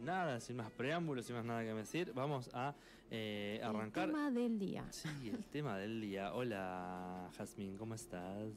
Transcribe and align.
nada, 0.00 0.40
sin 0.40 0.56
más 0.56 0.70
preámbulos, 0.70 1.26
sin 1.26 1.36
más 1.36 1.44
nada 1.44 1.62
que 1.62 1.74
decir, 1.74 2.12
vamos 2.14 2.50
a 2.52 2.74
eh, 3.10 3.60
arrancar. 3.62 4.04
El 4.04 4.14
tema 4.14 4.30
del 4.30 4.58
día. 4.58 4.84
Sí, 4.90 5.08
el 5.28 5.44
tema 5.46 5.76
del 5.78 6.00
día. 6.00 6.34
Hola, 6.34 7.28
Jazmín, 7.36 7.76
¿cómo 7.76 7.94
estás? 7.94 8.52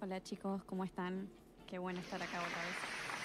Hola 0.00 0.22
chicos, 0.22 0.62
¿cómo 0.64 0.84
están? 0.84 1.28
Qué 1.66 1.78
bueno 1.78 2.00
estar 2.00 2.22
acá 2.22 2.38
otra 2.38 2.62
vez. 2.62 2.76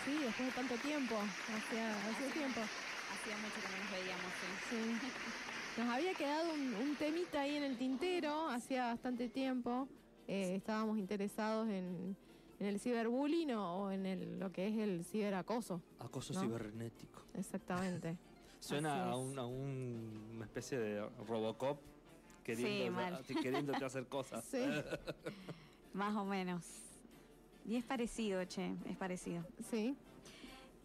Sí, 0.05 0.18
después 0.24 0.47
de 0.47 0.54
tanto 0.54 0.76
tiempo. 0.76 1.16
Hacía, 1.16 1.92
hacía 2.10 2.34
tiempo. 2.34 2.61
Hacía 2.61 3.38
mucho 3.38 3.55
que 3.55 3.70
no 3.70 3.84
nos 3.84 3.91
veíamos, 3.91 4.32
sí. 4.39 4.98
Sí. 5.00 5.82
Nos 5.82 5.89
había 5.89 6.14
quedado 6.14 6.54
un, 6.54 6.73
un 6.75 6.96
temita 6.96 7.41
ahí 7.41 7.55
en 7.55 7.64
el 7.64 7.78
tintero, 7.78 8.50
hacía 8.50 8.88
bastante 8.88 9.30
tiempo. 9.30 9.88
Eh, 10.28 10.55
estábamos 10.55 10.98
interesados 10.98 11.68
en, 11.70 12.16
en 12.62 12.68
el 12.68 12.80
ciberbullying 12.80 13.52
o, 13.54 13.86
o 13.86 13.91
en 13.91 14.05
el, 14.05 14.39
lo 14.39 14.52
que 14.52 14.68
es 14.68 14.78
el 14.78 15.04
ciberacoso. 15.04 15.82
Acoso 16.00 16.32
¿No? 16.36 16.41
cibernético. 16.41 17.23
Exactamente. 17.34 18.18
Suena 18.60 19.10
a, 19.10 19.18
un, 19.18 19.37
a 19.39 19.46
un- 19.47 20.29
una 20.36 20.46
especie 20.46 20.78
de 20.78 21.01
Robocop 21.28 21.79
queriendo, 22.43 22.92
mal. 22.92 23.24
queriéndote 23.42 23.84
hacer 23.84 24.06
cosas. 24.06 24.46
Sí. 24.46 24.64
Más 25.93 26.15
o 26.15 26.24
menos. 26.24 26.64
Y 27.65 27.78
es 27.78 27.84
parecido, 27.84 28.43
che, 28.46 28.75
es 28.86 28.96
parecido. 28.96 29.43
Sí. 29.71 29.96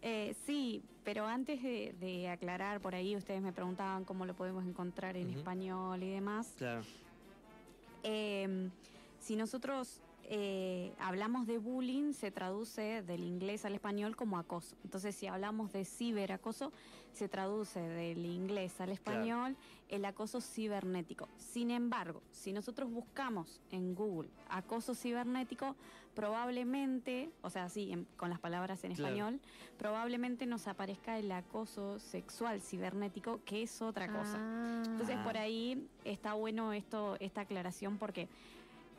Eh, 0.01 0.35
sí, 0.47 0.81
pero 1.03 1.27
antes 1.27 1.61
de, 1.61 1.93
de 1.99 2.27
aclarar 2.29 2.81
por 2.81 2.95
ahí, 2.95 3.15
ustedes 3.15 3.41
me 3.43 3.53
preguntaban 3.53 4.03
cómo 4.03 4.25
lo 4.25 4.35
podemos 4.35 4.65
encontrar 4.65 5.15
en 5.15 5.29
español 5.29 6.01
y 6.01 6.09
demás. 6.09 6.53
Claro. 6.57 6.81
Eh, 8.03 8.69
si 9.19 9.35
nosotros 9.35 10.01
eh, 10.29 10.93
hablamos 10.99 11.47
de 11.47 11.57
bullying, 11.57 12.11
se 12.11 12.31
traduce 12.31 13.01
del 13.01 13.23
inglés 13.23 13.63
al 13.63 13.73
español 13.75 14.15
como 14.17 14.37
acoso. 14.37 14.75
Entonces, 14.83 15.15
si 15.15 15.27
hablamos 15.27 15.71
de 15.71 15.85
ciberacoso, 15.85 16.73
se 17.13 17.29
traduce 17.29 17.79
del 17.79 18.25
inglés 18.25 18.79
al 18.81 18.89
español 18.89 19.55
el 19.87 20.03
acoso 20.05 20.41
cibernético. 20.41 21.29
Sin 21.37 21.71
embargo, 21.71 22.21
si 22.31 22.51
nosotros 22.51 22.91
buscamos 22.91 23.61
en 23.71 23.95
Google 23.95 24.29
acoso 24.49 24.93
cibernético, 24.93 25.75
probablemente, 26.13 27.29
o 27.41 27.49
sea, 27.49 27.69
sí, 27.69 27.91
en- 27.93 28.05
con 28.17 28.29
las 28.29 28.39
palabras 28.39 28.83
en 28.83 28.93
Claro. 28.93 29.15
español, 29.15 29.39
probablemente 29.77 30.45
nos 30.45 30.67
aparezca 30.67 31.17
el 31.17 31.31
acoso 31.31 31.99
sexual 31.99 32.61
cibernético, 32.61 33.39
que 33.45 33.63
es 33.63 33.81
otra 33.81 34.07
cosa. 34.07 34.37
Ah. 34.39 34.83
Entonces 34.85 35.17
por 35.19 35.37
ahí 35.37 35.87
está 36.03 36.33
bueno 36.33 36.73
esto, 36.73 37.15
esta 37.19 37.41
aclaración 37.41 37.97
porque 37.97 38.27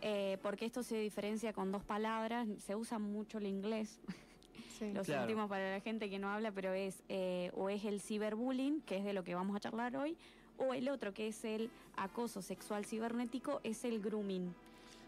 eh, 0.02 0.38
porque 0.42 0.64
esto 0.64 0.82
se 0.82 0.96
diferencia 0.98 1.52
con 1.52 1.72
dos 1.72 1.84
palabras, 1.84 2.46
se 2.58 2.74
usa 2.76 2.98
mucho 2.98 3.38
el 3.38 3.46
inglés, 3.46 4.00
Sí. 4.78 4.92
lo 4.92 5.02
Claro. 5.02 5.22
sentimos 5.22 5.48
para 5.48 5.72
la 5.72 5.80
gente 5.80 6.08
que 6.08 6.18
no 6.20 6.28
habla, 6.30 6.52
pero 6.52 6.72
es 6.72 7.02
eh, 7.08 7.50
o 7.54 7.68
es 7.68 7.84
el 7.84 8.00
ciberbullying, 8.00 8.80
que 8.82 8.98
es 8.98 9.04
de 9.04 9.12
lo 9.12 9.24
que 9.24 9.34
vamos 9.34 9.56
a 9.56 9.60
charlar 9.60 9.96
hoy, 9.96 10.16
o 10.56 10.72
el 10.74 10.88
otro 10.88 11.12
que 11.12 11.28
es 11.28 11.44
el 11.44 11.68
acoso 11.96 12.42
sexual 12.42 12.84
cibernético, 12.84 13.60
es 13.64 13.84
el 13.84 14.00
grooming. 14.00 14.54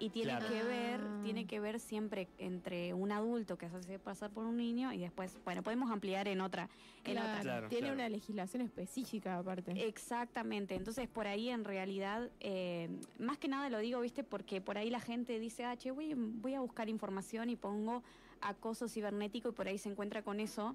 Y 0.00 0.08
tiene 0.08 0.30
Claro. 0.30 0.48
que 0.48 0.62
ver, 0.62 1.00
Ah. 1.02 1.20
tiene 1.22 1.46
que 1.46 1.60
ver 1.60 1.78
siempre 1.78 2.26
entre 2.38 2.94
un 2.94 3.12
adulto 3.12 3.58
que 3.58 3.68
se 3.68 3.76
hace 3.76 3.98
pasar 3.98 4.30
por 4.30 4.46
un 4.46 4.56
niño 4.56 4.92
y 4.94 4.98
después, 4.98 5.38
bueno, 5.44 5.62
podemos 5.62 5.90
ampliar 5.90 6.26
en 6.26 6.40
otra, 6.40 6.70
en 7.04 7.12
Claro, 7.12 7.28
otra 7.28 7.40
Claro, 7.42 7.68
Tiene 7.68 7.88
claro. 7.88 7.94
una 7.96 8.08
legislación 8.08 8.62
específica 8.62 9.36
aparte. 9.36 9.72
Exactamente, 9.86 10.74
entonces 10.74 11.06
por 11.06 11.26
ahí 11.26 11.50
en 11.50 11.64
realidad, 11.64 12.30
eh, 12.40 12.88
más 13.18 13.36
que 13.36 13.48
nada 13.48 13.68
lo 13.68 13.78
digo, 13.78 14.00
viste, 14.00 14.24
porque 14.24 14.62
por 14.62 14.78
ahí 14.78 14.88
la 14.88 15.00
gente 15.00 15.38
dice, 15.38 15.66
ah, 15.66 15.76
che, 15.76 15.90
voy, 15.90 16.14
voy 16.16 16.54
a 16.54 16.60
buscar 16.60 16.88
información 16.88 17.50
y 17.50 17.56
pongo 17.56 18.02
acoso 18.40 18.88
cibernético 18.88 19.50
y 19.50 19.52
por 19.52 19.68
ahí 19.68 19.76
se 19.76 19.90
encuentra 19.90 20.22
con 20.22 20.40
eso. 20.40 20.74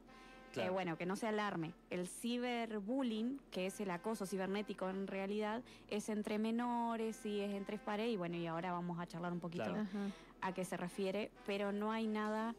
Claro. 0.55 0.69
Eh, 0.69 0.73
bueno, 0.73 0.97
que 0.97 1.05
no 1.05 1.15
se 1.15 1.27
alarme. 1.27 1.73
El 1.89 2.07
ciberbullying, 2.07 3.39
que 3.51 3.67
es 3.67 3.79
el 3.79 3.91
acoso 3.91 4.25
cibernético 4.25 4.89
en 4.89 5.07
realidad, 5.07 5.61
es 5.89 6.09
entre 6.09 6.39
menores 6.39 7.25
y 7.25 7.41
es 7.41 7.53
entre 7.53 7.77
pares 7.77 8.09
y 8.09 8.17
bueno, 8.17 8.35
y 8.37 8.47
ahora 8.47 8.71
vamos 8.71 8.99
a 8.99 9.05
charlar 9.05 9.31
un 9.31 9.39
poquito 9.39 9.65
Claro. 9.65 9.85
A 10.41 10.53
qué 10.53 10.63
se 10.63 10.77
refiere, 10.77 11.31
pero 11.45 11.71
no 11.71 11.91
hay 11.91 12.07
nada 12.07 12.53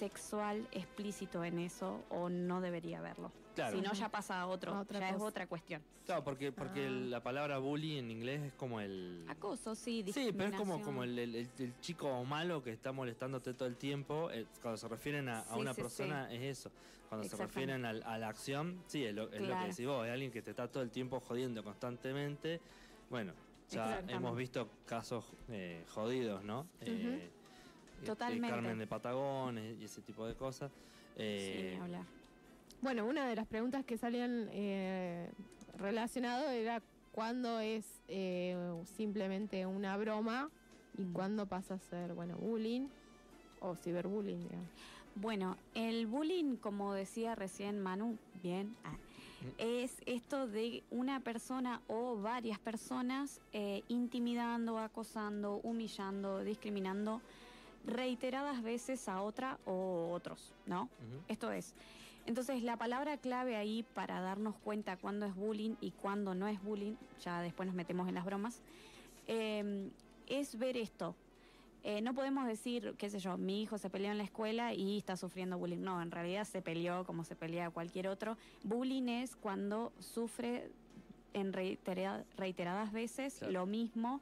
sexual 0.00 0.66
explícito 0.72 1.44
en 1.44 1.58
eso 1.58 2.02
o 2.08 2.28
no 2.30 2.60
debería 2.62 2.98
haberlo. 3.00 3.30
Claro. 3.54 3.76
Si 3.76 3.82
no, 3.82 3.92
ya 3.92 4.08
pasa 4.08 4.40
a 4.40 4.46
otro, 4.46 4.74
A 4.74 4.86
ya 4.88 5.10
es 5.10 5.20
otra 5.20 5.46
cuestión. 5.46 5.82
Claro, 6.06 6.24
porque, 6.24 6.50
porque 6.52 6.86
Ah. 6.86 6.90
la 6.90 7.22
palabra 7.22 7.58
bully 7.58 7.98
en 7.98 8.10
inglés 8.10 8.40
es 8.42 8.52
como 8.54 8.80
el... 8.80 9.24
Acoso, 9.28 9.74
sí, 9.74 10.02
Sí, 10.12 10.30
pero 10.32 10.48
es 10.50 10.56
como, 10.56 10.80
como 10.80 11.04
el, 11.04 11.18
el- 11.18 11.34
el- 11.36 11.48
el 11.58 11.80
chico 11.80 12.24
malo 12.24 12.62
que 12.62 12.72
está 12.72 12.92
molestándote 12.92 13.52
todo 13.52 13.68
el 13.68 13.76
tiempo. 13.76 14.30
eh, 14.30 14.46
cuando 14.62 14.78
se 14.78 14.88
refieren 14.88 15.28
a, 15.28 15.40
a 15.40 15.54
Sí, 15.54 15.60
una 15.60 15.74
sí, 15.74 15.82
persona 15.82 16.32
es 16.32 16.42
eso. 16.58 16.70
Cuando 17.10 17.28
se 17.28 17.36
refieren 17.36 17.84
al- 17.84 18.02
a 18.04 18.16
la 18.18 18.28
acción, 18.28 18.82
sí, 18.86 19.04
es 19.04 19.14
lo, 19.14 19.30
es 19.32 19.42
lo 19.42 19.54
que 19.58 19.66
decís 19.68 19.86
vos. 19.86 20.06
Es 20.06 20.12
alguien 20.12 20.30
que 20.30 20.40
te 20.42 20.50
está 20.50 20.68
todo 20.68 20.82
el 20.82 20.90
tiempo 20.90 21.20
jodiendo 21.20 21.62
constantemente. 21.62 22.60
Bueno, 23.10 23.34
ya 23.68 24.00
hemos 24.08 24.34
visto 24.36 24.68
casos 24.86 25.24
eh, 25.48 25.84
jodidos, 25.92 26.42
¿no? 26.44 26.66
Eh, 26.80 27.28
este, 28.00 28.06
Totalmente. 28.06 28.48
Carmen 28.50 28.78
de 28.78 28.86
Patagones 28.86 29.80
y 29.80 29.84
ese 29.84 30.00
tipo 30.02 30.26
de 30.26 30.34
cosas. 30.34 30.70
Eh, 31.16 31.70
Sí, 31.70 31.76
ni 31.76 31.82
hablar. 31.82 32.04
Bueno, 32.80 33.04
una 33.06 33.26
de 33.26 33.36
las 33.36 33.46
preguntas 33.46 33.84
que 33.84 33.98
salían 33.98 34.48
eh, 34.52 35.30
relacionado 35.76 36.48
era 36.48 36.82
cuándo 37.12 37.60
es 37.60 38.00
eh, 38.08 38.56
simplemente 38.96 39.66
una 39.66 39.96
broma 39.96 40.50
y 40.96 41.02
Mm. 41.02 41.12
cuándo 41.12 41.46
pasa 41.46 41.74
a 41.74 41.78
ser, 41.78 42.14
bueno, 42.14 42.36
bullying 42.36 42.88
o 43.60 43.74
ciberbullying, 43.76 44.42
digamos. 44.42 44.68
Bueno, 45.14 45.56
el 45.74 46.06
bullying, 46.06 46.56
como 46.56 46.94
decía 46.94 47.34
recién 47.34 47.80
Manu, 47.80 48.16
bien, 48.42 48.74
ah, 48.84 48.96
es 49.58 49.92
esto 50.06 50.46
de 50.46 50.82
una 50.90 51.20
persona 51.20 51.80
o 51.88 52.16
varias 52.16 52.58
personas 52.58 53.40
eh, 53.52 53.82
intimidando, 53.88 54.78
acosando, 54.78 55.60
humillando, 55.62 56.42
discriminando 56.44 57.20
reiteradas 57.84 58.62
veces 58.62 59.08
a 59.08 59.22
otra 59.22 59.58
o 59.66 60.10
otros, 60.12 60.54
¿no? 60.66 60.88
Esto 61.28 61.50
es. 61.52 61.74
Entonces, 62.26 62.62
la 62.62 62.76
palabra 62.76 63.16
clave 63.16 63.56
ahí 63.56 63.84
para 63.94 64.20
darnos 64.20 64.54
cuenta 64.56 64.96
cuándo 64.96 65.26
es 65.26 65.34
bullying 65.34 65.74
y 65.80 65.90
cuándo 65.92 66.34
no 66.34 66.46
es 66.48 66.62
bullying, 66.62 66.94
ya 67.24 67.40
después 67.40 67.66
nos 67.66 67.74
metemos 67.74 68.08
en 68.08 68.14
las 68.14 68.24
bromas, 68.24 68.62
eh, 69.26 69.90
es 70.26 70.56
ver 70.58 70.76
esto. 70.76 71.14
Eh, 71.82 72.02
no 72.02 72.12
podemos 72.14 72.46
decir, 72.46 72.94
qué 72.98 73.08
sé 73.08 73.18
yo, 73.20 73.38
mi 73.38 73.62
hijo 73.62 73.78
se 73.78 73.88
peleó 73.88 74.10
en 74.12 74.18
la 74.18 74.24
escuela 74.24 74.74
y 74.74 74.98
está 74.98 75.16
sufriendo 75.16 75.56
bullying. 75.56 75.80
No, 75.80 76.02
en 76.02 76.10
realidad 76.10 76.44
se 76.44 76.60
peleó 76.60 77.04
como 77.04 77.24
se 77.24 77.34
pelea 77.34 77.70
cualquier 77.70 78.06
otro. 78.08 78.36
Bullying 78.64 79.08
es 79.08 79.34
cuando 79.34 79.90
sufre 79.98 80.70
en 81.32 81.54
reitera- 81.54 82.24
reiteradas 82.36 82.92
veces 82.92 83.36
Claro. 83.38 83.52
lo 83.52 83.66
mismo 83.66 84.20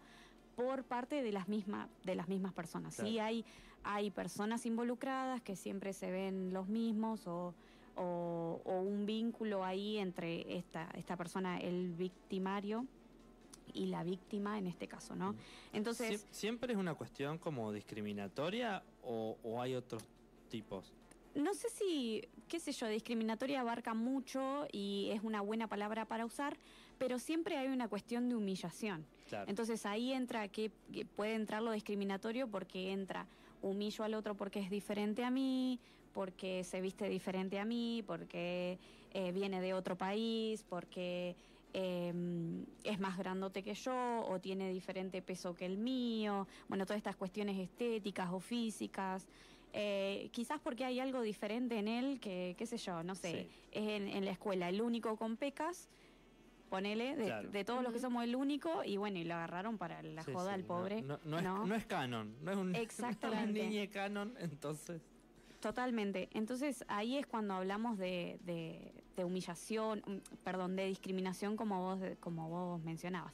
por 0.58 0.82
parte 0.82 1.22
de 1.22 1.30
las 1.30 1.46
mismas 1.48 1.88
de 2.02 2.16
las 2.16 2.26
mismas 2.26 2.52
personas. 2.52 2.92
Sí 2.94 3.12
Claro. 3.14 3.26
hay 3.28 3.44
hay 3.84 4.10
personas 4.10 4.66
involucradas 4.66 5.40
que 5.40 5.54
siempre 5.54 5.92
se 5.92 6.10
ven 6.10 6.52
los 6.52 6.66
mismos 6.66 7.28
o, 7.28 7.54
o- 7.94 8.60
o 8.64 8.80
un 8.80 9.06
vínculo 9.06 9.64
ahí 9.64 9.98
entre 9.98 10.56
esta 10.58 10.90
esta 10.96 11.16
persona 11.16 11.60
el 11.60 11.92
victimario 11.92 12.86
y 13.72 13.86
la 13.86 14.02
víctima 14.02 14.58
en 14.58 14.66
este 14.66 14.88
caso, 14.88 15.14
¿no? 15.14 15.36
Entonces, 15.72 16.22
Sie- 16.24 16.28
¿Siempre 16.34 16.72
es 16.72 16.78
una 16.78 16.94
cuestión 16.94 17.38
como 17.38 17.70
discriminatoria 17.72 18.82
o, 19.04 19.36
o 19.44 19.62
hay 19.62 19.76
otros 19.76 20.02
tipos? 20.48 20.92
No 21.36 21.54
sé 21.54 21.68
si, 21.70 22.26
qué 22.48 22.58
sé 22.58 22.72
yo, 22.72 22.88
discriminatoria 22.88 23.60
abarca 23.60 23.94
mucho 23.94 24.66
y 24.72 25.10
es 25.12 25.22
una 25.22 25.40
buena 25.40 25.68
palabra 25.68 26.06
para 26.06 26.24
usar, 26.26 26.56
pero 26.98 27.20
siempre 27.20 27.56
hay 27.58 27.68
una 27.68 27.86
cuestión 27.86 28.28
de 28.28 28.34
humillación. 28.34 29.06
Claro. 29.28 29.48
Entonces 29.50 29.84
ahí 29.86 30.12
entra 30.12 30.48
que, 30.48 30.70
que 30.92 31.04
puede 31.04 31.34
entrar 31.34 31.62
lo 31.62 31.72
discriminatorio 31.72 32.48
porque 32.48 32.92
entra 32.92 33.26
humillo 33.62 34.04
al 34.04 34.14
otro 34.14 34.34
porque 34.36 34.60
es 34.60 34.70
diferente 34.70 35.24
a 35.24 35.30
mí, 35.30 35.78
porque 36.12 36.64
se 36.64 36.80
viste 36.80 37.08
diferente 37.08 37.58
a 37.58 37.64
mí, 37.64 38.02
porque 38.06 38.78
eh, 39.12 39.32
viene 39.32 39.60
de 39.60 39.74
otro 39.74 39.96
país, 39.96 40.64
porque 40.68 41.36
eh, 41.74 42.12
es 42.84 42.98
más 42.98 43.18
grandote 43.18 43.62
que 43.62 43.74
yo 43.74 44.24
o 44.26 44.40
tiene 44.40 44.72
diferente 44.72 45.20
peso 45.22 45.54
que 45.54 45.66
el 45.66 45.76
mío. 45.78 46.46
Bueno, 46.68 46.86
todas 46.86 46.98
estas 46.98 47.16
cuestiones 47.16 47.58
estéticas 47.58 48.30
o 48.32 48.40
físicas. 48.40 49.26
Eh, 49.74 50.30
quizás 50.32 50.60
porque 50.60 50.84
hay 50.86 50.98
algo 50.98 51.20
diferente 51.20 51.78
en 51.78 51.88
él 51.88 52.20
que, 52.20 52.54
qué 52.56 52.64
sé 52.66 52.78
yo, 52.78 53.02
no 53.02 53.14
sé, 53.14 53.30
Sí. 53.42 53.48
es 53.72 53.88
en, 53.88 54.08
en 54.08 54.24
la 54.24 54.30
escuela 54.30 54.68
el 54.70 54.80
único 54.80 55.16
con 55.16 55.36
pecas, 55.36 55.88
ponele, 56.68 57.16
de, 57.16 57.24
Claro. 57.26 57.50
de 57.50 57.64
todos 57.64 57.82
los 57.82 57.92
que 57.92 57.98
somos 57.98 58.22
el 58.24 58.36
único, 58.36 58.84
y 58.84 58.96
bueno, 58.96 59.18
y 59.18 59.24
lo 59.24 59.34
agarraron 59.34 59.78
para 59.78 60.02
la 60.02 60.22
Sí, 60.22 60.32
joda 60.32 60.48
sí, 60.50 60.54
al 60.54 60.64
pobre. 60.64 61.02
No, 61.02 61.18
no- 61.24 61.40
no 61.42 61.62
es, 61.62 61.68
no 61.68 61.74
es 61.74 61.86
canon, 61.86 62.36
no 62.42 62.50
es 62.50 62.56
un, 62.56 62.74
Exactamente. 62.76 63.82
es 63.82 63.90
canon, 63.90 64.34
entonces. 64.38 65.02
Totalmente. 65.60 66.28
Entonces 66.32 66.84
ahí 66.88 67.16
es 67.16 67.26
cuando 67.26 67.54
hablamos 67.54 67.98
de, 67.98 68.38
de- 68.44 68.92
de 69.16 69.24
humillación, 69.24 70.02
mm, 70.06 70.36
perdón, 70.44 70.76
de 70.76 70.86
discriminación 70.86 71.56
como 71.56 71.80
vos, 71.82 72.00
como 72.20 72.48
vos 72.48 72.80
mencionabas. 72.82 73.32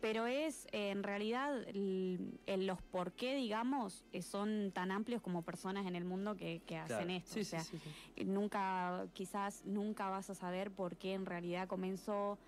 pero 0.00 0.28
es 0.28 0.68
en 0.70 1.02
realidad 1.02 1.60
el- 1.70 2.38
el- 2.46 2.68
los 2.68 2.80
por 2.80 3.10
qué, 3.14 3.34
digamos, 3.34 4.04
eh, 4.12 4.22
son 4.22 4.70
tan 4.72 4.92
amplios 4.92 5.20
como 5.20 5.42
personas 5.42 5.88
en 5.88 5.96
el 5.96 6.04
mundo 6.04 6.36
que, 6.36 6.62
que 6.66 6.76
hacen 6.76 6.98
Claro. 7.08 7.10
esto. 7.14 7.34
Sí, 7.34 7.40
o 7.40 7.44
sí, 7.44 7.50
sea, 7.50 7.64
sí, 7.64 7.78
sí. 8.16 8.24
nunca, 8.24 9.08
quizás 9.12 9.64
nunca 9.64 10.08
vas 10.08 10.30
a 10.30 10.36
saber 10.36 10.70
por 10.70 10.94
qué 10.96 11.14
en 11.14 11.26
realidad 11.26 11.66
comenzó, 11.66 12.38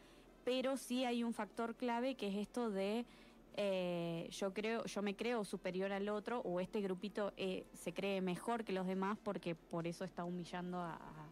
pero 0.50 0.76
sí 0.76 1.05
hay 1.05 1.23
un 1.23 1.32
factor 1.32 1.76
clave 1.76 2.17
que 2.17 2.26
es 2.26 2.35
esto 2.35 2.70
de 2.70 3.06
eh, 3.56 4.26
yo 4.32 4.52
creo, 4.52 4.85
yo 4.85 5.00
me 5.00 5.14
creo 5.14 5.44
superior 5.44 5.93
al 5.93 6.08
otro 6.08 6.41
o 6.41 6.58
este 6.58 6.81
grupito 6.81 7.32
eh, 7.37 7.64
se 7.73 7.93
cree 7.93 8.20
mejor 8.20 8.64
que 8.64 8.73
los 8.73 8.85
demás 8.85 9.17
porque 9.23 9.55
por 9.55 9.87
eso 9.87 10.02
está 10.05 10.25
humillando 10.25 10.79
a- 10.79 10.94
a- 10.97 11.29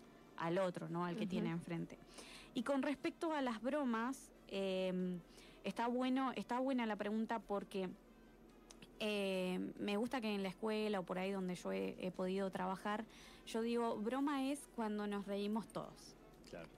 al 0.46 0.58
otro, 0.58 0.88
¿no? 0.88 1.04
Al 1.04 1.16
que 1.16 1.26
tiene 1.26 1.50
enfrente. 1.50 1.98
Y 2.54 2.62
con 2.62 2.80
respecto 2.82 3.32
a 3.32 3.42
las 3.42 3.60
bromas, 3.60 4.30
eh, 4.46 5.18
está 5.64 5.88
bueno, 5.88 6.30
está 6.36 6.60
buena 6.60 6.86
la 6.86 6.94
pregunta 6.94 7.40
porque 7.40 7.88
eh, 9.00 9.58
me 9.80 9.96
gusta 9.96 10.20
que 10.20 10.32
en 10.32 10.44
la 10.44 10.48
escuela 10.50 11.00
o 11.00 11.02
por 11.02 11.18
ahí 11.18 11.32
donde 11.32 11.56
yo 11.56 11.72
he, 11.72 11.96
he 11.98 12.12
podido 12.12 12.50
trabajar, 12.52 13.04
yo 13.46 13.62
digo, 13.62 13.96
broma 13.96 14.44
es 14.48 14.68
cuando 14.76 15.08
nos 15.08 15.26
reímos 15.26 15.66
todos. 15.72 16.14
Claro. 16.48 16.68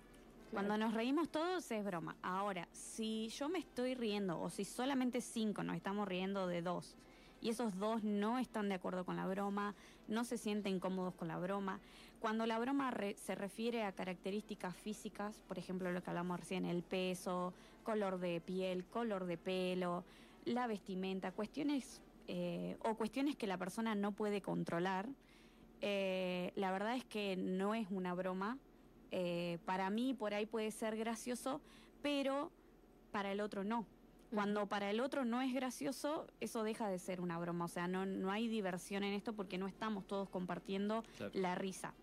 Cuando 0.50 0.76
nos 0.76 0.94
reímos 0.94 1.28
todos 1.28 1.70
es 1.70 1.84
broma. 1.84 2.16
Ahora, 2.22 2.68
si 2.72 3.28
yo 3.28 3.48
me 3.48 3.60
estoy 3.60 3.94
riendo 3.94 4.40
o 4.40 4.50
si 4.50 4.64
solamente 4.64 5.20
cinco 5.20 5.62
nos 5.62 5.76
estamos 5.76 6.08
riendo 6.08 6.46
de 6.48 6.60
dos 6.60 6.96
y 7.40 7.50
esos 7.50 7.78
dos 7.78 8.02
no 8.02 8.38
están 8.38 8.68
de 8.68 8.74
acuerdo 8.74 9.04
con 9.04 9.16
la 9.16 9.26
broma, 9.26 9.74
no 10.08 10.24
se 10.24 10.36
sienten 10.36 10.80
cómodos 10.80 11.14
con 11.14 11.28
la 11.28 11.38
broma, 11.38 11.78
cuando 12.18 12.46
la 12.46 12.58
broma 12.58 12.90
re- 12.90 13.16
se 13.16 13.34
refiere 13.34 13.84
a 13.84 13.92
características 13.92 14.76
físicas, 14.76 15.42
por 15.48 15.56
ejemplo 15.58 15.90
lo 15.92 16.02
que 16.02 16.10
hablamos 16.10 16.38
recién, 16.40 16.66
el 16.66 16.82
peso, 16.82 17.54
color 17.84 18.18
de 18.18 18.40
piel, 18.40 18.84
color 18.84 19.24
de 19.26 19.38
pelo, 19.38 20.04
la 20.44 20.66
vestimenta, 20.66 21.32
cuestiones 21.32 22.02
eh, 22.26 22.76
o 22.84 22.94
cuestiones 22.96 23.36
que 23.36 23.46
la 23.46 23.56
persona 23.56 23.94
no 23.94 24.12
puede 24.12 24.42
controlar, 24.42 25.08
eh, 25.80 26.52
la 26.56 26.72
verdad 26.72 26.96
es 26.96 27.04
que 27.04 27.36
no 27.36 27.74
es 27.74 27.86
una 27.90 28.12
broma. 28.14 28.58
Eh, 29.10 29.58
para 29.64 29.90
mí 29.90 30.14
por 30.14 30.34
ahí 30.34 30.46
puede 30.46 30.70
ser 30.70 30.96
gracioso, 30.96 31.60
pero 32.02 32.50
para 33.12 33.32
el 33.32 33.40
otro 33.40 33.64
no. 33.64 33.86
Cuando 34.32 34.66
para 34.66 34.90
el 34.90 35.00
otro 35.00 35.24
no 35.24 35.42
es 35.42 35.52
gracioso, 35.52 36.28
eso 36.38 36.62
deja 36.62 36.88
de 36.88 37.00
ser 37.00 37.20
una 37.20 37.36
broma. 37.38 37.64
O 37.64 37.68
sea, 37.68 37.88
no, 37.88 38.06
no 38.06 38.30
hay 38.30 38.46
diversión 38.46 39.02
en 39.02 39.12
esto 39.12 39.32
porque 39.32 39.58
no 39.58 39.66
estamos 39.66 40.06
todos 40.06 40.28
compartiendo 40.28 41.02
Claro. 41.16 41.32
la 41.34 41.56
risa. 41.56 41.94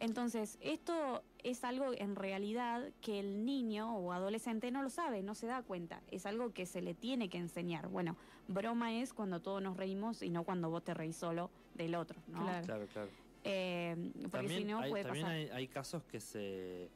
Entonces, 0.00 0.58
esto 0.60 1.22
es 1.42 1.64
algo 1.64 1.92
en 1.92 2.16
realidad 2.16 2.90
que 3.00 3.20
el 3.20 3.44
niño 3.44 3.96
o 3.96 4.12
adolescente 4.12 4.70
no 4.70 4.82
lo 4.82 4.90
sabe, 4.90 5.22
no 5.22 5.34
se 5.34 5.46
da 5.46 5.62
cuenta. 5.62 6.00
Es 6.10 6.26
algo 6.26 6.52
que 6.52 6.66
se 6.66 6.80
le 6.82 6.94
tiene 6.94 7.28
que 7.28 7.38
enseñar. 7.38 7.88
Bueno, 7.88 8.16
broma 8.48 8.92
es 8.92 9.12
cuando 9.12 9.40
todos 9.40 9.62
nos 9.62 9.76
reímos 9.76 10.22
y 10.22 10.30
no 10.30 10.44
cuando 10.44 10.68
vos 10.70 10.82
te 10.84 10.94
reís 10.94 11.16
solo 11.16 11.50
del 11.74 11.94
otro, 11.94 12.20
¿no? 12.28 12.42
Claro. 12.42 12.66
Claro, 12.66 12.86
claro. 12.92 13.08
Eh, 13.44 13.94
porque 14.14 14.28
También, 14.30 14.60
si 14.60 14.64
no 14.64 14.78
hay, 14.80 14.90
puede 14.90 15.04
también 15.04 15.26
pasar. 15.26 15.38
hay, 15.38 15.48
hay 15.50 15.68
casos 15.68 16.02
que 16.04 16.18
se 16.20 16.90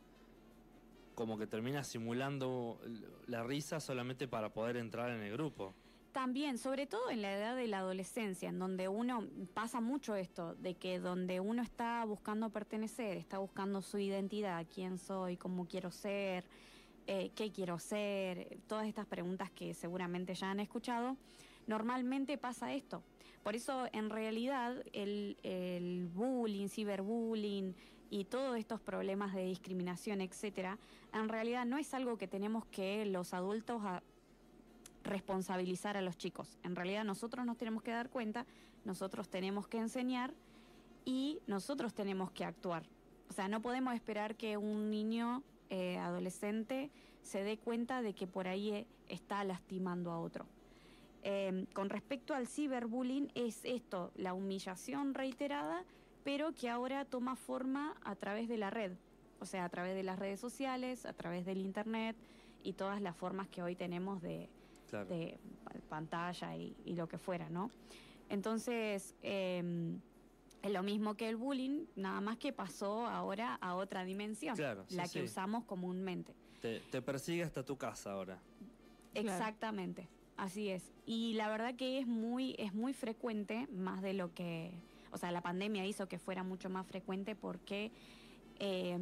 como 1.15 1.37
que 1.37 1.49
termina 1.49 1.83
simulando 1.83 2.81
la 3.27 3.43
risa 3.43 3.81
solamente 3.81 4.29
para 4.29 4.53
poder 4.53 4.77
entrar 4.77 5.11
en 5.11 5.21
el 5.21 5.33
grupo. 5.33 5.75
También, 6.13 6.59
sobre 6.59 6.87
todo 6.87 7.11
en 7.11 7.23
la 7.23 7.35
edad 7.37 7.57
de 7.57 7.67
la 7.67 7.79
adolescencia, 7.79 8.49
en 8.49 8.61
donde 8.61 8.87
uno 8.89 9.27
pasa 9.53 9.81
mucho 9.81 10.15
esto, 10.15 10.55
de 10.55 10.77
que 10.77 11.01
donde 11.01 11.41
uno 11.41 11.61
está 11.61 12.05
buscando 12.05 12.51
pertenecer, 12.51 13.17
está 13.17 13.39
buscando 13.39 13.83
su 13.83 13.99
identidad, 13.99 14.65
quién 14.73 14.97
soy, 14.97 15.37
cómo 15.37 15.67
quiero 15.67 15.91
ser, 15.91 16.45
eh, 17.09 17.33
qué 17.35 17.51
quiero 17.51 17.81
ser, 17.81 18.59
todas 18.69 18.87
estas 18.87 19.07
preguntas 19.07 19.51
que 19.51 19.75
seguramente 19.75 20.35
ya 20.35 20.53
han 20.53 20.61
escuchado, 20.61 21.17
normalmente 21.67 22.39
pasa 22.39 22.73
esto. 22.73 23.03
Por 23.43 23.55
eso, 23.57 23.87
en 23.93 24.11
realidad, 24.11 24.83
el, 24.93 26.09
bullying, 26.15 26.69
ciberbullying 26.69 27.75
y 28.11 28.25
todos 28.25 28.59
estos 28.59 28.81
problemas 28.81 29.35
de 29.35 29.45
discriminación, 29.45 30.21
etcétera, 30.21 30.79
en 31.13 31.29
realidad 31.29 31.65
no 31.67 31.79
es 31.79 31.95
algo 31.95 32.19
que 32.19 32.29
tenemos 32.29 32.65
que 32.67 33.07
los 33.07 33.35
adultos 33.35 33.83
a- 33.85 34.03
responsabilizar 35.05 35.97
a 35.97 36.03
los 36.03 36.19
chicos. 36.19 36.59
En 36.63 36.77
realidad 36.77 37.05
nosotros 37.05 37.47
nos 37.47 37.57
tenemos 37.57 37.83
que 37.83 37.93
dar 37.93 38.11
cuenta, 38.11 38.45
nosotros 38.85 39.29
tenemos 39.29 39.67
que 39.67 39.79
enseñar 39.79 40.35
y 41.05 41.41
nosotros 41.47 41.95
tenemos 41.95 42.31
que 42.31 42.45
actuar. 42.45 42.85
O 43.31 43.33
sea, 43.33 43.49
no 43.49 43.63
podemos 43.63 43.95
esperar 43.95 44.37
que 44.37 44.57
un 44.57 44.91
niño 44.91 45.43
eh, 45.71 45.97
adolescente 45.99 46.91
se 47.23 47.43
dé 47.43 47.59
cuenta 47.59 48.03
de 48.03 48.15
que 48.15 48.27
por 48.27 48.49
ahí 48.49 48.71
eh, 48.71 48.87
está 49.09 49.45
lastimando 49.45 50.11
a 50.11 50.19
otro. 50.19 50.47
Eh, 51.31 51.67
con 51.75 51.91
respecto 51.91 52.33
al 52.35 52.47
ciberbullying 52.47 53.31
es 53.35 53.63
esto, 53.67 54.13
la 54.15 54.33
humillación 54.33 55.13
reiterada, 55.13 55.85
pero 56.25 56.55
que 56.55 56.71
ahora 56.71 57.05
toma 57.05 57.37
forma 57.37 57.97
a 58.03 58.15
través 58.17 58.49
de 58.49 58.57
la 58.57 58.71
red, 58.71 58.93
o 59.39 59.45
sea, 59.45 59.67
a 59.67 59.69
través 59.69 59.95
de 59.95 60.03
las 60.03 60.19
redes 60.19 60.41
sociales, 60.41 61.05
a 61.05 61.13
través 61.13 61.45
del 61.45 61.59
internet 61.59 62.17
y 62.65 62.73
todas 62.73 63.03
las 63.03 63.15
formas 63.15 63.47
que 63.49 63.63
hoy 63.63 63.77
tenemos 63.77 64.23
de, 64.23 64.49
Claro. 64.89 65.05
de 65.11 65.39
pa- 65.65 65.75
pantalla 65.91 66.57
y, 66.57 66.75
y 66.87 66.95
lo 66.95 67.09
que 67.11 67.19
fuera, 67.19 67.51
¿no? 67.51 67.71
Entonces, 68.31 69.15
eh, 69.23 69.99
es 70.63 70.73
lo 70.73 70.83
mismo 70.83 71.15
que 71.15 71.29
el 71.29 71.37
bullying, 71.37 71.85
nada 71.95 72.23
más 72.23 72.39
que 72.39 72.55
pasó 72.55 73.07
ahora 73.07 73.55
a 73.61 73.75
otra 73.75 74.03
dimensión, 74.05 74.57
Claro, 74.57 74.87
sí, 74.89 74.97
la 74.97 75.03
que 75.03 75.09
sí. 75.11 75.21
usamos 75.21 75.65
comúnmente. 75.65 76.33
Te, 76.63 76.81
te 76.91 77.03
persigue 77.03 77.43
hasta 77.43 77.63
tu 77.63 77.77
casa 77.77 78.13
ahora. 78.13 78.41
Claro. 79.13 79.45
Así 80.39 80.69
es. 80.69 80.93
Y 81.05 81.35
la 81.35 81.49
verdad 81.49 81.75
que 81.75 81.99
es 81.99 82.07
muy, 82.07 82.55
es 82.59 82.73
muy 82.73 82.95
frecuente, 82.95 83.67
más 83.73 84.01
de 84.03 84.15
lo 84.15 84.33
que, 84.35 84.71
o 85.11 85.19
sea, 85.19 85.33
la 85.33 85.41
pandemia 85.43 85.85
hizo 85.85 86.09
que 86.09 86.19
fuera 86.19 86.45
mucho 86.45 86.71
más 86.71 86.87
frecuente 86.87 87.35
porque 87.35 87.91
eh, 88.61 88.97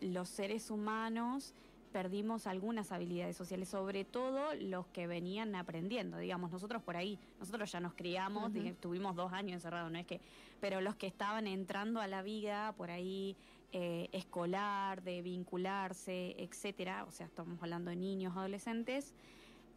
los 0.00 0.28
seres 0.28 0.70
humanos 0.70 1.54
perdimos 1.92 2.46
algunas 2.46 2.92
habilidades 2.92 3.36
sociales, 3.36 3.68
sobre 3.68 4.04
todo 4.04 4.54
los 4.54 4.86
que 4.86 5.08
venían 5.08 5.56
aprendiendo, 5.56 6.18
digamos, 6.18 6.52
nosotros 6.52 6.82
por 6.82 6.96
ahí, 6.96 7.18
nosotros 7.40 7.72
ya 7.72 7.80
nos 7.80 7.94
criamos, 7.94 8.52
dije, 8.52 8.74
tuvimos 8.74 9.16
dos 9.16 9.32
años 9.32 9.54
encerrados, 9.54 9.90
no 9.90 9.98
es 9.98 10.06
que, 10.06 10.20
pero 10.60 10.80
los 10.80 10.94
que 10.94 11.08
estaban 11.08 11.48
entrando 11.48 12.00
a 12.00 12.06
la 12.06 12.22
vida 12.22 12.74
por 12.76 12.90
ahí 12.90 13.36
eh, 13.72 14.08
escolar, 14.12 15.02
de 15.02 15.22
vincularse, 15.22 16.36
etcétera, 16.38 17.04
o 17.08 17.10
sea, 17.10 17.26
estamos 17.26 17.60
hablando 17.60 17.90
de 17.90 17.96
niños, 17.96 18.36
adolescentes, 18.36 19.14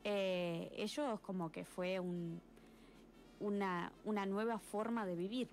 eh, 0.04 0.72
ellos 0.78 1.20
como 1.22 1.52
que 1.52 1.64
fue 1.66 2.00
un, 2.00 2.42
una, 3.40 3.92
una 4.06 4.26
nueva 4.26 4.60
forma 4.60 5.06
de 5.06 5.16
vivir 5.16 5.50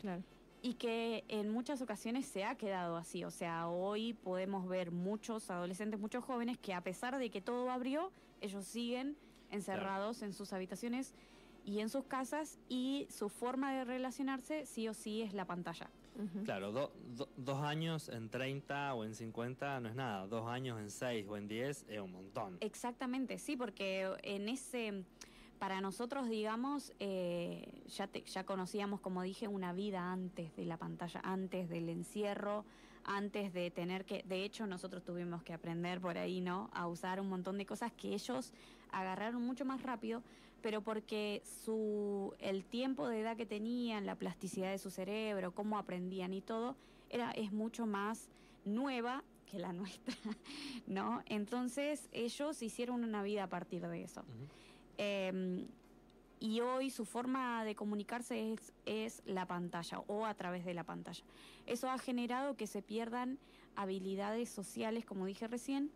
Claro. 0.00 0.22
y 0.62 0.74
que 0.74 1.24
en 1.28 1.50
muchas 1.50 1.80
ocasiones 1.82 2.26
se 2.26 2.44
ha 2.44 2.54
quedado 2.56 2.96
así. 2.96 3.24
O 3.24 3.30
sea, 3.30 3.68
hoy 3.68 4.12
podemos 4.14 4.68
ver 4.68 4.90
muchos 4.90 5.50
adolescentes, 5.50 5.98
muchos 6.00 6.24
jóvenes 6.24 6.58
que 6.58 6.74
a 6.74 6.80
pesar 6.82 7.18
de 7.18 7.30
que 7.30 7.40
todo 7.40 7.70
abrió, 7.70 8.10
ellos 8.40 8.64
siguen 8.66 9.16
encerrados 9.50 10.22
en 10.22 10.32
sus 10.32 10.52
habitaciones 10.52 11.14
y 11.64 11.80
en 11.80 11.88
sus 11.88 12.04
casas 12.04 12.58
y 12.68 13.06
su 13.10 13.28
forma 13.28 13.72
de 13.72 13.84
relacionarse 13.84 14.66
sí 14.66 14.88
o 14.88 14.94
sí 14.94 15.22
es 15.22 15.32
la 15.32 15.44
pantalla. 15.46 15.88
Claro, 16.44 16.72
do- 16.72 16.92
do- 17.16 17.28
dos 17.36 17.62
años 17.62 18.08
en 18.08 18.28
30 18.30 18.94
o 18.94 19.04
en 19.04 19.14
50 19.14 19.80
no 19.80 19.88
es 19.88 19.94
nada. 19.94 20.26
Dos 20.26 20.48
años 20.48 20.78
en 20.80 20.90
6 20.90 21.26
o 21.28 21.36
en 21.36 21.48
10 21.48 21.84
es 21.88 22.00
un 22.00 22.12
montón. 22.12 22.56
Exactamente, 22.60 23.38
sí, 23.38 23.56
porque 23.56 24.08
en 24.22 24.48
ese, 24.48 25.04
para 25.58 25.80
nosotros, 25.80 26.28
digamos, 26.28 26.92
eh, 27.00 27.82
ya, 27.88 28.06
te- 28.06 28.22
ya 28.22 28.44
conocíamos, 28.44 29.00
como 29.00 29.22
dije, 29.22 29.48
una 29.48 29.72
vida 29.72 30.12
antes 30.12 30.54
de 30.56 30.64
la 30.64 30.76
pantalla, 30.76 31.20
antes 31.24 31.68
del 31.68 31.88
encierro, 31.88 32.64
antes 33.04 33.52
de 33.52 33.70
tener 33.70 34.04
que, 34.04 34.22
de 34.26 34.42
hecho, 34.44 34.66
nosotros 34.66 35.04
tuvimos 35.04 35.42
que 35.44 35.52
aprender 35.52 36.00
por 36.00 36.18
ahí, 36.18 36.40
¿no? 36.40 36.70
A 36.72 36.88
usar 36.88 37.20
un 37.20 37.28
montón 37.28 37.56
de 37.56 37.64
cosas 37.64 37.92
que 37.92 38.14
ellos 38.14 38.52
agarraron 38.90 39.42
mucho 39.42 39.64
más 39.64 39.82
rápido, 39.82 40.22
pero 40.62 40.80
porque 40.82 41.42
su, 41.64 42.34
el 42.38 42.64
tiempo 42.64 43.08
de 43.08 43.20
edad 43.20 43.36
que 43.36 43.46
tenían, 43.46 44.06
la 44.06 44.16
plasticidad 44.16 44.70
de 44.70 44.78
su 44.78 44.90
cerebro, 44.90 45.54
cómo 45.54 45.78
aprendían 45.78 46.32
y 46.32 46.40
todo, 46.40 46.76
era, 47.10 47.30
es 47.32 47.52
mucho 47.52 47.86
más 47.86 48.28
nueva 48.64 49.22
que 49.50 49.58
la 49.58 49.72
nuestra, 49.72 50.14
¿no? 50.86 51.22
Entonces 51.26 52.08
ellos 52.12 52.62
hicieron 52.62 53.04
una 53.04 53.22
vida 53.22 53.44
a 53.44 53.48
partir 53.48 53.86
de 53.86 54.02
eso. 54.02 54.24
Eh, 54.98 55.66
y 56.38 56.60
hoy 56.60 56.90
su 56.90 57.04
forma 57.04 57.64
de 57.64 57.74
comunicarse 57.74 58.52
es, 58.52 58.72
es 58.84 59.22
la 59.24 59.46
pantalla 59.46 60.00
o 60.06 60.26
a 60.26 60.34
través 60.34 60.64
de 60.64 60.74
la 60.74 60.84
pantalla. 60.84 61.24
Eso 61.66 61.88
ha 61.88 61.98
generado 61.98 62.56
que 62.56 62.66
se 62.66 62.82
pierdan 62.82 63.38
habilidades 63.74 64.48
sociales, 64.48 65.04
como 65.04 65.26
dije 65.26 65.48
recién, 65.48 65.90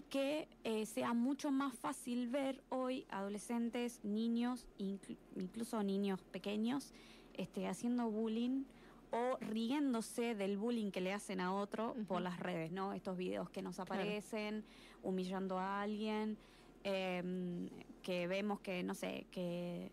y 0.00 0.02
que 0.08 0.48
eh, 0.64 0.86
sea 0.86 1.12
mucho 1.12 1.50
más 1.50 1.74
fácil 1.78 2.28
ver 2.28 2.62
hoy 2.70 3.04
adolescentes, 3.10 4.02
niños, 4.02 4.66
inclu- 4.78 5.18
incluso 5.36 5.82
niños 5.82 6.22
pequeños, 6.22 6.92
este, 7.34 7.66
haciendo 7.68 8.10
bullying 8.10 8.64
o 9.12 9.36
riéndose 9.40 10.34
del 10.34 10.56
bullying 10.56 10.90
que 10.90 11.00
le 11.02 11.12
hacen 11.12 11.40
a 11.40 11.52
otro 11.54 11.94
por 12.06 12.22
las 12.22 12.38
redes, 12.40 12.70
¿no? 12.72 12.92
Estos 12.94 13.16
videos 13.18 13.50
que 13.50 13.60
nos 13.60 13.76
Claro. 13.76 13.92
aparecen, 13.92 14.64
humillando 15.02 15.58
a 15.58 15.82
alguien. 15.82 16.38
em, 16.82 17.68
que 18.02 18.26
vemos 18.26 18.60
que, 18.60 18.82
no 18.82 18.94
sé, 18.94 19.26
que, 19.30 19.92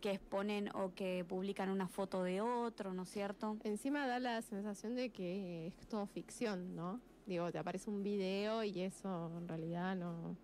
que 0.00 0.12
exponen 0.12 0.68
o 0.76 0.94
que 0.94 1.24
publican 1.24 1.68
una 1.68 1.88
foto 1.88 2.22
de 2.22 2.40
otro, 2.40 2.94
¿no 2.94 3.02
es 3.02 3.08
cierto? 3.08 3.56
Encima 3.64 4.06
da 4.06 4.20
la 4.20 4.40
sensación 4.42 4.94
de 4.94 5.10
que 5.10 5.66
es 5.66 5.88
todo 5.88 6.06
ficción, 6.06 6.76
¿no? 6.76 7.00
Digo, 7.28 7.52
te 7.52 7.58
aparece 7.58 7.90
un 7.90 8.02
video 8.02 8.64
y 8.64 8.80
eso 8.80 9.30
en 9.36 9.46
realidad 9.46 9.94
no, 9.94 10.34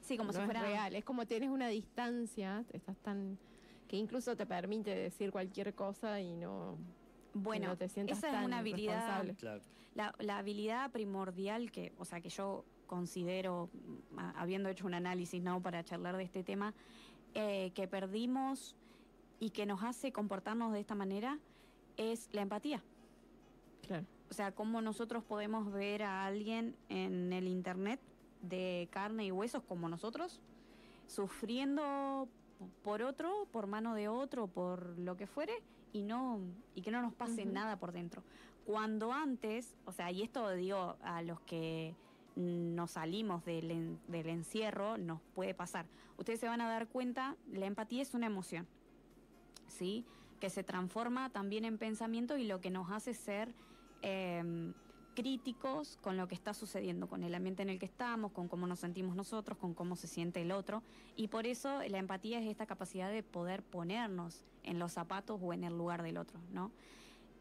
Sí, 0.00 0.16
como 0.16 0.26
no 0.28 0.32
si 0.32 0.40
es 0.40 0.44
fuera 0.44 0.62
real. 0.62 0.96
Es 0.96 1.04
como 1.04 1.24
tienes 1.26 1.48
una 1.48 1.68
distancia, 1.68 2.64
estás 2.72 2.96
tan 2.98 3.38
que 3.88 3.96
incluso 3.96 4.34
te 4.34 4.44
permite 4.44 4.94
decir 4.94 5.30
cualquier 5.30 5.74
cosa 5.74 6.20
y 6.20 6.34
no, 6.34 6.76
Bueno, 7.34 7.68
no 7.68 7.76
te 7.76 7.88
sientas 7.88 8.18
esa 8.18 8.26
es 8.28 8.32
tan 8.34 8.44
una 8.44 8.58
habilidad. 8.58 9.24
Claro. 9.36 9.62
La, 9.94 10.12
la 10.18 10.38
habilidad 10.38 10.90
primordial 10.90 11.70
que, 11.70 11.92
o 11.98 12.04
sea, 12.04 12.20
que 12.20 12.30
yo 12.30 12.64
considero, 12.88 13.70
mm, 13.72 14.18
a- 14.18 14.30
habiendo 14.42 14.68
hecho 14.68 14.86
un 14.86 14.94
análisis 14.94 15.40
no 15.40 15.62
para 15.62 15.84
charlar 15.84 16.16
de 16.16 16.24
este 16.24 16.42
tema, 16.42 16.74
eh, 17.34 17.70
que 17.74 17.86
perdimos 17.86 18.74
y 19.38 19.50
que 19.50 19.66
nos 19.66 19.84
hace 19.84 20.10
comportarnos 20.10 20.72
de 20.72 20.80
esta 20.80 20.96
manera 20.96 21.38
es 21.96 22.28
la 22.32 22.42
empatía. 22.42 22.82
Claro. 23.86 24.04
O 24.30 24.34
sea, 24.34 24.52
cómo 24.52 24.80
nosotros 24.80 25.22
podemos 25.24 25.72
ver 25.72 26.02
a 26.02 26.24
alguien 26.26 26.74
en 26.88 27.32
el 27.32 27.46
internet 27.46 28.00
de 28.42 28.88
carne 28.90 29.24
y 29.26 29.32
huesos 29.32 29.62
como 29.62 29.88
nosotros, 29.88 30.40
sufriendo 31.06 32.28
por 32.82 33.02
otro, 33.02 33.46
por 33.52 33.66
mano 33.66 33.94
de 33.94 34.08
otro, 34.08 34.46
por 34.46 34.98
lo 34.98 35.16
que 35.16 35.26
fuere, 35.26 35.52
y 35.92 36.02
no, 36.02 36.40
y 36.74 36.82
que 36.82 36.90
no 36.90 37.00
nos 37.02 37.14
pase 37.14 37.44
nada 37.44 37.76
por 37.78 37.92
dentro. 37.92 38.22
Cuando 38.66 39.12
antes, 39.12 39.74
o 39.84 39.92
sea, 39.92 40.10
y 40.10 40.22
esto 40.22 40.50
digo 40.50 40.96
a 41.02 41.22
los 41.22 41.40
que 41.40 41.94
nos 42.36 42.92
salimos 42.92 43.44
del, 43.44 43.70
en- 43.70 44.00
del 44.08 44.28
encierro, 44.28 44.98
nos 44.98 45.20
puede 45.34 45.54
pasar. 45.54 45.86
Ustedes 46.18 46.40
se 46.40 46.48
van 46.48 46.60
a 46.60 46.68
dar 46.68 46.88
cuenta, 46.88 47.36
la 47.52 47.66
empatía 47.66 48.02
es 48.02 48.14
una 48.14 48.26
emoción, 48.26 48.66
¿sí? 49.68 50.04
Que 50.40 50.50
se 50.50 50.64
transforma 50.64 51.30
también 51.30 51.64
en 51.64 51.78
pensamiento 51.78 52.36
y 52.36 52.44
lo 52.44 52.60
que 52.60 52.70
nos 52.70 52.90
hace 52.90 53.14
ser 53.14 53.54
eh, 54.04 54.72
críticos 55.14 55.96
con 56.02 56.16
lo 56.16 56.28
que 56.28 56.34
está 56.34 56.52
sucediendo, 56.52 57.08
con 57.08 57.22
el 57.22 57.34
ambiente 57.34 57.62
en 57.62 57.70
el 57.70 57.78
que 57.78 57.86
estamos, 57.86 58.32
con 58.32 58.48
cómo 58.48 58.66
nos 58.66 58.80
sentimos 58.80 59.16
nosotros, 59.16 59.56
con 59.56 59.72
cómo 59.72 59.96
se 59.96 60.08
siente 60.08 60.42
el 60.42 60.52
otro. 60.52 60.82
Y 61.16 61.28
por 61.28 61.46
eso 61.46 61.80
la 61.88 61.98
empatía 61.98 62.40
es 62.40 62.46
esta 62.46 62.66
capacidad 62.66 63.10
de 63.10 63.22
poder 63.22 63.62
ponernos 63.62 64.44
en 64.62 64.78
los 64.78 64.92
zapatos 64.92 65.40
o 65.42 65.52
en 65.52 65.64
el 65.64 65.76
lugar 65.76 66.02
del 66.02 66.18
otro, 66.18 66.38
¿no? 66.52 66.70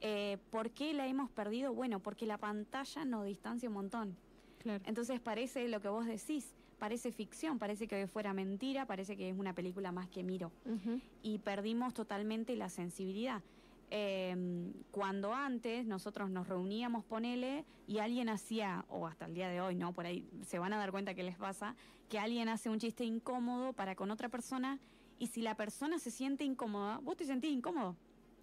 Eh, 0.01 0.37
¿Por 0.51 0.71
qué 0.71 0.93
la 0.93 1.07
hemos 1.07 1.29
perdido? 1.31 1.73
Bueno, 1.73 1.99
porque 1.99 2.25
la 2.25 2.37
pantalla 2.37 3.05
nos 3.05 3.25
distancia 3.25 3.69
un 3.69 3.75
montón. 3.75 4.17
Claro. 4.59 4.83
Entonces 4.85 5.19
parece 5.19 5.67
lo 5.67 5.81
que 5.81 5.87
vos 5.89 6.05
decís, 6.05 6.53
parece 6.77 7.11
ficción, 7.11 7.59
parece 7.59 7.87
que 7.87 8.07
fuera 8.07 8.33
mentira, 8.33 8.85
parece 8.85 9.15
que 9.15 9.29
es 9.29 9.37
una 9.37 9.53
película 9.53 9.91
más 9.91 10.09
que 10.09 10.23
miro 10.23 10.51
y 11.21 11.39
perdimos 11.39 11.93
totalmente 11.93 12.55
la 12.55 12.69
sensibilidad. 12.69 13.41
Eh, 13.95 14.73
cuando 14.89 15.35
antes 15.35 15.85
nosotros 15.85 16.31
nos 16.31 16.47
reuníamos, 16.47 17.05
ponele, 17.05 17.63
y 17.85 17.99
alguien 17.99 18.27
hacía, 18.27 18.85
o 18.89 19.05
hasta 19.05 19.27
el 19.27 19.35
día 19.35 19.47
de 19.49 19.61
hoy, 19.61 19.75
¿no? 19.75 19.93
Por 19.93 20.07
ahí 20.07 20.27
se 20.47 20.57
van 20.57 20.73
a 20.73 20.77
dar 20.77 20.89
cuenta 20.89 21.13
que 21.13 21.21
les 21.21 21.37
pasa, 21.37 21.75
que 22.09 22.17
alguien 22.17 22.49
hace 22.49 22.71
un 22.71 22.79
chiste 22.79 23.05
incómodo 23.05 23.73
para 23.73 23.93
con 23.95 24.09
otra 24.09 24.29
persona, 24.29 24.79
y 25.19 25.27
si 25.27 25.43
la 25.43 25.55
persona 25.55 25.99
se 25.99 26.09
siente 26.09 26.43
incómoda, 26.43 26.97
vos 27.03 27.17
te 27.17 27.25
sentís 27.25 27.51
incómodo. 27.51 27.95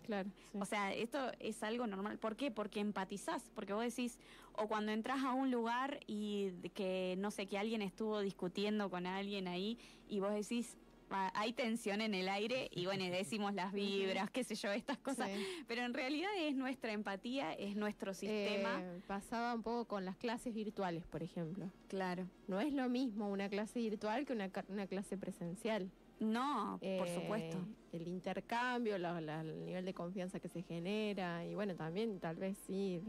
Claro. 0.04 0.30
sí. 0.52 0.59
O 0.61 0.64
sea, 0.64 0.92
esto 0.95 1.33
es 1.40 1.62
algo 1.64 1.87
normal. 1.88 2.19
¿Por 2.19 2.37
qué? 2.37 2.52
Porque 2.52 2.78
empatizás, 2.78 3.50
porque 3.52 3.73
vos 3.73 3.83
decís, 3.83 4.21
o 4.52 4.69
cuando 4.69 4.92
entras 4.92 5.25
a 5.25 5.33
un 5.33 5.50
lugar 5.50 5.99
y 6.07 6.52
que, 6.75 7.16
no 7.19 7.33
sé, 7.33 7.47
que 7.47 7.59
alguien 7.59 7.83
estuvo 7.83 8.21
discutiendo 8.21 8.88
con 8.88 9.04
alguien 9.04 9.49
ahí 9.49 9.78
y 10.09 10.21
vos 10.21 10.33
decís, 10.33 10.76
"Ah, 10.76 10.89
hay 11.11 11.52
tensión 11.52 12.00
en 12.00 12.14
el 12.14 12.29
aire 12.29 12.69
y 12.73 12.87
bueno, 12.87 13.05
decimos 13.05 13.52
las 13.55 13.73
vibras, 13.73 14.31
qué 14.31 14.45
sé 14.45 14.55
yo, 14.55 14.71
estas 14.73 14.99
cosas. 14.99 15.29
Sí. 15.31 15.45
Pero 15.67 15.83
en 15.83 15.93
realidad 15.95 16.31
es 16.38 16.55
nuestra 16.55 16.93
empatía, 16.93 17.52
es 17.55 17.75
nuestro 17.76 18.14
sistema. 18.14 18.81
Eh, 18.81 19.00
pasaba 19.07 19.55
un 19.55 19.62
poco 19.62 19.87
con 19.87 20.05
las 20.05 20.17
clases 20.17 20.55
virtuales, 20.55 21.05
por 21.07 21.23
ejemplo. 21.23 21.71
claro. 21.88 22.26
No 22.49 22.61
es 22.61 22.73
lo 22.73 22.88
mismo 22.88 23.29
una 23.29 23.49
clase 23.49 23.81
virtual 23.81 24.25
que 24.26 24.33
una, 24.33 24.50
una 24.69 24.87
clase 24.87 25.17
presencial. 25.17 25.90
No, 26.21 26.79
por 26.81 27.07
Eh, 27.09 27.14
supuesto. 27.14 27.59
El 27.93 28.07
intercambio, 28.07 28.99
la- 28.99 29.21
la- 29.21 29.40
el 29.40 29.64
nivel 29.64 29.85
de 29.85 29.95
confianza 29.95 30.38
que 30.38 30.49
se 30.49 30.62
genera 30.62 31.45
y 31.47 31.55
bueno, 31.55 31.75
también 31.75 32.21
tal 32.21 32.37
vez 32.37 32.57
sí. 32.67 33.00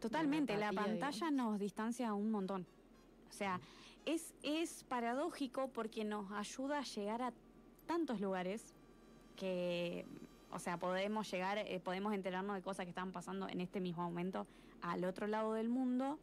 Totalmente, 0.00 0.56
la 0.56 0.68
empatía, 0.70 0.92
pantalla 0.92 1.30
nos 1.30 1.58
distancia 1.58 2.12
un 2.12 2.30
montón. 2.30 2.66
O 3.28 3.32
sea, 3.32 3.60
es, 4.06 4.34
es 4.42 4.84
paradójico 4.84 5.68
porque 5.68 6.04
nos 6.04 6.30
ayuda 6.32 6.78
a 6.78 6.82
llegar 6.82 7.20
a 7.22 7.32
tantos 7.86 8.20
lugares 8.20 8.72
que, 9.36 10.06
o 10.50 10.58
sea, 10.58 10.78
podemos 10.78 11.30
llegar, 11.30 11.58
eh, 11.58 11.80
podemos 11.80 12.14
enterarnos 12.14 12.56
de 12.56 12.62
cosas 12.62 12.86
que 12.86 12.90
están 12.90 13.12
pasando 13.12 13.48
en 13.48 13.60
este 13.60 13.80
mismo 13.80 14.02
momento 14.04 14.46
al 14.80 15.04
otro 15.04 15.26
lado 15.26 15.52
del 15.52 15.68
mundo 15.68 16.18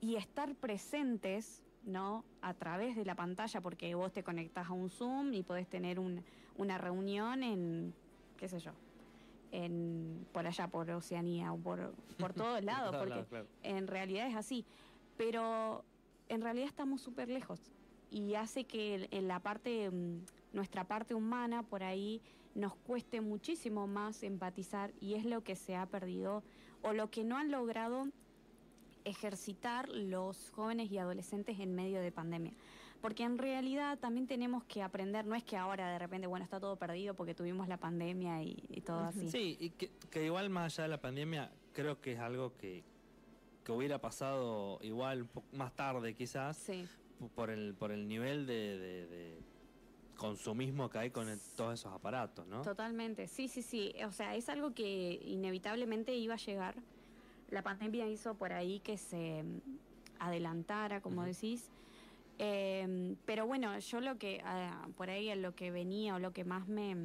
y 0.00 0.16
estar 0.16 0.54
presentes, 0.56 1.62
¿no? 1.84 2.24
A 2.42 2.54
través 2.54 2.96
de 2.96 3.04
la 3.04 3.14
pantalla, 3.14 3.60
porque 3.60 3.94
vos 3.94 4.12
te 4.12 4.22
conectás 4.22 4.68
a 4.68 4.72
un 4.72 4.90
Zoom 4.90 5.32
y 5.32 5.42
podés 5.42 5.66
tener 5.68 5.98
un- 5.98 6.22
una 6.56 6.76
reunión 6.76 7.42
en, 7.42 7.94
qué 8.36 8.48
sé 8.48 8.58
yo, 8.58 8.72
en, 9.52 10.26
por 10.32 10.46
allá, 10.46 10.68
por 10.68 10.90
Oceanía 10.90 11.52
o 11.52 11.58
por, 11.58 11.94
por 12.18 12.32
todos 12.34 12.62
lados, 12.64 12.90
Claro, 12.90 13.04
porque 13.06 13.24
claro. 13.28 13.46
en 13.62 13.86
realidad 13.86 14.26
es 14.26 14.36
así. 14.36 14.64
Pero 15.16 15.84
en 16.32 16.40
realidad 16.40 16.66
estamos 16.68 17.02
súper 17.02 17.28
lejos 17.28 17.60
y 18.10 18.34
hace 18.36 18.64
que 18.64 19.06
en 19.10 19.28
la 19.28 19.40
parte, 19.40 19.90
mm, 19.90 20.24
nuestra 20.54 20.84
parte 20.84 21.14
humana 21.14 21.62
por 21.62 21.82
ahí 21.82 22.22
nos 22.54 22.74
cueste 22.74 23.20
muchísimo 23.20 23.86
más 23.86 24.22
empatizar 24.22 24.92
y 24.98 25.14
es 25.14 25.26
lo 25.26 25.44
que 25.44 25.56
se 25.56 25.76
ha 25.76 25.84
perdido 25.86 26.42
o 26.80 26.94
lo 26.94 27.10
que 27.10 27.22
no 27.22 27.36
han 27.36 27.50
logrado 27.50 28.06
ejercitar 29.04 29.90
los 29.90 30.50
jóvenes 30.50 30.90
y 30.90 30.96
adolescentes 30.96 31.60
en 31.60 31.74
medio 31.74 32.00
de 32.00 32.12
pandemia. 32.12 32.52
Porque 33.02 33.24
en 33.24 33.36
realidad 33.36 33.98
también 33.98 34.26
tenemos 34.26 34.64
que 34.64 34.80
aprender, 34.80 35.26
no 35.26 35.34
es 35.34 35.42
que 35.42 35.56
ahora 35.56 35.90
de 35.90 35.98
repente, 35.98 36.26
bueno, 36.28 36.44
está 36.44 36.60
todo 36.60 36.76
perdido 36.76 37.14
porque 37.14 37.34
tuvimos 37.34 37.68
la 37.68 37.76
pandemia 37.76 38.42
y, 38.42 38.62
y 38.70 38.80
todo 38.80 39.00
así. 39.00 39.28
Sí, 39.28 39.56
y 39.60 39.70
que, 39.70 39.90
que 40.10 40.24
igual 40.24 40.48
más 40.50 40.72
allá 40.72 40.84
de 40.84 40.88
la 40.90 41.00
pandemia, 41.00 41.50
creo 41.72 42.00
que 42.00 42.12
es 42.12 42.20
algo 42.20 42.56
que, 42.56 42.84
que 43.64 43.72
hubiera 43.72 44.00
pasado 44.00 44.78
igual 44.82 45.22
un 45.22 45.28
poco 45.28 45.46
más 45.56 45.74
tarde 45.74 46.14
quizás, 46.14 46.56
Sí. 46.56 46.86
por 47.34 47.50
el, 47.50 47.74
por 47.74 47.92
el 47.92 48.08
nivel 48.08 48.46
de, 48.46 48.78
de- 48.78 49.06
de 49.06 49.38
consumismo 50.16 50.88
que 50.90 50.98
hay 50.98 51.10
con 51.10 51.28
el- 51.28 51.38
todos 51.56 51.74
esos 51.80 51.92
aparatos, 51.92 52.46
¿no? 52.46 52.62
Totalmente, 52.62 53.26
sí, 53.28 53.48
sí, 53.48 53.62
sí. 53.62 53.92
O 54.06 54.12
sea, 54.12 54.34
es 54.36 54.48
algo 54.48 54.74
que 54.74 55.20
inevitablemente 55.24 56.14
iba 56.14 56.34
a 56.34 56.38
llegar. 56.38 56.74
La 57.50 57.62
pandemia 57.62 58.06
hizo 58.08 58.34
por 58.34 58.52
ahí 58.52 58.80
que 58.80 58.96
se 58.98 59.42
mm, 59.42 59.60
adelantara, 60.18 61.00
como 61.00 61.24
decís. 61.24 61.70
Eh, 62.38 63.14
pero 63.26 63.46
bueno, 63.46 63.78
yo 63.78 64.00
lo 64.00 64.16
que, 64.18 64.40
ah, 64.44 64.88
por 64.96 65.10
ahí 65.10 65.32
lo 65.36 65.54
que 65.54 65.70
venía 65.70 66.14
o 66.16 66.18
lo 66.18 66.32
que 66.32 66.44
más 66.44 66.66
me, 66.66 66.96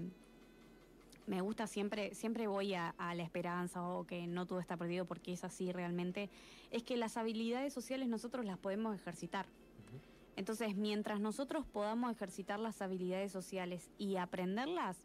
me 1.28 1.42
gusta 1.42 1.68
siempre, 1.68 2.16
siempre 2.16 2.48
voy 2.48 2.74
a, 2.74 2.96
a 2.98 3.14
la 3.14 3.24
esperanza 3.24 3.84
o 3.84 4.06
que 4.06 4.26
no 4.28 4.48
todo 4.48 4.60
está 4.60 4.78
perdido 4.78 5.06
porque 5.06 5.34
es 5.34 5.44
así 5.44 5.72
realmente, 5.72 6.30
es 6.72 6.84
que 6.84 6.98
las 6.98 7.18
habilidades 7.18 7.74
sociales 7.74 8.08
nosotros 8.08 8.46
las 8.46 8.58
podemos 8.58 8.96
ejercitar. 8.96 9.46
Entonces, 10.38 10.76
mientras 10.76 11.20
nosotros 11.20 11.66
podamos 11.66 12.12
ejercitar 12.12 12.60
las 12.60 12.82
habilidades 12.82 13.32
sociales 13.32 13.90
y 13.98 14.18
aprenderlas, 14.18 14.98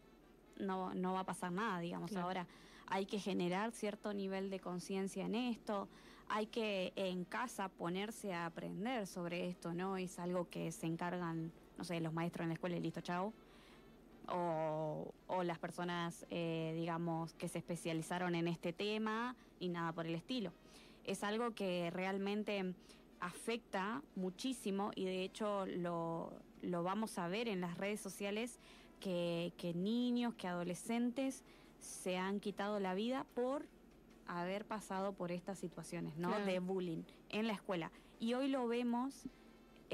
no, 0.59 0.93
no 0.93 1.13
va 1.13 1.21
a 1.21 1.25
pasar 1.25 1.51
nada, 1.51 1.79
digamos. 1.79 2.11
Claro. 2.11 2.27
Ahora 2.27 2.47
hay 2.87 3.05
que 3.05 3.19
generar 3.19 3.71
cierto 3.71 4.13
nivel 4.13 4.49
de 4.49 4.59
conciencia 4.59 5.25
en 5.25 5.35
esto, 5.35 5.87
hay 6.29 6.45
que 6.45 6.93
en 6.95 7.25
casa 7.25 7.69
ponerse 7.69 8.33
a 8.33 8.45
aprender 8.45 9.07
sobre 9.07 9.47
esto, 9.49 9.73
¿no? 9.73 9.97
Es 9.97 10.19
algo 10.19 10.49
que 10.49 10.71
se 10.71 10.85
encargan, 10.85 11.51
no 11.77 11.83
sé, 11.83 11.99
los 11.99 12.13
maestros 12.13 12.43
en 12.43 12.49
la 12.49 12.53
escuela 12.53 12.77
y 12.77 12.81
listo, 12.81 13.01
chao. 13.01 13.33
O, 14.29 15.13
o 15.27 15.43
las 15.43 15.59
personas, 15.59 16.25
eh, 16.29 16.73
digamos, 16.75 17.33
que 17.33 17.49
se 17.49 17.57
especializaron 17.57 18.35
en 18.35 18.47
este 18.47 18.71
tema 18.71 19.35
y 19.59 19.69
nada 19.69 19.91
por 19.91 20.05
el 20.05 20.15
estilo. 20.15 20.53
Es 21.03 21.23
algo 21.23 21.51
que 21.51 21.89
realmente 21.91 22.73
afecta 23.19 24.01
muchísimo 24.15 24.91
y 24.95 25.05
de 25.05 25.23
hecho 25.23 25.65
lo, 25.65 26.31
lo 26.61 26.83
vamos 26.83 27.17
a 27.17 27.27
ver 27.27 27.47
en 27.47 27.61
las 27.61 27.77
redes 27.77 27.99
sociales 27.99 28.59
que, 28.99 29.53
que 29.57 29.73
niños, 29.73 30.33
que 30.35 30.47
adolescentes 30.47 31.43
se 31.79 32.17
han 32.17 32.39
quitado 32.39 32.79
la 32.79 32.93
vida 32.93 33.25
por 33.33 33.65
haber 34.27 34.65
pasado 34.65 35.13
por 35.13 35.31
estas 35.31 35.59
situaciones, 35.59 36.15
¿no? 36.17 36.29
Claro. 36.29 36.45
De 36.45 36.59
bullying 36.59 37.03
en 37.29 37.47
la 37.47 37.53
escuela. 37.53 37.91
Y 38.19 38.33
hoy 38.33 38.47
lo 38.47 38.67
vemos 38.67 39.25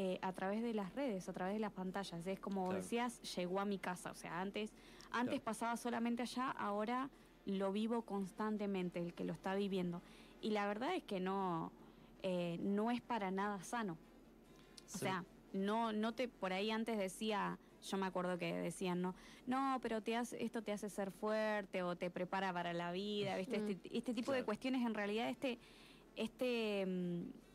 eh, 0.01 0.17
a 0.21 0.31
través 0.31 0.61
de 0.63 0.73
las 0.73 0.95
redes, 0.95 1.27
a 1.27 1.33
través 1.33 1.55
de 1.55 1.59
las 1.59 1.73
pantallas. 1.73 2.25
Es 2.25 2.39
como 2.39 2.69
Claro. 2.69 2.77
decías, 2.81 3.21
llegó 3.35 3.59
a 3.59 3.65
mi 3.65 3.79
casa. 3.79 4.11
O 4.11 4.15
sea, 4.15 4.39
antes, 4.39 4.71
antes 5.11 5.33
Claro. 5.41 5.43
pasaba 5.43 5.75
solamente 5.75 6.21
allá, 6.21 6.51
ahora 6.51 7.09
lo 7.45 7.73
vivo 7.73 8.03
constantemente, 8.03 8.99
el 8.99 9.13
que 9.13 9.25
lo 9.25 9.33
está 9.33 9.55
viviendo. 9.55 10.01
Y 10.39 10.51
la 10.51 10.67
verdad 10.67 10.95
es 10.95 11.03
que 11.03 11.19
no, 11.19 11.73
eh, 12.23 12.57
no 12.61 12.91
es 12.91 13.01
para 13.01 13.29
nada 13.29 13.61
sano. 13.61 13.93
O 13.93 13.97
Sí. 14.85 14.99
sea, 14.99 15.25
no, 15.51 15.91
no 15.91 16.13
te, 16.13 16.29
por 16.29 16.53
ahí 16.53 16.71
antes 16.71 16.97
decía, 16.97 17.59
yo 17.83 17.97
me 17.97 18.05
acuerdo 18.05 18.37
que 18.37 18.53
decían, 18.53 19.01
no, 19.01 19.15
no, 19.47 19.79
pero 19.81 20.01
te 20.01 20.15
hace, 20.15 20.41
esto 20.41 20.61
te 20.61 20.71
hace 20.71 20.89
ser 20.89 21.11
fuerte 21.11 21.83
o 21.83 21.97
te 21.97 22.09
prepara 22.09 22.53
para 22.53 22.71
la 22.71 22.93
vida, 22.93 23.35
¿viste? 23.35 23.57
Este, 23.57 23.97
este 23.97 24.13
tipo 24.13 24.31
de 24.31 24.45
cuestiones 24.45 24.85
en 24.85 24.93
realidad, 24.93 25.27
este, 25.27 25.59
este, 26.15 26.85
mm, 26.87 27.48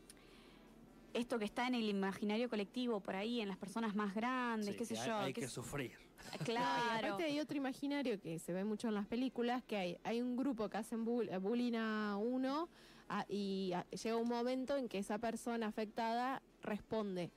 esto 1.15 1.39
que 1.39 1.45
está 1.45 1.67
en 1.67 1.75
el 1.75 1.87
imaginario 1.89 2.49
colectivo, 2.49 2.99
por 2.99 3.15
ahí, 3.15 3.41
en 3.41 3.47
las 3.47 3.57
personas 3.57 3.95
más 3.95 4.13
grandes, 4.13 4.69
Sí, 4.69 4.75
qué 4.77 4.85
sé 4.85 4.99
hay- 4.99 5.07
yo. 5.07 5.17
Hay 5.17 5.33
que 5.33 5.47
sufrir. 5.47 5.91
No, 6.25 6.41
y 6.41 6.43
claro. 6.45 7.07
aparte 7.07 7.23
hay 7.25 7.39
otro 7.39 7.55
imaginario 7.55 8.19
que 8.19 8.39
se 8.39 8.51
ve 8.51 8.63
mucho 8.63 8.87
en 8.87 8.95
las 8.95 9.05
películas, 9.05 9.63
que 9.63 9.77
hay, 9.77 9.97
hay 10.03 10.21
un 10.21 10.35
grupo 10.35 10.69
que 10.69 10.77
hacen 10.77 11.05
bull- 11.05 11.29
eh, 11.29 11.37
bullying 11.37 11.75
a 11.75 12.17
uno 12.17 12.67
a- 13.09 13.25
y 13.29 13.71
a- 13.73 13.85
llega 13.91 14.17
un 14.17 14.27
momento 14.27 14.75
en 14.75 14.87
que 14.89 14.97
esa 14.97 15.19
persona 15.19 15.67
afectada 15.67 16.41
responde. 16.63 17.31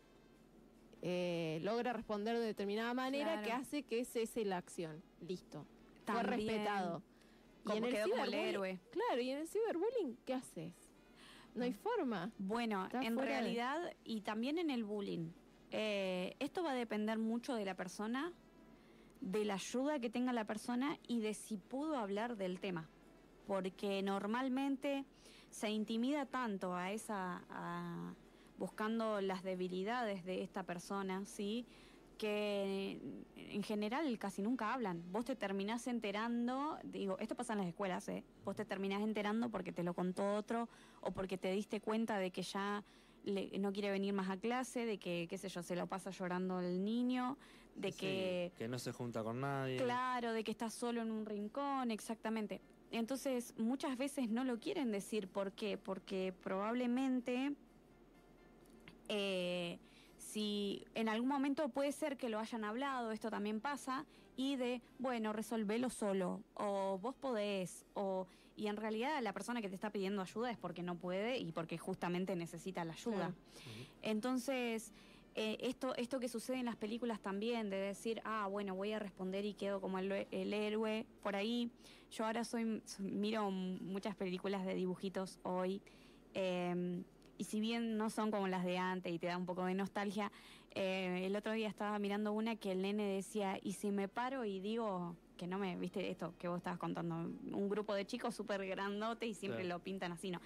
Eh, 1.02 1.60
logra 1.62 1.92
responder 1.92 2.36
de 2.38 2.44
determinada 2.46 2.92
manera 2.94 3.32
Claro. 3.34 3.46
que 3.46 3.52
hace 3.52 3.82
que 3.84 4.04
cese 4.04 4.44
la 4.44 4.56
acción. 4.56 5.02
Listo. 5.20 5.64
Fue 6.06 6.22
respetado. 6.22 7.02
Como 7.64 7.86
quedó 7.88 8.08
como 8.10 8.24
el 8.24 8.34
héroe. 8.34 8.80
Claro, 8.90 9.20
y 9.20 9.30
en 9.30 9.38
el 9.38 9.48
ciberbullying, 9.48 10.16
¿qué 10.24 10.34
haces? 10.34 10.72
No 11.58 11.64
hay 11.64 11.72
forma. 11.72 12.30
Bueno, 12.38 12.84
Está 12.86 13.02
en 13.02 13.14
fuera 13.14 13.30
realidad, 13.40 13.92
y 14.04 14.20
también 14.22 14.58
en 14.58 14.70
el 14.70 14.84
bullying, 14.84 15.30
eh, 15.70 16.34
esto 16.38 16.62
va 16.62 16.70
a 16.72 16.74
depender 16.74 17.18
mucho 17.18 17.54
de 17.54 17.64
la 17.64 17.74
persona, 17.74 18.32
de 19.20 19.44
la 19.44 19.54
ayuda 19.54 19.98
que 19.98 20.10
tenga 20.10 20.32
la 20.32 20.44
persona 20.44 20.96
y 21.06 21.20
de 21.20 21.34
si 21.34 21.56
pudo 21.56 21.98
hablar 21.98 22.36
del 22.36 22.60
tema. 22.60 22.88
Porque 23.46 24.02
normalmente 24.02 25.04
se 25.50 25.70
intimida 25.70 26.26
tanto 26.26 26.74
a 26.74 26.92
esa, 26.92 27.42
a- 27.50 28.14
buscando 28.58 29.20
las 29.20 29.42
debilidades 29.42 30.24
de 30.24 30.42
esta 30.42 30.62
persona, 30.64 31.24
¿sí? 31.24 31.64
Que 32.18 33.00
en 33.36 33.62
general 33.62 34.18
casi 34.18 34.42
nunca 34.42 34.74
hablan. 34.74 35.02
Vos 35.12 35.24
te 35.24 35.36
terminás 35.36 35.86
enterando, 35.86 36.78
digo, 36.84 37.16
esto 37.18 37.34
pasa 37.36 37.52
en 37.54 37.60
las 37.60 37.68
escuelas, 37.68 38.08
¿eh? 38.08 38.24
Vos 38.44 38.56
te 38.56 38.64
terminás 38.64 39.00
enterando 39.02 39.48
porque 39.48 39.72
te 39.72 39.82
lo 39.84 39.94
contó 39.94 40.34
otro 40.34 40.68
o 41.00 41.12
porque 41.12 41.38
te 41.38 41.50
diste 41.52 41.80
cuenta 41.80 42.18
de 42.18 42.30
que 42.30 42.42
ya 42.42 42.82
le- 43.24 43.58
no 43.58 43.72
quiere 43.72 43.90
venir 43.90 44.12
más 44.12 44.28
a 44.30 44.36
clase, 44.36 44.84
de 44.84 44.98
que, 44.98 45.26
qué 45.30 45.38
sé 45.38 45.48
yo, 45.48 45.62
se 45.62 45.76
lo 45.76 45.86
pasa 45.86 46.10
llorando 46.10 46.60
el 46.60 46.84
niño, 46.84 47.36
de 47.76 47.92
Sí, 47.92 47.98
que, 47.98 48.52
que 48.58 48.68
no 48.68 48.78
se 48.78 48.92
junta 48.92 49.22
con 49.22 49.40
nadie. 49.40 49.78
claro, 49.78 50.32
de 50.32 50.42
que 50.44 50.50
está 50.50 50.68
solo 50.70 51.02
en 51.02 51.10
un 51.10 51.24
rincón, 51.24 51.90
exactamente. 51.90 52.60
Entonces, 52.90 53.54
muchas 53.58 53.96
veces 53.96 54.28
no 54.30 54.42
lo 54.44 54.58
quieren 54.58 54.90
decir. 54.90 55.28
¿Por 55.28 55.52
qué? 55.52 55.76
Porque 55.78 56.32
probablemente 56.42 57.52
eh, 59.08 59.78
si 60.32 60.84
en 60.94 61.08
algún 61.08 61.28
momento 61.28 61.68
puede 61.70 61.92
ser 61.92 62.16
que 62.18 62.28
lo 62.28 62.38
hayan 62.38 62.64
hablado, 62.64 63.12
esto 63.12 63.30
también 63.30 63.60
pasa, 63.60 64.04
y 64.36 64.56
de, 64.56 64.82
bueno, 64.98 65.32
resolvelo 65.32 65.88
solo, 65.90 66.42
o 66.54 66.98
vos 66.98 67.14
podés, 67.14 67.84
o... 67.94 68.26
Y 68.56 68.66
en 68.66 68.76
realidad 68.76 69.22
la 69.22 69.32
persona 69.32 69.62
que 69.62 69.68
te 69.68 69.76
está 69.76 69.90
pidiendo 69.90 70.20
ayuda 70.20 70.50
es 70.50 70.58
porque 70.58 70.82
no 70.82 70.96
puede 70.96 71.38
y 71.38 71.52
porque 71.52 71.78
justamente 71.78 72.34
necesita 72.34 72.84
la 72.84 72.92
ayuda. 72.94 73.32
Entonces, 74.02 74.92
eh, 75.36 75.56
esto, 75.60 75.94
esto 75.94 76.18
que 76.18 76.28
sucede 76.28 76.58
en 76.58 76.64
las 76.66 76.74
películas 76.74 77.20
también, 77.20 77.70
de 77.70 77.76
decir, 77.76 78.20
ah, 78.24 78.48
bueno, 78.50 78.74
voy 78.74 78.90
a 78.92 78.98
responder 78.98 79.44
y 79.44 79.54
quedo 79.54 79.80
como 79.80 80.00
el, 80.00 80.26
el 80.32 80.52
héroe, 80.52 81.06
por 81.22 81.36
ahí. 81.36 81.70
Yo 82.10 82.26
ahora 82.26 82.42
soy, 82.44 82.82
soy- 82.84 83.06
miro 83.06 83.48
muchas 83.52 84.16
películas 84.16 84.66
de 84.66 84.74
dibujitos 84.74 85.38
hoy, 85.44 85.80
eh, 86.34 87.02
y 87.38 87.44
si 87.44 87.60
bien 87.60 87.96
no 87.96 88.10
son 88.10 88.30
como 88.30 88.48
las 88.48 88.64
de 88.64 88.78
antes 88.78 89.12
y 89.12 89.18
te 89.18 89.28
da 89.28 89.36
un 89.36 89.46
poco 89.46 89.64
de 89.64 89.74
nostalgia, 89.74 90.30
eh, 90.74 91.22
el 91.24 91.36
otro 91.36 91.52
día 91.52 91.68
estaba 91.68 91.98
mirando 91.98 92.32
una 92.32 92.56
que 92.56 92.72
el 92.72 92.82
nene 92.82 93.04
decía, 93.04 93.58
y 93.62 93.72
si 93.72 93.90
me 93.90 94.08
paro 94.08 94.44
y 94.44 94.60
digo 94.60 95.16
que 95.36 95.46
no 95.46 95.56
me, 95.58 95.76
viste 95.76 96.10
esto 96.10 96.34
que 96.38 96.48
vos 96.48 96.58
estabas 96.58 96.80
contando, 96.80 97.14
un 97.14 97.68
grupo 97.68 97.94
de 97.94 98.04
chicos 98.04 98.34
súper 98.34 98.66
grandote 98.66 99.26
y 99.26 99.34
siempre 99.34 99.64
lo 99.64 99.78
pintan 99.78 100.12
así, 100.12 100.30
¿no? 100.30 100.40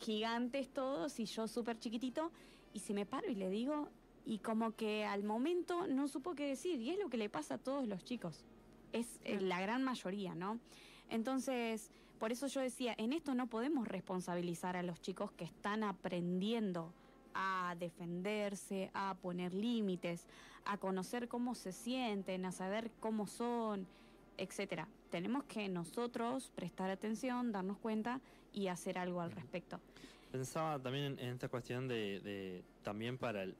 Gigantes 0.00 0.70
todos 0.72 1.20
y 1.20 1.26
yo 1.26 1.46
súper 1.46 1.78
chiquitito, 1.78 2.32
y 2.72 2.80
si 2.80 2.94
me 2.94 3.04
paro 3.04 3.28
y 3.28 3.34
le 3.34 3.50
digo, 3.50 3.88
y 4.24 4.38
como 4.38 4.72
que 4.72 5.04
al 5.04 5.22
momento 5.22 5.86
no 5.86 6.08
supo 6.08 6.34
qué 6.34 6.46
decir, 6.46 6.80
y 6.80 6.90
es 6.90 6.98
lo 6.98 7.10
que 7.10 7.18
le 7.18 7.28
pasa 7.28 7.54
a 7.54 7.58
todos 7.58 7.86
los 7.86 8.04
chicos, 8.04 8.44
es 8.92 9.20
eh, 9.24 9.40
la 9.40 9.60
gran 9.60 9.84
mayoría, 9.84 10.34
¿no? 10.34 10.58
Entonces, 11.10 11.90
por 12.18 12.32
eso 12.32 12.46
yo 12.46 12.60
decía, 12.60 12.94
en 12.98 13.12
esto 13.12 13.34
no 13.34 13.46
podemos 13.46 13.86
responsabilizar 13.88 14.76
a 14.76 14.82
los 14.82 15.00
chicos 15.00 15.30
que 15.32 15.44
están 15.44 15.82
aprendiendo 15.84 16.92
a 17.34 17.76
defenderse, 17.78 18.90
a 18.94 19.14
poner 19.22 19.54
límites, 19.54 20.26
a 20.64 20.76
conocer 20.78 21.28
cómo 21.28 21.54
se 21.54 21.72
sienten, 21.72 22.44
a 22.44 22.52
saber 22.52 22.90
cómo 23.00 23.26
son, 23.26 23.86
etcétera. 24.36 24.88
Tenemos 25.10 25.44
que 25.44 25.68
nosotros 25.68 26.50
prestar 26.54 26.90
atención, 26.90 27.52
darnos 27.52 27.78
cuenta 27.78 28.20
y 28.52 28.66
hacer 28.68 28.98
algo 28.98 29.20
al 29.20 29.30
respecto. 29.32 29.78
Pensaba 30.32 30.78
también 30.78 31.04
en, 31.04 31.18
en 31.20 31.28
esta 31.34 31.48
cuestión 31.48 31.88
de, 31.88 32.20
de- 32.20 32.62
también 32.82 33.16
para 33.18 33.42
el 33.44 33.54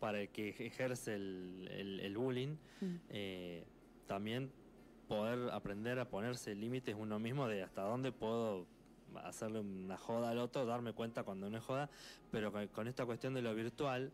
para 0.00 0.22
el 0.22 0.30
que 0.30 0.48
ejerce 0.48 1.14
el, 1.14 1.68
el- 1.70 2.00
el 2.00 2.16
bullying, 2.16 2.56
Mm. 2.80 2.94
eh, 3.10 3.64
también 4.06 4.50
poder 5.10 5.50
aprender 5.50 5.98
a 5.98 6.08
ponerse 6.08 6.54
límites 6.54 6.94
uno 6.96 7.18
mismo 7.18 7.48
de 7.48 7.64
hasta 7.64 7.82
dónde 7.82 8.12
puedo 8.12 8.64
hacerle 9.24 9.58
una 9.58 9.98
joda 9.98 10.30
al 10.30 10.38
otro, 10.38 10.64
darme 10.64 10.92
cuenta 10.92 11.24
cuando 11.24 11.50
no 11.50 11.58
es 11.58 11.64
joda, 11.64 11.90
pero 12.30 12.52
con, 12.52 12.68
con 12.68 12.86
esta 12.86 13.04
cuestión 13.04 13.34
de 13.34 13.42
lo 13.42 13.52
virtual, 13.52 14.12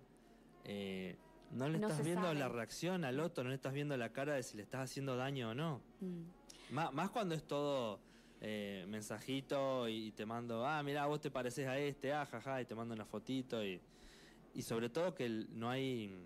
eh, 0.65 1.17
no 1.53 1.69
le 1.69 1.79
No 1.79 1.89
estás 1.89 2.03
viendo 2.03 2.23
sabe. 2.29 2.39
la 2.39 2.49
reacción 2.49 3.05
al 3.05 3.21
otro, 3.21 3.45
no 3.45 3.51
le 3.51 3.57
estás 3.57 3.75
viendo 3.75 3.95
la 3.99 4.09
cara 4.09 4.33
de 4.37 4.43
si 4.43 4.57
le 4.57 4.63
estás 4.63 4.81
haciendo 4.91 5.15
daño 5.19 5.51
o 5.51 5.55
no. 5.55 5.83
Mm. 6.01 6.75
Má- 6.75 6.91
Más, 6.93 7.11
cuando 7.11 7.35
es 7.35 7.43
todo 7.47 8.01
eh, 8.41 8.87
mensajito 8.89 9.87
y, 9.89 10.07
y 10.07 10.13
te 10.13 10.25
mando, 10.25 10.67
ah, 10.67 10.83
mira, 10.83 11.05
vos 11.05 11.21
te 11.21 11.31
pareces 11.31 11.67
a 11.69 11.79
este, 11.79 12.15
ah, 12.15 12.25
jaja, 12.25 12.63
y 12.63 12.65
te 12.65 12.75
mando 12.75 12.95
una 12.95 13.05
fotito. 13.05 13.63
Y, 13.63 13.79
y 14.55 14.63
sobre 14.63 14.89
todo 14.89 15.15
que 15.15 15.27
el- 15.27 15.47
no 15.53 15.69
hay, 15.69 16.17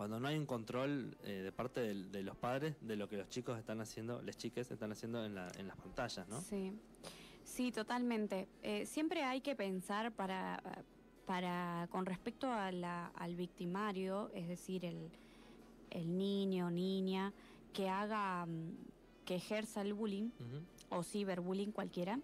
cuando 0.00 0.18
no 0.18 0.28
hay 0.28 0.38
un 0.38 0.46
control 0.46 1.14
eh, 1.24 1.42
de 1.42 1.52
parte 1.52 1.92
de 1.94 2.22
los 2.22 2.34
padres 2.34 2.74
de 2.80 2.96
lo 2.96 3.06
que 3.06 3.18
los 3.18 3.28
chicos 3.28 3.58
están 3.58 3.82
haciendo, 3.82 4.22
las 4.22 4.38
chiques 4.38 4.70
están 4.70 4.92
haciendo 4.92 5.22
en, 5.26 5.34
la- 5.34 5.52
en 5.58 5.68
las 5.68 5.76
pantallas, 5.76 6.26
¿no? 6.26 6.40
Sí, 6.40 6.72
sí, 7.44 7.70
totalmente. 7.70 8.48
Eh, 8.62 8.86
siempre 8.86 9.24
hay 9.24 9.42
que 9.42 9.54
pensar 9.54 10.10
para, 10.12 10.62
para 11.26 11.86
con 11.90 12.06
respecto 12.06 12.50
a 12.50 12.72
la- 12.72 13.08
al 13.08 13.36
victimario, 13.36 14.30
es 14.32 14.48
decir, 14.48 14.86
el, 14.86 15.10
el 15.90 16.16
niño 16.16 16.68
o 16.68 16.70
niña 16.70 17.34
que 17.74 17.90
haga, 17.90 18.46
mm, 18.46 18.70
que 19.26 19.34
ejerza 19.34 19.82
el 19.82 19.92
bullying 19.92 20.30
Ujú. 20.40 20.96
o 20.96 21.02
ciberbullying 21.02 21.72
cualquiera. 21.72 22.18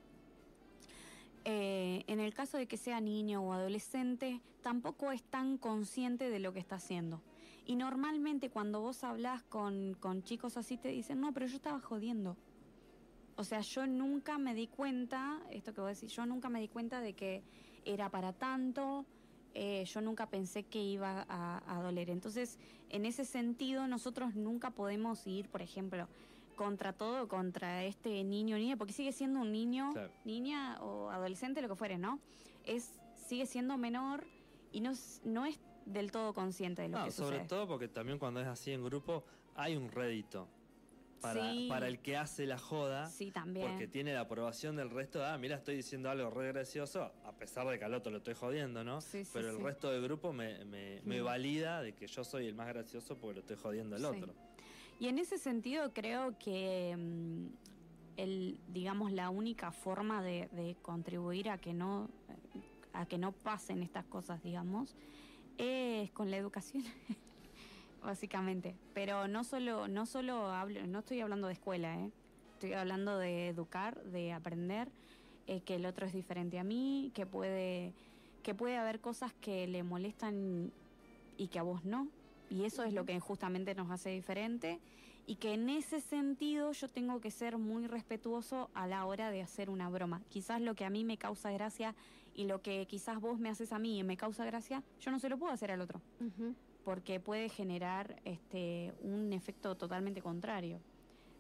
Eh, 1.45 2.05
en 2.07 2.21
el 2.21 2.33
caso 2.33 2.57
de 2.57 2.67
que 2.67 2.79
sea 2.79 3.03
niño 3.03 3.43
o 3.43 3.53
adolescente, 3.53 4.41
tampoco 4.63 5.13
es 5.13 5.23
tan 5.25 5.59
consciente 5.59 6.31
de 6.31 6.39
lo 6.39 6.55
que 6.55 6.59
está 6.59 6.77
haciendo. 6.77 7.21
Y 7.67 7.75
normalmente 7.77 8.49
cuando 8.51 8.81
vos 8.81 9.03
hablas 9.05 9.43
con, 9.45 9.95
con 9.95 10.23
chicos 10.23 10.57
así 10.57 10.77
te 10.77 10.89
dicen, 10.89 11.21
no, 11.21 11.33
pero 11.33 11.47
yo 11.47 11.57
estaba 11.57 11.81
jodiendo. 11.81 12.37
O 13.37 13.45
sea, 13.45 13.61
yo 13.61 13.87
nunca 13.87 14.39
me 14.39 14.55
di 14.55 14.69
cuenta, 14.69 15.41
esto 15.51 15.75
que 15.75 15.81
vos 15.81 15.91
decís, 15.95 16.13
yo 16.15 16.25
nunca 16.27 16.49
me 16.49 16.61
di 16.61 16.69
cuenta 16.69 17.01
de 17.01 17.13
que 17.15 17.43
era 17.85 18.09
para 18.09 18.33
tanto, 18.33 19.05
eh, 19.53 19.85
yo 19.85 20.01
nunca 20.01 20.27
pensé 20.27 20.63
que 20.63 20.83
iba 20.83 21.27
a, 21.29 21.63
a 21.67 21.83
doler. 21.83 22.09
Entonces, 22.09 22.59
en 22.89 23.05
ese 23.05 23.25
sentido, 23.25 23.87
nosotros 23.89 24.37
nunca 24.37 24.71
podemos 24.71 25.27
ir, 25.27 25.49
por 25.49 25.61
ejemplo, 25.61 26.09
contra 26.55 26.93
todo, 26.93 27.29
contra 27.29 27.85
este 27.85 28.23
niño 28.25 28.57
o 28.57 28.59
niña, 28.59 28.77
porque 28.77 28.93
sigue 28.95 29.13
siendo 29.13 29.41
un 29.41 29.53
niño, 29.53 29.91
Claro. 29.93 30.11
niña 30.25 30.79
o 30.83 31.11
adolescente, 31.11 31.61
lo 31.61 31.69
que 31.69 31.77
fuere, 31.77 31.99
¿no? 31.99 32.21
Es, 32.65 32.99
sigue 33.27 33.45
siendo 33.45 33.77
menor 33.77 34.25
y 34.73 34.81
no 34.81 34.93
no 35.25 35.45
es 35.45 35.59
del 35.87 36.11
todo 36.11 36.35
consciente 36.35 36.83
de 36.83 36.89
lo 36.89 36.99
No, 36.99 37.05
que 37.07 37.11
sobre 37.13 37.37
sucede. 37.37 37.49
todo 37.49 37.67
porque 37.67 37.89
también 37.89 38.19
cuando 38.19 38.41
es 38.41 38.47
así 38.47 38.73
en 38.73 38.85
grupo 38.85 39.25
hay 39.55 39.77
un 39.77 39.91
rédito 39.91 40.49
para, 41.23 41.41
Sí. 41.53 41.67
para 41.69 41.89
el 41.89 42.01
que 42.01 42.17
hace 42.17 42.45
la 42.47 42.59
joda. 42.59 43.07
Sí, 43.09 43.31
también. 43.31 43.67
Porque 43.71 43.89
tiene 43.89 44.13
la 44.13 44.21
aprobación 44.21 44.77
del 44.77 44.91
resto. 44.91 45.25
Ah, 45.25 45.39
mira, 45.39 45.57
estoy 45.57 45.77
diciendo 45.77 46.11
algo 46.11 46.29
re 46.29 46.49
gracioso, 46.49 47.11
a 47.25 47.33
pesar 47.33 47.67
de 47.69 47.79
que 47.79 47.85
al 47.85 47.95
otro 47.95 48.13
lo 48.13 48.19
estoy 48.19 48.35
jodiendo, 48.35 48.85
¿no? 48.85 49.01
Sí, 49.01 49.25
sí, 49.25 49.31
Pero 49.33 49.51
el 49.51 49.59
resto 49.61 49.91
del 49.91 50.03
grupo 50.03 50.33
me, 50.33 50.65
me, 50.67 51.01
me 51.05 51.23
Mm. 51.23 51.25
valida 51.25 51.81
de 51.83 51.95
que 51.95 52.07
yo 52.07 52.23
soy 52.23 52.47
el 52.47 52.55
más 52.55 52.69
gracioso 52.69 53.17
porque 53.17 53.35
lo 53.35 53.41
estoy 53.41 53.57
jodiendo 53.57 53.97
al 53.97 54.03
Sí. 54.03 54.09
otro. 54.09 54.35
Y 54.99 55.09
en 55.09 55.19
ese 55.19 55.39
sentido 55.39 55.93
creo 55.95 56.37
que 56.39 56.95
mm, 56.97 57.47
el, 58.19 58.61
digamos, 58.69 59.13
la 59.13 59.31
única 59.31 59.73
forma 59.73 60.23
de, 60.23 60.49
de 60.53 60.77
contribuir 60.83 61.49
a 61.51 61.59
que 61.59 61.73
no 61.73 62.09
a 62.93 63.05
que 63.05 63.19
no 63.19 63.33
pasen 63.33 63.83
estas 63.83 64.07
cosas, 64.07 64.43
digamos, 64.43 64.97
es 65.59 66.11
con 66.11 66.31
la 66.31 66.37
educación. 66.37 66.85
Básicamente. 68.03 68.77
Pero 68.95 69.27
no 69.29 69.45
solo, 69.45 69.89
no 69.89 70.07
solo 70.07 70.51
hablo, 70.51 70.87
no 70.87 71.01
estoy 71.01 71.21
hablando 71.21 71.49
de 71.49 71.55
escuela, 71.55 71.99
¿eh? 71.99 72.11
estoy 72.55 72.73
hablando 72.73 73.19
de 73.19 73.49
educar, 73.49 74.03
de 74.05 74.33
aprender, 74.33 74.89
eh, 75.47 75.61
que 75.61 75.75
el 75.75 75.87
otro 75.87 76.07
es 76.07 76.13
diferente 76.13 76.59
a 76.59 76.65
mí, 76.65 77.11
que 77.15 77.27
puede, 77.27 77.93
que 78.43 78.55
puede 78.55 78.77
haber 78.77 79.01
cosas 79.01 79.33
que 79.41 79.67
le 79.67 79.83
molestan 79.83 80.73
y 81.37 81.49
que 81.49 81.59
a 81.59 81.63
vos 81.63 81.85
no, 81.85 82.09
Y 82.49 82.65
eso 82.65 82.85
es 82.85 82.95
lo 82.95 83.05
que 83.05 83.19
justamente 83.21 83.75
nos 83.75 83.91
hace 83.91 84.11
diferente 84.11 84.79
y 85.27 85.37
que 85.37 85.55
en 85.55 85.69
ese 85.69 86.01
sentido 86.01 86.73
yo 86.73 86.89
tengo 86.89 87.21
que 87.21 87.31
ser 87.31 87.59
muy 87.59 87.87
respetuoso 87.87 88.71
a 88.75 88.87
la 88.87 89.05
hora 89.05 89.31
de 89.31 89.43
hacer 89.43 89.69
una 89.69 89.89
broma. 89.89 90.23
Quizás 90.31 90.61
lo 90.61 90.75
que 90.75 90.85
a 90.85 90.91
mí 90.91 91.05
me 91.05 91.19
causa 91.19 91.51
gracia 91.51 91.95
y 92.37 92.45
lo 92.47 92.61
que 92.63 92.87
quizás 92.87 93.21
vos 93.21 93.39
me 93.39 93.49
haces 93.49 93.73
a 93.73 93.79
mí 93.79 93.99
y 93.99 94.05
me 94.05 94.17
causa 94.17 94.45
gracia, 94.45 94.83
yo 95.01 95.11
no 95.11 95.19
se 95.19 95.29
lo 95.29 95.39
puedo 95.39 95.53
hacer 95.53 95.71
al 95.71 95.81
otro, 95.81 96.01
porque 96.85 97.19
puede 97.19 97.49
generar 97.49 98.21
este 98.25 98.93
un 99.01 99.33
efecto 99.33 99.75
totalmente 99.77 100.21
contrario. 100.23 100.81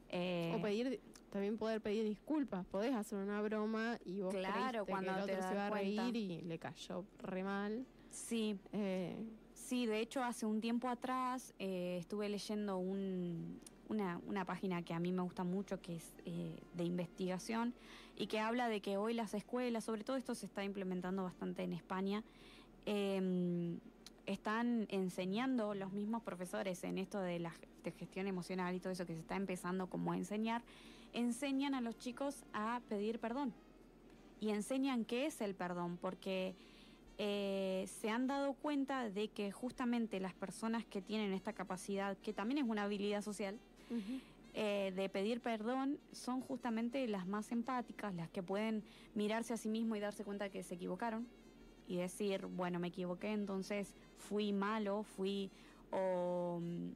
Eh, 0.08 0.54
O 0.56 0.62
pedir, 0.62 1.00
también 1.30 1.58
poder 1.58 1.80
pedir 1.80 2.04
disculpas. 2.04 2.64
Podés 2.66 2.94
hacer 2.94 3.18
una 3.18 3.42
broma 3.42 3.98
y 4.04 4.22
vos 4.22 4.34
Claro, 4.34 4.86
cuando 4.86 5.12
que 5.12 5.18
el 5.18 5.22
otro 5.24 5.42
se 5.48 5.54
iba 5.54 5.66
a 5.66 5.70
cuenta. 5.70 6.02
reír 6.04 6.16
y 6.16 6.42
le 6.42 6.58
cayó 6.58 7.04
re 7.18 7.44
mal. 7.44 7.84
sí, 8.10 8.58
Eh, 8.72 9.16
Sí, 9.52 9.84
de 9.86 9.98
hecho 9.98 10.22
hace 10.22 10.46
un 10.46 10.60
tiempo 10.60 10.86
atrás 10.88 11.52
eh, 11.58 11.96
estuve 11.98 12.28
leyendo 12.28 12.78
un- 12.78 13.58
una, 13.88 14.20
una 14.26 14.44
página 14.44 14.82
que 14.82 14.94
a 14.94 14.98
mí 14.98 15.12
me 15.12 15.22
gusta 15.22 15.44
mucho, 15.44 15.80
que 15.80 15.96
es 15.96 16.14
eh, 16.24 16.58
de 16.74 16.84
investigación, 16.84 17.74
y 18.16 18.26
que 18.26 18.40
habla 18.40 18.68
de 18.68 18.80
que 18.80 18.96
hoy 18.96 19.14
las 19.14 19.34
escuelas, 19.34 19.84
sobre 19.84 20.04
todo 20.04 20.16
esto 20.16 20.34
se 20.34 20.46
está 20.46 20.64
implementando 20.64 21.22
bastante 21.22 21.62
en 21.62 21.72
España, 21.72 22.22
eh, 22.86 23.78
están 24.26 24.86
enseñando 24.90 25.74
los 25.74 25.92
mismos 25.92 26.22
profesores 26.22 26.82
en 26.84 26.98
esto 26.98 27.20
de 27.20 27.38
la 27.38 27.52
de 27.84 27.92
gestión 27.92 28.26
emocional 28.26 28.74
y 28.74 28.80
todo 28.80 28.92
eso 28.92 29.06
que 29.06 29.14
se 29.14 29.20
está 29.20 29.36
empezando 29.36 29.86
como 29.86 30.12
a 30.12 30.16
enseñar, 30.16 30.62
enseñan 31.12 31.74
a 31.74 31.80
los 31.80 31.96
chicos 31.96 32.44
a 32.52 32.80
pedir 32.88 33.18
perdón. 33.18 33.54
Y 34.40 34.50
enseñan 34.50 35.04
qué 35.04 35.26
es 35.26 35.40
el 35.40 35.54
perdón, 35.54 35.96
porque 35.96 36.54
eh, 37.16 37.88
se 38.00 38.10
han 38.10 38.26
dado 38.26 38.52
cuenta 38.52 39.08
de 39.08 39.28
que 39.28 39.50
justamente 39.50 40.20
las 40.20 40.34
personas 40.34 40.84
que 40.84 41.00
tienen 41.00 41.32
esta 41.32 41.54
capacidad, 41.54 42.18
que 42.18 42.34
también 42.34 42.58
es 42.58 42.68
una 42.68 42.82
habilidad 42.82 43.22
social, 43.22 43.58
eh, 44.54 44.92
de 44.94 45.08
pedir 45.08 45.40
perdón, 45.40 45.98
son 46.12 46.40
justamente 46.40 47.06
las 47.08 47.26
más 47.26 47.52
empáticas, 47.52 48.14
las 48.14 48.30
que 48.30 48.42
pueden 48.42 48.82
mirarse 49.14 49.54
a 49.54 49.56
sí 49.56 49.68
mismo 49.68 49.96
y 49.96 50.00
darse 50.00 50.24
cuenta 50.24 50.48
que 50.48 50.62
se 50.62 50.74
equivocaron 50.74 51.26
y 51.88 51.96
decir, 51.96 52.46
bueno, 52.46 52.78
me 52.78 52.88
equivoqué, 52.88 53.32
entonces 53.32 53.94
fui 54.16 54.52
malo, 54.52 55.02
fui 55.02 55.50
o, 55.90 56.58
mm, 56.60 56.90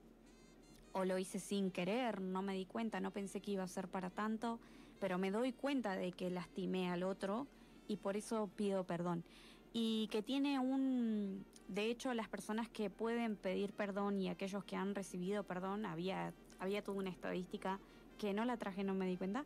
o 0.92 1.04
lo 1.04 1.18
hice 1.18 1.38
sin 1.38 1.70
querer, 1.70 2.20
no 2.20 2.42
me 2.42 2.54
di 2.54 2.64
cuenta, 2.64 3.00
no 3.00 3.10
pensé 3.12 3.40
que 3.40 3.52
iba 3.52 3.62
a 3.62 3.68
ser 3.68 3.88
para 3.88 4.10
tanto, 4.10 4.58
pero 4.98 5.18
me 5.18 5.30
doy 5.30 5.52
cuenta 5.52 5.96
de 5.96 6.12
que 6.12 6.30
lastimé 6.30 6.90
al 6.90 7.02
otro 7.02 7.46
y 7.88 7.96
por 7.96 8.16
eso 8.16 8.48
pido 8.56 8.84
perdón. 8.84 9.24
Y 9.72 10.08
que 10.08 10.22
tiene 10.22 10.58
un... 10.58 11.44
De 11.68 11.86
hecho, 11.86 12.12
las 12.14 12.28
personas 12.28 12.68
que 12.68 12.90
pueden 12.90 13.36
pedir 13.36 13.72
perdón 13.72 14.20
y 14.20 14.28
aquellos 14.28 14.64
que 14.64 14.76
han 14.76 14.94
recibido 14.94 15.44
perdón, 15.44 15.86
había, 15.86 16.32
había 16.60 16.82
toda 16.82 16.98
una 16.98 17.10
estadística 17.10 17.78
que 18.18 18.32
no 18.32 18.44
la 18.44 18.56
traje, 18.56 18.84
no 18.84 18.94
me 18.94 19.06
di 19.06 19.16
cuenta, 19.16 19.44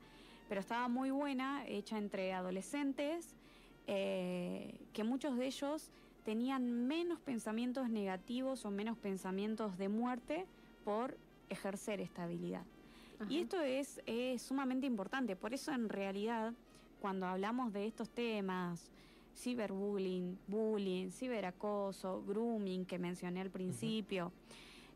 pero 0.48 0.60
estaba 0.60 0.88
muy 0.88 1.10
buena, 1.10 1.66
hecha 1.66 1.96
entre 1.96 2.32
adolescentes, 2.32 3.34
eh, 3.86 4.74
que 4.92 5.04
muchos 5.04 5.36
de 5.36 5.46
ellos 5.46 5.90
tenían 6.24 6.86
menos 6.86 7.20
pensamientos 7.20 7.88
negativos 7.88 8.64
o 8.64 8.70
menos 8.70 8.98
pensamientos 8.98 9.78
de 9.78 9.88
muerte 9.88 10.46
por 10.84 11.16
ejercer 11.48 12.00
esta 12.00 12.24
habilidad. 12.24 12.64
Y 13.28 13.38
esto 13.38 13.60
es, 13.60 14.02
es 14.06 14.42
sumamente 14.42 14.86
importante, 14.86 15.36
por 15.36 15.54
eso 15.54 15.72
en 15.72 15.88
realidad 15.88 16.52
cuando 17.00 17.26
hablamos 17.26 17.72
de 17.72 17.86
estos 17.86 18.10
temas, 18.10 18.90
ciberbullying, 19.36 20.38
bullying, 20.46 21.10
ciberacoso, 21.10 22.22
grooming 22.26 22.84
que 22.84 22.98
mencioné 22.98 23.40
al 23.40 23.50
principio, 23.50 24.32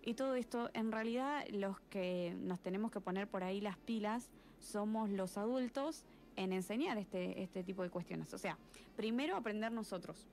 y 0.08 0.14
todo 0.14 0.36
esto, 0.36 0.70
en 0.72 0.90
realidad 0.90 1.46
los 1.50 1.78
que 1.90 2.34
nos 2.40 2.60
tenemos 2.60 2.90
que 2.90 2.98
poner 2.98 3.28
por 3.28 3.44
ahí 3.44 3.60
las 3.60 3.76
pilas 3.76 4.30
somos 4.58 5.10
los 5.10 5.36
adultos 5.36 6.02
en 6.34 6.54
enseñar 6.54 6.96
este, 6.96 7.42
este 7.42 7.62
tipo 7.62 7.82
de 7.82 7.90
cuestiones. 7.90 8.32
O 8.32 8.38
sea, 8.38 8.56
primero 8.96 9.36
aprender 9.36 9.70
nosotros 9.70 10.26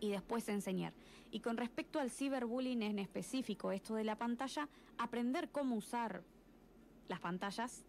y 0.00 0.08
después 0.08 0.48
enseñar. 0.48 0.94
Y 1.30 1.40
con 1.40 1.58
respecto 1.58 2.00
al 2.00 2.10
ciberbullying 2.10 2.82
en 2.82 2.98
específico, 2.98 3.70
esto 3.70 3.96
de 3.96 4.04
la 4.04 4.16
pantalla, 4.16 4.66
aprender 4.96 5.50
cómo 5.50 5.76
usar 5.76 6.22
las 7.08 7.20
pantallas, 7.20 7.84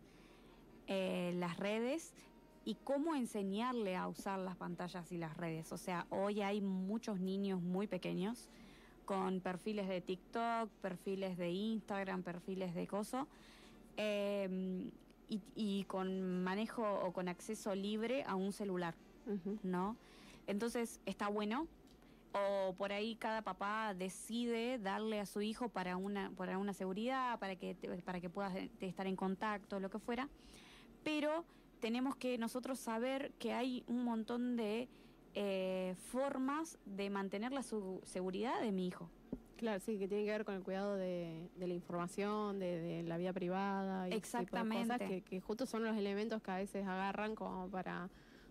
eh, 0.88 1.32
las 1.38 1.56
redes 1.56 2.12
y 2.66 2.76
cómo 2.84 3.16
enseñarle 3.16 3.96
a 3.96 4.10
usar 4.10 4.40
las 4.40 4.58
pantallas 4.58 5.10
y 5.14 5.18
las 5.18 5.38
redes. 5.38 5.72
O 5.72 5.78
sea, 5.78 6.06
hoy 6.10 6.42
hay 6.42 6.60
muchos 6.60 7.22
niños 7.22 7.62
muy 7.62 7.88
pequeños 7.88 8.50
con 9.06 9.42
perfiles 9.42 9.88
de 9.88 10.02
TikTok, 10.02 10.70
perfiles 10.82 11.38
de 11.38 11.52
Instagram, 11.52 12.24
perfiles 12.24 12.74
de 12.76 12.88
coso, 12.88 13.28
eh, 13.98 14.90
y, 15.30 15.42
y 15.56 15.84
con 15.86 16.44
manejo 16.44 16.84
o 16.84 17.14
con 17.14 17.28
acceso 17.28 17.76
libre 17.76 18.24
a 18.24 18.36
un 18.36 18.52
celular. 18.52 18.96
¿no? 19.64 19.96
Entonces 20.48 21.00
está 21.06 21.28
bueno. 21.28 21.68
O 22.34 22.74
por 22.78 22.94
ahí 22.94 23.16
cada 23.16 23.42
papá 23.42 23.94
decide 23.94 24.80
darle 24.80 25.20
a 25.20 25.26
su 25.26 25.42
hijo 25.42 25.68
para 25.68 25.98
una, 25.98 26.32
para 26.38 26.58
una 26.58 26.72
seguridad, 26.72 27.38
para 27.40 27.58
que, 27.58 27.76
para 28.06 28.22
que 28.22 28.30
puedas 28.30 28.56
eh, 28.56 28.70
estar 28.80 29.06
en 29.06 29.18
contacto, 29.18 29.82
lo 29.82 29.90
que 29.90 30.00
fuera. 30.00 30.30
Pero 31.04 31.44
tenemos 31.82 32.16
que 32.16 32.38
nosotros 32.38 32.80
saber 32.80 33.34
que 33.38 33.52
hay 33.52 33.84
un 33.86 34.06
montón 34.06 34.56
de 34.56 34.88
eh, 35.36 35.96
formas 36.12 36.78
de 36.86 37.10
mantener 37.10 37.52
la 37.52 37.64
su- 37.64 38.02
seguridad 38.04 38.62
de 38.62 38.72
mi 38.72 38.88
hijo. 38.88 39.10
Claro, 39.58 39.80
sí, 39.80 40.00
que 40.00 40.08
tiene 40.08 40.26
que 40.26 40.32
ver 40.32 40.44
con 40.46 40.56
el 40.56 40.64
cuidado 40.64 40.96
de, 40.96 41.50
de 41.56 41.68
la 41.68 41.74
información, 41.76 42.58
de, 42.58 42.80
de 42.82 43.04
la 43.04 43.18
vida 43.18 43.32
privada 43.32 44.08
y 44.10 44.14
ese 44.14 44.20
tipo 44.20 44.38
de 44.38 44.44
Exactamente. 44.44 44.94
cosas 44.94 45.08
que, 45.08 45.22
que 45.22 45.40
justo 45.40 45.66
son 45.68 45.84
los 45.84 45.96
elementos 45.96 46.42
que 46.42 46.50
a 46.52 46.58
veces 46.58 46.86
agarran 46.88 47.36
como 47.36 47.68
para 47.70 48.10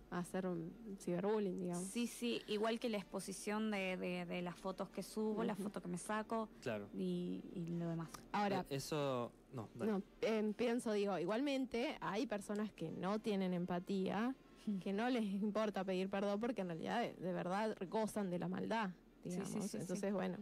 hacer 0.09 0.45
un 0.47 0.73
ciberbullying, 0.99 1.59
digamos. 1.59 1.83
Sí, 1.87 2.07
sí, 2.07 2.41
igual 2.47 2.79
que 2.79 2.89
la 2.89 2.97
exposición 2.97 3.71
de, 3.71 3.97
de- 3.97 4.25
de 4.25 4.41
las 4.41 4.55
fotos 4.55 4.89
que 4.89 5.03
subo, 5.03 5.43
las 5.43 5.55
Ujú. 5.57 5.63
fotos 5.67 5.83
que 5.83 5.89
me 5.89 5.97
saco 5.97 6.47
Claro. 6.61 6.87
y, 6.93 7.41
y 7.55 7.67
lo 7.77 7.87
demás. 7.89 8.09
Ahora, 8.31 8.61
Eh, 8.69 8.75
Eso. 8.75 9.31
No, 9.53 9.67
dale. 9.75 9.91
no, 9.91 10.01
em, 10.21 10.53
pienso, 10.53 10.93
digo, 10.93 11.17
igualmente 11.19 11.97
hay 11.99 12.25
personas 12.25 12.71
que 12.71 12.89
no 12.89 13.19
tienen 13.19 13.53
empatía, 13.53 14.33
que 14.81 14.93
no 14.93 15.09
les 15.09 15.23
importa 15.23 15.83
pedir 15.83 16.09
perdón 16.09 16.39
porque 16.39 16.61
en 16.61 16.67
realidad 16.67 17.01
de, 17.01 17.13
de 17.13 17.33
verdad 17.33 17.75
gozan 17.89 18.29
de 18.29 18.39
la 18.39 18.47
maldad, 18.47 18.89
sí, 19.23 19.29
digamos. 19.29 19.49
sí, 19.51 19.61
sí. 19.69 19.77
Entonces, 19.77 20.13
bueno, 20.13 20.37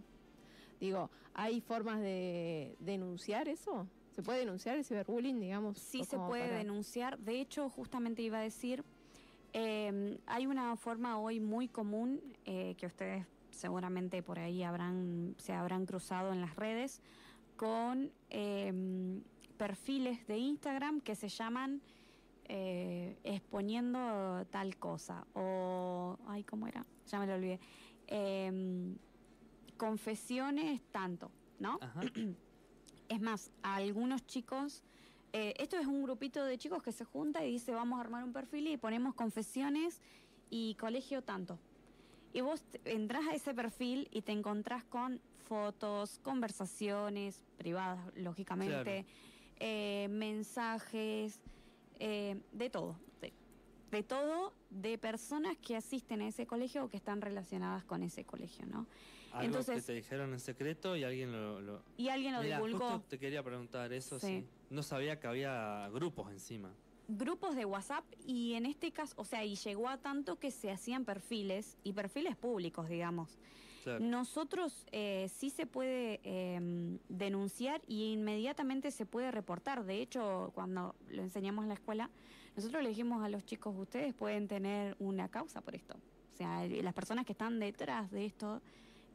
digo, 0.80 1.10
¿hay 1.34 1.62
formas 1.62 2.00
de 2.02 2.76
denunciar 2.80 3.48
eso? 3.48 3.88
¿Se 4.12 4.22
puede 4.24 4.40
denunciar 4.40 4.76
el 4.76 4.84
ciberbullying, 4.84 5.40
digamos? 5.40 5.78
Sí 5.78 6.04
se 6.04 6.18
puede 6.18 6.46
para- 6.48 6.58
denunciar. 6.58 7.18
De 7.20 7.40
hecho, 7.40 7.70
justamente 7.70 8.22
iba 8.22 8.40
a 8.40 8.42
decir, 8.42 8.84
eh, 9.54 10.18
hay 10.26 10.46
una 10.48 10.76
forma 10.76 11.18
hoy 11.20 11.40
muy 11.40 11.68
común 11.68 12.20
eh, 12.46 12.76
que 12.78 12.86
ustedes 12.88 13.26
seguramente 13.52 14.22
por 14.22 14.38
ahí 14.40 14.62
habrán 14.64 15.36
se 15.38 15.54
habrán 15.54 15.86
cruzado 15.86 16.32
en 16.32 16.40
las 16.42 16.56
redes 16.56 17.02
con 17.58 18.12
eh, 18.30 19.22
perfiles 19.58 20.26
de 20.28 20.38
Instagram 20.38 21.02
que 21.02 21.16
se 21.16 21.28
llaman 21.30 21.82
eh, 22.50 23.18
exponiendo 23.24 24.46
tal 24.50 24.76
cosa. 24.78 25.26
O 25.34 26.18
ay 26.28 26.44
cómo 26.44 26.68
era 26.68 26.86
ya 27.08 27.20
me 27.20 27.28
lo 27.28 27.36
olvidé. 27.36 27.60
Em, 28.08 28.98
confesiones 29.78 30.82
tanto 30.92 31.32
no 31.60 31.78
Ajá. 31.82 32.02
es 33.10 33.22
más, 33.22 33.52
a 33.64 33.76
algunos 33.76 34.26
chicos, 34.26 34.84
eh, 35.34 35.54
esto 35.58 35.78
es 35.78 35.88
un 35.88 36.04
grupito 36.04 36.44
de 36.46 36.58
chicos 36.58 36.82
que 36.82 36.92
se 36.92 37.06
junta 37.06 37.46
y 37.46 37.52
dice 37.52 37.74
vamos 37.74 37.98
a 37.98 38.02
armar 38.02 38.24
un 38.24 38.34
perfil 38.34 38.68
y 38.68 38.78
ponemos 38.78 39.16
confesiones 39.16 40.02
y 40.50 40.76
colegio 40.76 41.22
tanto. 41.24 41.60
Y 42.34 42.42
vos 42.42 42.64
entras 42.86 43.26
a 43.28 43.34
ese 43.34 43.54
perfil 43.54 44.08
y 44.12 44.22
te 44.22 44.32
encontrás 44.32 44.84
con 44.84 45.20
fotos, 45.40 46.20
conversaciones 46.24 47.44
privadas, 47.58 48.00
lógicamente, 48.16 49.06
eh, 49.60 50.08
mensajes, 50.12 51.40
eh, 52.00 52.40
de 52.52 52.70
todo. 52.70 53.00
De, 53.22 53.34
de 53.92 54.04
todo 54.04 54.54
de 54.70 54.98
personas 54.98 55.58
que 55.58 55.76
asisten 55.76 56.22
a 56.22 56.28
ese 56.28 56.46
colegio 56.46 56.86
o 56.86 56.90
que 56.90 56.98
están 56.98 57.22
relacionadas 57.22 57.84
con 57.86 58.04
ese 58.04 58.24
colegio, 58.26 58.66
¿no? 58.66 58.88
Algo 59.32 59.46
Entonces- 59.46 59.82
que 59.82 59.88
te 59.88 59.94
dijeron 59.94 60.34
en 60.34 60.40
secreto 60.40 60.96
y 60.96 61.04
alguien 61.04 61.32
lo. 61.32 61.62
lo... 61.62 61.84
Y 61.98 62.10
alguien 62.10 62.34
lo 62.34 62.42
Mira, 62.42 62.58
divulgó. 62.58 62.90
justo 62.92 63.06
te 63.10 63.20
quería 63.20 63.44
preguntar 63.44 63.92
eso, 63.94 64.20
Sí. 64.20 64.28
sí. 64.42 64.46
No 64.70 64.82
sabía 64.84 65.20
que 65.20 65.28
había 65.28 65.90
grupos 65.90 66.32
encima. 66.32 66.72
grupos 67.12 67.56
de 67.56 67.66
WhatsApp 67.66 68.06
y 68.28 68.54
en 68.54 68.68
este 68.68 68.92
caso, 68.92 69.16
o 69.18 69.26
sea, 69.26 69.44
y 69.44 69.56
llegó 69.56 69.90
a 69.90 69.98
tanto 69.98 70.36
que 70.38 70.52
se 70.52 70.70
hacían 70.70 71.06
perfiles 71.06 71.76
y 71.84 71.94
perfiles 71.94 72.36
públicos, 72.36 72.88
digamos. 72.88 73.40
Claro. 73.84 74.00
Nosotros 74.04 74.86
eh, 74.92 75.28
sí 75.34 75.50
se 75.50 75.66
puede 75.66 76.20
eh, 76.24 76.98
denunciar 77.10 77.82
y 77.88 78.12
inmediatamente 78.14 78.92
se 78.92 79.06
puede 79.06 79.32
reportar. 79.32 79.86
De 79.86 80.02
hecho, 80.02 80.52
cuando 80.54 80.96
lo 81.10 81.22
enseñamos 81.22 81.64
en 81.64 81.70
la 81.70 81.76
escuela, 81.76 82.10
nosotros 82.56 82.84
le 82.84 82.90
dijimos 82.90 83.24
a 83.24 83.30
los 83.30 83.46
chicos, 83.46 83.76
ustedes 83.78 84.14
pueden 84.14 84.48
tener 84.48 84.96
una 85.00 85.30
causa 85.30 85.62
por 85.62 85.76
esto. 85.76 85.96
O 86.34 86.36
sea, 86.36 86.66
las 86.68 86.94
personas 86.94 87.26
que 87.26 87.34
están 87.34 87.60
detrás 87.60 88.12
de 88.12 88.26
esto, 88.26 88.62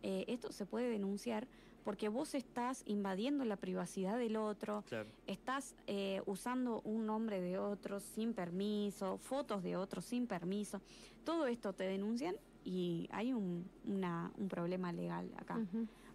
eh, 0.02 0.24
esto 0.28 0.52
se 0.52 0.66
puede 0.66 0.88
denunciar 0.90 1.46
porque 1.84 2.08
vos 2.08 2.34
estás 2.34 2.82
invadiendo 2.86 3.44
la 3.44 3.56
privacidad 3.56 4.16
del 4.18 4.36
otro, 4.36 4.82
Claro. 4.88 5.08
estás 5.26 5.74
eh, 5.86 6.22
usando 6.24 6.80
un 6.84 7.04
nombre 7.04 7.42
de 7.42 7.58
otro 7.58 8.00
sin 8.00 8.32
permiso, 8.32 9.18
fotos 9.18 9.62
de 9.62 9.76
otro 9.76 10.00
sin 10.00 10.26
permiso. 10.26 10.80
Todo 11.24 11.46
esto 11.46 11.74
te 11.74 11.84
denuncian 11.84 12.36
y 12.64 13.08
hay 13.12 13.32
un, 13.32 13.68
una- 13.86 14.32
un 14.38 14.48
problema 14.48 14.92
legal 14.92 15.30
acá. 15.36 15.60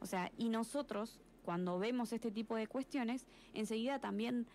O 0.02 0.06
sea, 0.06 0.32
y 0.38 0.50
nosotros, 0.50 1.20
cuando 1.44 1.78
vemos 1.80 2.12
este 2.14 2.32
tipo 2.32 2.56
de 2.56 2.68
cuestiones, 2.68 3.26
enseguida 3.54 4.00
también 4.00 4.48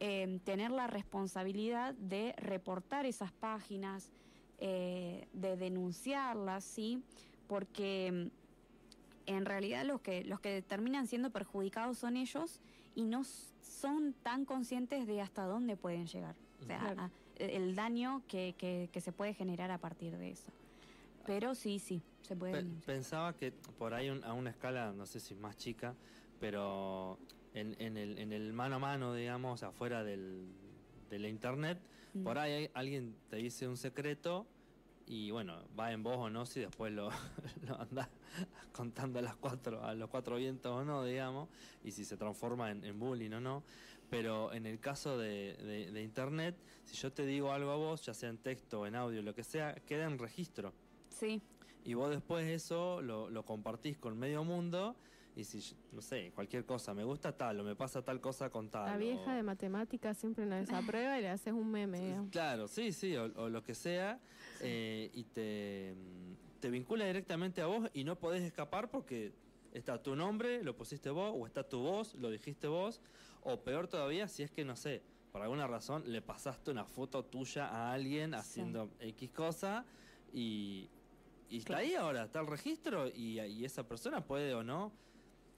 eh, 0.00 0.40
tener 0.44 0.70
la 0.70 0.86
responsabilidad 0.86 1.94
de 1.94 2.32
reportar 2.38 3.06
esas 3.06 3.32
páginas, 3.32 4.10
eh, 4.58 5.28
de 5.32 5.56
denunciarlas, 5.56 6.64
¿sí? 6.64 7.02
Porque 7.46 8.30
mm, 9.26 9.30
en 9.30 9.44
realidad 9.44 9.84
los 9.84 10.00
que, 10.00 10.24
los 10.24 10.40
que 10.40 10.62
terminan 10.62 11.06
siendo 11.06 11.30
perjudicados 11.30 11.98
son 11.98 12.16
ellos 12.16 12.60
y 12.94 13.04
no 13.04 13.22
son 13.60 14.12
tan 14.22 14.44
conscientes 14.44 15.06
de 15.06 15.20
hasta 15.20 15.44
dónde 15.44 15.76
pueden 15.76 16.06
llegar. 16.06 16.34
O 16.60 16.64
sea, 16.64 16.78
Claro. 16.78 17.00
a- 17.02 17.10
el 17.38 17.74
daño 17.74 18.22
que, 18.28 18.54
que- 18.58 18.88
que 18.92 19.00
se 19.00 19.10
puede 19.12 19.34
generar 19.34 19.70
a 19.70 19.78
partir 19.78 20.16
de 20.16 20.30
eso. 20.30 20.52
Pero 21.26 21.54
sí, 21.54 21.78
sí, 21.78 22.02
se 22.22 22.36
puede 22.36 22.62
Pe- 22.62 22.68
pensaba 22.86 23.32
que 23.36 23.52
por 23.52 23.94
ahí 23.94 24.10
un- 24.10 24.24
a 24.24 24.32
una 24.32 24.50
escala, 24.50 24.92
no 24.92 25.06
sé 25.06 25.20
si 25.20 25.34
más 25.34 25.56
chica, 25.56 25.94
pero 26.40 27.18
en, 27.54 27.76
en 27.80 27.96
el, 27.96 28.18
en 28.18 28.32
el 28.32 28.52
mano 28.52 28.76
a 28.76 28.78
mano, 28.78 29.14
digamos, 29.14 29.62
afuera 29.62 30.02
del, 30.04 30.46
de 31.10 31.18
la 31.18 31.28
internet, 31.28 31.78
Mm. 32.14 32.24
por 32.24 32.38
ahí 32.38 32.52
hay- 32.52 32.70
alguien 32.74 33.14
te 33.30 33.36
dice 33.36 33.66
un 33.66 33.76
secreto 33.78 34.46
y 35.06 35.30
bueno, 35.30 35.64
va 35.78 35.92
en 35.92 36.02
vos 36.02 36.16
o 36.18 36.28
no, 36.30 36.44
si 36.46 36.60
después 36.60 36.92
lo, 36.92 37.08
lo 37.66 37.80
andás 37.80 38.08
contando 38.72 39.18
a 39.18 39.22
las 39.22 39.36
cuatro, 39.36 39.82
a 39.84 39.94
los 39.94 40.10
cuatro 40.10 40.36
vientos 40.36 40.72
o 40.72 40.84
no, 40.84 41.04
digamos, 41.04 41.48
y 41.84 41.90
si 41.92 42.04
se 42.04 42.16
transforma 42.16 42.70
en, 42.70 42.84
en 42.84 42.98
bullying 42.98 43.32
o 43.32 43.40
no. 43.40 43.62
Pero 44.10 44.52
en 44.52 44.66
el 44.66 44.78
caso 44.78 45.16
de, 45.16 45.54
de- 45.56 45.90
de 45.90 46.02
internet, 46.02 46.54
si 46.84 46.96
yo 46.96 47.10
te 47.12 47.24
digo 47.24 47.50
algo 47.52 47.70
a 47.70 47.76
vos, 47.76 48.04
ya 48.04 48.12
sea 48.12 48.28
en 48.28 48.36
texto 48.36 48.86
en 48.86 48.94
audio, 48.94 49.22
lo 49.22 49.34
que 49.34 49.42
sea, 49.42 49.74
queda 49.74 50.04
en 50.04 50.18
registro. 50.18 50.72
Sí, 51.12 51.40
Y 51.84 51.94
vos 51.94 52.10
después 52.10 52.46
eso 52.48 53.00
lo, 53.02 53.28
lo 53.30 53.44
compartís 53.44 53.98
con 53.98 54.18
medio 54.18 54.44
mundo. 54.44 54.94
Y 55.34 55.44
si, 55.44 55.60
yo- 55.60 55.76
no 55.92 56.02
sé, 56.02 56.30
cualquier 56.34 56.66
cosa, 56.66 56.92
me 56.94 57.04
gusta 57.04 57.36
tal 57.36 57.58
o 57.60 57.64
me 57.64 57.74
pasa 57.74 58.02
tal 58.04 58.20
cosa 58.20 58.50
con 58.50 58.68
tal. 58.68 58.86
La 58.90 58.96
o- 58.96 58.98
vieja 58.98 59.34
de 59.34 59.42
matemáticas 59.42 60.18
siempre 60.18 60.44
una 60.44 60.58
desaprueba 60.58 61.18
y 61.18 61.22
le 61.22 61.30
haces 61.30 61.52
un 61.54 61.70
meme. 61.70 62.28
Claro, 62.30 62.68
sí, 62.68 62.92
sí, 62.92 63.16
o, 63.16 63.24
o 63.36 63.48
lo 63.48 63.62
que 63.62 63.74
sea. 63.74 64.20
eh, 64.60 65.10
y 65.14 65.24
te, 65.24 65.94
te 66.60 66.70
vincula 66.70 67.06
directamente 67.06 67.62
a 67.62 67.66
vos 67.66 67.88
y 67.94 68.04
no 68.04 68.16
podés 68.16 68.42
escapar 68.42 68.90
porque 68.90 69.32
está 69.72 70.02
tu 70.02 70.14
nombre, 70.14 70.62
lo 70.62 70.76
pusiste 70.76 71.08
vos, 71.10 71.32
o 71.34 71.46
está 71.46 71.66
tu 71.68 71.80
voz, 71.80 72.14
lo 72.14 72.30
dijiste 72.30 72.68
vos. 72.68 73.00
O 73.42 73.62
peor 73.62 73.88
todavía, 73.88 74.28
si 74.28 74.42
es 74.42 74.50
que, 74.50 74.64
no 74.64 74.76
sé, 74.76 75.02
por 75.32 75.40
alguna 75.42 75.66
razón 75.66 76.04
le 76.12 76.20
pasaste 76.20 76.70
una 76.70 76.84
foto 76.84 77.24
tuya 77.24 77.68
a 77.68 77.92
alguien 77.92 78.34
haciendo 78.34 78.90
X 79.00 79.30
cosa 79.30 79.84
y, 80.32 80.88
y 81.54 81.58
está 81.58 81.68
Claro. 81.74 81.82
ahí 81.82 81.94
ahora, 81.94 82.24
está 82.24 82.40
el 82.40 82.46
registro 82.46 83.08
y, 83.08 83.40
y 83.40 83.64
esa 83.64 83.82
persona 83.86 84.24
puede 84.24 84.54
o 84.54 84.62
no. 84.62 84.92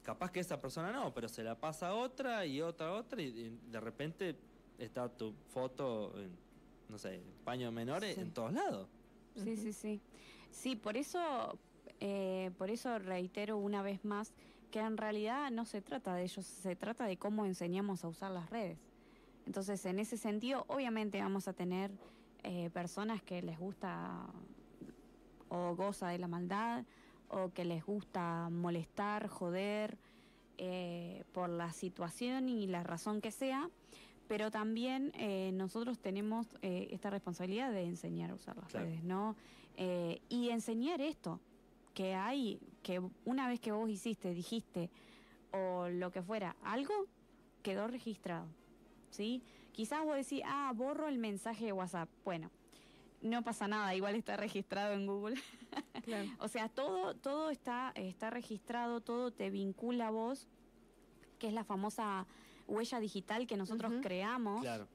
Capaz 0.02 0.30
que 0.32 0.40
esa 0.40 0.60
persona 0.60 0.92
no, 0.92 1.14
pero 1.14 1.28
se 1.28 1.42
la 1.42 1.58
pasa 1.58 1.88
a 1.88 1.94
otra 1.94 2.44
y 2.44 2.60
otra 2.60 2.92
otra 2.92 3.22
y, 3.22 3.26
y 3.26 3.58
de 3.70 3.80
repente 3.80 4.36
está 4.78 5.08
tu 5.08 5.32
foto 5.52 6.12
en, 6.20 6.30
no 6.88 6.98
sé, 6.98 7.22
paños 7.44 7.72
menores 7.72 8.14
Sí. 8.16 8.20
en 8.20 8.30
todos 8.32 8.52
lados. 8.52 8.88
Sí, 9.36 9.56
sí, 9.56 9.72
sí. 9.72 10.00
Sí, 10.50 10.76
por 10.76 10.96
eso, 10.96 11.58
eh, 12.00 12.50
por 12.58 12.70
eso 12.70 12.98
reitero 12.98 13.56
una 13.56 13.82
vez 13.82 14.04
más 14.04 14.32
que 14.70 14.80
en 14.80 14.96
realidad 14.96 15.50
no 15.50 15.64
se 15.64 15.80
trata 15.80 16.14
de 16.14 16.24
ellos, 16.24 16.44
se 16.44 16.76
trata 16.76 17.06
de 17.06 17.16
cómo 17.16 17.46
enseñamos 17.46 18.04
a 18.04 18.08
usar 18.08 18.30
las 18.32 18.50
redes. 18.50 18.78
Entonces, 19.46 19.84
en 19.86 19.98
ese 19.98 20.16
sentido, 20.16 20.64
obviamente 20.68 21.20
vamos 21.20 21.48
a 21.48 21.52
tener 21.52 21.90
eh, 22.42 22.70
personas 22.70 23.22
que 23.22 23.40
les 23.42 23.58
gusta 23.58 24.26
o 25.54 25.74
goza 25.76 26.08
de 26.08 26.18
la 26.18 26.26
maldad 26.28 26.84
o 27.28 27.50
que 27.52 27.64
les 27.64 27.84
gusta 27.84 28.48
molestar, 28.50 29.28
joder 29.28 29.96
eh, 30.58 31.24
por 31.32 31.48
la 31.48 31.72
situación 31.72 32.48
y 32.48 32.66
la 32.66 32.82
razón 32.82 33.20
que 33.20 33.30
sea, 33.30 33.70
pero 34.28 34.50
también 34.50 35.12
eh, 35.14 35.50
nosotros 35.54 35.98
tenemos 35.98 36.46
eh, 36.62 36.88
esta 36.90 37.10
responsabilidad 37.10 37.72
de 37.72 37.84
enseñar 37.84 38.30
a 38.30 38.34
usar 38.34 38.56
las 38.56 38.68
Claro. 38.68 38.86
redes, 38.86 39.02
¿no? 39.04 39.36
Y 40.28 40.50
enseñar 40.50 41.00
esto, 41.00 41.40
que 41.94 42.14
hay, 42.14 42.60
que 42.84 43.00
una 43.24 43.48
vez 43.48 43.58
que 43.58 43.72
vos 43.72 43.90
hiciste, 43.90 44.32
dijiste, 44.32 44.88
o 45.52 45.88
lo 45.88 46.12
que 46.12 46.22
fuera, 46.22 46.54
algo 46.62 46.92
quedó 47.62 47.88
registrado, 47.88 48.46
¿sí? 49.10 49.42
Quizás 49.72 50.04
vos 50.04 50.14
decís, 50.14 50.42
ah, 50.46 50.72
borro 50.76 51.08
el 51.08 51.18
mensaje 51.18 51.64
de 51.64 51.72
WhatsApp. 51.72 52.08
Bueno, 52.24 52.50
no 53.24 53.42
pasa 53.42 53.66
nada, 53.66 53.94
igual 53.94 54.14
está 54.14 54.36
registrado 54.36 54.92
en 54.94 55.06
Google. 55.06 55.36
Claro. 56.04 56.28
O 56.38 56.48
sea, 56.48 56.68
todo, 56.68 57.14
todo 57.14 57.50
está, 57.50 57.92
está 57.96 58.30
registrado, 58.30 59.00
todo 59.00 59.30
te 59.32 59.50
vincula 59.50 60.08
a 60.08 60.10
vos, 60.10 60.46
que 61.38 61.48
es 61.48 61.52
la 61.54 61.64
famosa 61.64 62.26
huella 62.68 63.00
digital 63.00 63.46
que 63.46 63.56
nosotros 63.56 63.92
creamos. 64.02 64.60
Claro. 64.62 64.86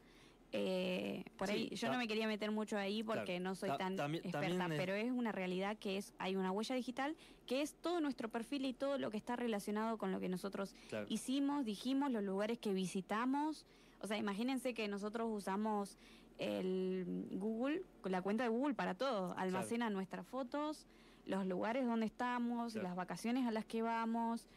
Eh, 0.52 1.26
por 1.38 1.48
Sí, 1.48 1.54
ahí, 1.54 1.70
yo 1.76 1.92
no 1.92 1.98
me 2.00 2.08
quería 2.08 2.26
meter 2.28 2.50
mucho 2.50 2.76
ahí 2.78 3.04
porque 3.04 3.24
Claro. 3.38 3.44
no 3.44 3.56
soy 3.56 3.70
Ta- 3.70 3.78
tan 3.78 4.16
experta, 4.16 4.66
es- 4.66 4.74
pero 4.80 4.94
es 4.96 5.12
una 5.12 5.32
realidad 5.32 5.78
que 5.78 5.98
es, 5.98 6.14
hay 6.18 6.36
una 6.36 6.52
huella 6.52 6.74
digital 6.76 7.16
que 7.46 7.62
es 7.62 7.74
todo 7.76 8.02
nuestro 8.02 8.30
perfil 8.30 8.66
y 8.66 8.74
todo 8.74 8.98
lo 8.98 9.12
que 9.12 9.18
está 9.18 9.36
relacionado 9.36 9.98
con 10.00 10.12
lo 10.12 10.20
que 10.20 10.28
nosotros 10.30 10.76
Claro. 10.90 11.06
hicimos, 11.10 11.66
dijimos, 11.66 12.12
los 12.12 12.24
lugares 12.24 12.58
que 12.58 12.74
visitamos. 12.74 13.66
O 14.02 14.08
sea, 14.08 14.18
imagínense 14.18 14.74
que 14.74 14.88
nosotros 14.88 15.28
usamos 15.32 15.98
el 16.40 17.28
Google, 17.34 17.84
la 18.06 18.22
cuenta 18.22 18.44
de 18.44 18.50
Google 18.50 18.74
para 18.74 18.96
todo. 18.96 19.36
Almacena 19.38 19.90
nuestras 19.90 20.26
fotos, 20.26 20.88
los 21.26 21.46
lugares 21.46 21.86
donde 21.86 22.06
estamos, 22.06 22.74
Claro. 22.74 22.88
las 22.88 22.96
vacaciones 22.96 23.46
a 23.46 23.52
las 23.52 23.66
que 23.66 23.82
vamos, 23.82 24.48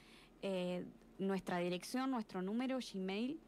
eh, 0.42 0.87
nuestra 1.18 1.59
dirección, 1.59 2.11
nuestro 2.11 2.40
número, 2.40 2.79
Gmail, 2.79 3.38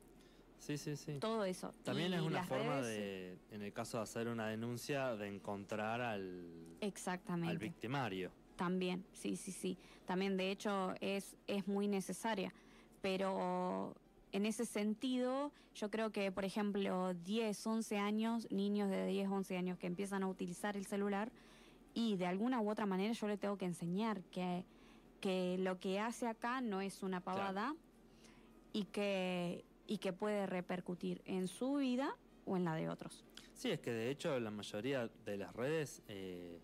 Sí, 0.58 0.78
sí, 0.78 0.96
sí. 0.96 1.18
todo 1.20 1.44
eso. 1.44 1.72
También 1.84 2.12
Y 2.12 2.16
es 2.16 2.22
una 2.22 2.42
forma 2.44 2.80
redes, 2.80 2.86
de, 2.86 3.38
en 3.54 3.62
el 3.62 3.72
caso 3.72 3.98
de 3.98 4.02
hacer 4.04 4.28
una 4.28 4.48
denuncia, 4.48 5.14
de 5.16 5.28
encontrar 5.28 6.00
al, 6.00 6.76
Exactamente. 6.80 7.50
al 7.50 7.58
victimario. 7.58 8.30
También, 8.56 9.04
sí, 9.12 9.36
sí, 9.36 9.52
sí. 9.52 9.76
También, 10.06 10.36
de 10.36 10.50
hecho, 10.50 10.94
es, 11.00 11.36
es 11.46 11.66
muy 11.66 11.86
necesaria. 11.88 12.52
Pero 13.02 13.94
en 14.34 14.46
ese 14.46 14.66
sentido, 14.66 15.52
yo 15.76 15.92
creo 15.92 16.10
que, 16.10 16.32
por 16.32 16.44
ejemplo, 16.44 17.14
10, 17.14 17.66
11 17.66 17.98
años, 17.98 18.50
niños 18.50 18.90
de 18.90 19.06
10, 19.06 19.28
11 19.28 19.56
años 19.56 19.78
que 19.78 19.86
empiezan 19.86 20.24
a 20.24 20.26
utilizar 20.26 20.76
el 20.76 20.86
celular 20.86 21.30
y 21.94 22.16
de 22.16 22.26
alguna 22.26 22.60
u 22.60 22.68
otra 22.68 22.84
manera 22.84 23.12
yo 23.12 23.28
le 23.28 23.36
tengo 23.36 23.56
que 23.56 23.64
enseñar 23.64 24.24
que, 24.32 24.64
que 25.20 25.56
lo 25.60 25.78
que 25.78 26.00
hace 26.00 26.26
acá 26.26 26.60
no 26.60 26.80
es 26.80 27.04
una 27.04 27.20
pavada 27.20 27.76
y, 28.72 28.86
que, 28.86 29.64
y 29.86 29.98
que 29.98 30.12
puede 30.12 30.46
repercutir 30.46 31.22
en 31.26 31.46
su 31.46 31.74
vida 31.74 32.16
o 32.44 32.56
en 32.56 32.64
la 32.64 32.74
de 32.74 32.88
otros. 32.88 33.24
Sí, 33.54 33.70
es 33.70 33.78
que 33.78 33.92
de 33.92 34.10
hecho 34.10 34.40
la 34.40 34.50
mayoría 34.50 35.08
de 35.24 35.36
las 35.36 35.54
redes 35.54 36.02
eh, 36.08 36.58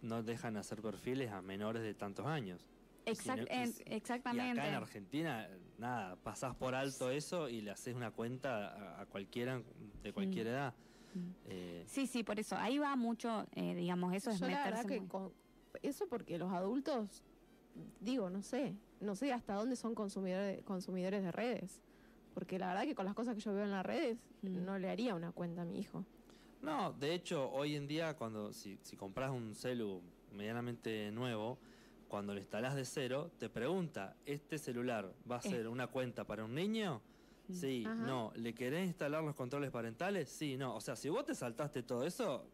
no 0.00 0.22
dejan 0.22 0.56
hacer 0.56 0.80
perfiles 0.80 1.32
a 1.32 1.42
menores 1.42 1.82
de 1.82 1.92
tantos 1.92 2.26
años. 2.26 2.69
Exact- 3.06 3.48
no- 3.48 3.94
exactamente. 3.94 4.46
Y 4.56 4.58
acá 4.60 4.68
en 4.68 4.74
Argentina, 4.74 5.48
nada, 5.78 6.16
pasás 6.16 6.54
por 6.54 6.74
alto 6.74 7.10
eso 7.10 7.48
y 7.48 7.60
le 7.60 7.70
haces 7.70 7.94
una 7.94 8.10
cuenta 8.10 8.68
a, 8.98 9.00
a 9.02 9.06
cualquiera 9.06 9.62
de 10.02 10.12
cualquier 10.12 10.48
edad. 10.48 10.74
Mm. 11.14 11.30
Eh, 11.46 11.84
Sí, 11.86 12.06
sí, 12.06 12.22
por 12.22 12.38
eso. 12.38 12.56
Ahí 12.56 12.78
va 12.78 12.94
mucho, 12.96 13.46
eh, 13.54 13.74
digamos, 13.74 14.14
eso 14.14 14.30
es 14.30 14.38
Yo 14.40 14.46
la 14.48 14.64
verdad 14.64 14.84
meterse 14.84 15.00
que 15.02 15.08
con- 15.08 15.32
eso 15.82 16.06
porque 16.08 16.38
los 16.38 16.52
adultos, 16.52 17.22
digo, 18.00 18.28
no 18.30 18.42
sé, 18.42 18.74
no 19.00 19.14
sé 19.14 19.32
hasta 19.32 19.54
dónde 19.54 19.76
son 19.76 19.94
consumidores, 19.94 20.62
consumidores 20.64 21.22
de 21.22 21.32
redes. 21.32 21.80
Porque 22.34 22.58
la 22.58 22.68
verdad 22.68 22.82
que 22.84 22.94
con 22.94 23.06
las 23.06 23.14
cosas 23.14 23.34
que 23.34 23.40
yo 23.40 23.52
veo 23.54 23.64
en 23.64 23.70
las 23.72 23.84
redes, 23.84 24.18
Mm. 24.42 24.64
no 24.64 24.78
le 24.78 24.88
haría 24.88 25.14
una 25.14 25.32
cuenta 25.32 25.62
a 25.62 25.64
mi 25.64 25.78
hijo. 25.80 26.04
no, 26.62 26.92
de 26.92 27.14
hecho, 27.14 27.50
hoy 27.50 27.74
en 27.74 27.88
día, 27.88 28.14
cuando 28.16 28.52
si, 28.52 28.78
si 28.82 28.94
compras 28.96 29.30
un 29.30 29.54
celu 29.54 30.02
medianamente 30.32 31.10
nuevo, 31.10 31.58
cuando 32.10 32.34
lo 32.34 32.40
instalás 32.40 32.74
de 32.74 32.84
cero, 32.84 33.30
te 33.38 33.48
pregunta, 33.48 34.16
¿este 34.26 34.58
celular 34.58 35.14
va 35.30 35.36
a 35.36 35.38
Eh. 35.38 35.42
ser 35.50 35.68
una 35.68 35.86
cuenta 35.86 36.26
para 36.26 36.44
un 36.44 36.54
niño? 36.56 37.00
Mm. 37.46 37.52
Sí, 37.52 37.84
Ajá. 37.86 38.04
no. 38.04 38.32
¿Le 38.34 38.52
querés 38.52 38.88
instalar 38.88 39.22
los 39.22 39.36
controles 39.36 39.70
parentales? 39.70 40.28
Sí, 40.28 40.56
no. 40.56 40.74
O 40.74 40.80
sea, 40.80 40.96
si 40.96 41.08
vos 41.08 41.24
te 41.24 41.36
saltaste 41.36 41.84
todo 41.84 42.04
eso, 42.04 42.44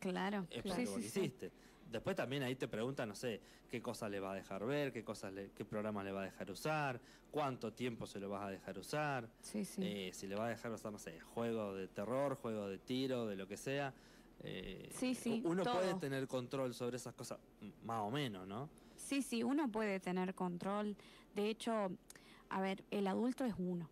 Claro, 0.00 0.46
es 0.50 0.62
sí, 0.62 0.68
porque 0.68 0.86
sí, 0.86 1.02
sí. 1.02 1.20
hiciste. 1.20 1.52
Después 1.90 2.16
también 2.16 2.42
ahí 2.42 2.54
te 2.56 2.68
preguntan, 2.68 3.10
no 3.10 3.14
sé, 3.14 3.42
qué 3.70 3.82
cosas 3.82 4.10
le 4.10 4.18
va 4.18 4.32
a 4.32 4.34
dejar 4.34 4.64
ver, 4.64 4.92
qué 4.94 5.04
cosas 5.04 5.32
le- 5.34 5.50
qué 5.50 5.64
programas 5.66 6.04
le 6.06 6.12
va 6.12 6.22
a 6.22 6.24
dejar 6.24 6.50
usar, 6.50 6.98
cuánto 7.30 7.74
tiempo 7.74 8.06
se 8.06 8.18
lo 8.18 8.30
vas 8.30 8.44
a 8.46 8.50
dejar 8.50 8.78
usar, 8.78 9.28
Sí, 9.42 9.64
sí. 9.66 9.82
eh, 9.84 10.10
si 10.14 10.26
le 10.26 10.36
va 10.36 10.46
a 10.46 10.48
dejar 10.48 10.72
usar, 10.72 10.90
no 10.90 10.98
sé, 10.98 11.20
juego 11.20 11.74
de 11.74 11.86
terror, 11.88 12.34
juego 12.36 12.66
de 12.66 12.78
tiro, 12.78 13.26
de 13.26 13.36
lo 13.36 13.46
que 13.46 13.58
sea. 13.58 13.92
eh, 14.42 14.88
Sí, 14.90 15.14
sí, 15.14 15.42
uno 15.44 15.62
puede 15.64 15.94
tener 15.96 16.26
control 16.28 16.72
sobre 16.74 16.96
esas 16.96 17.14
cosas, 17.14 17.38
más 17.84 18.00
o 18.00 18.10
menos, 18.10 18.46
¿no? 18.48 18.68
Sí, 19.02 19.22
sí, 19.22 19.42
uno 19.42 19.68
puede 19.68 20.00
tener 20.00 20.34
control. 20.34 20.96
De 21.34 21.48
hecho, 21.48 21.90
a 22.48 22.60
ver, 22.60 22.84
el 22.90 23.06
adulto 23.06 23.44
es 23.44 23.54
uno. 23.58 23.88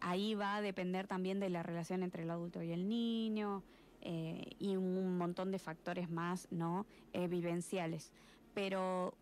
Ahí 0.00 0.34
va 0.34 0.56
a 0.56 0.62
depender 0.62 1.06
también 1.06 1.40
de 1.40 1.50
la 1.50 1.62
relación 1.62 2.02
entre 2.02 2.22
el 2.22 2.30
adulto 2.30 2.62
y 2.62 2.72
el 2.72 2.88
niño 2.88 3.62
eh, 4.00 4.50
y 4.58 4.76
un 4.76 5.18
montón 5.18 5.50
de 5.50 5.58
factores 5.58 6.10
más, 6.10 6.48
¿no? 6.50 6.86
Eh, 7.12 7.28
vivenciales. 7.28 8.12
Pero 8.54 9.14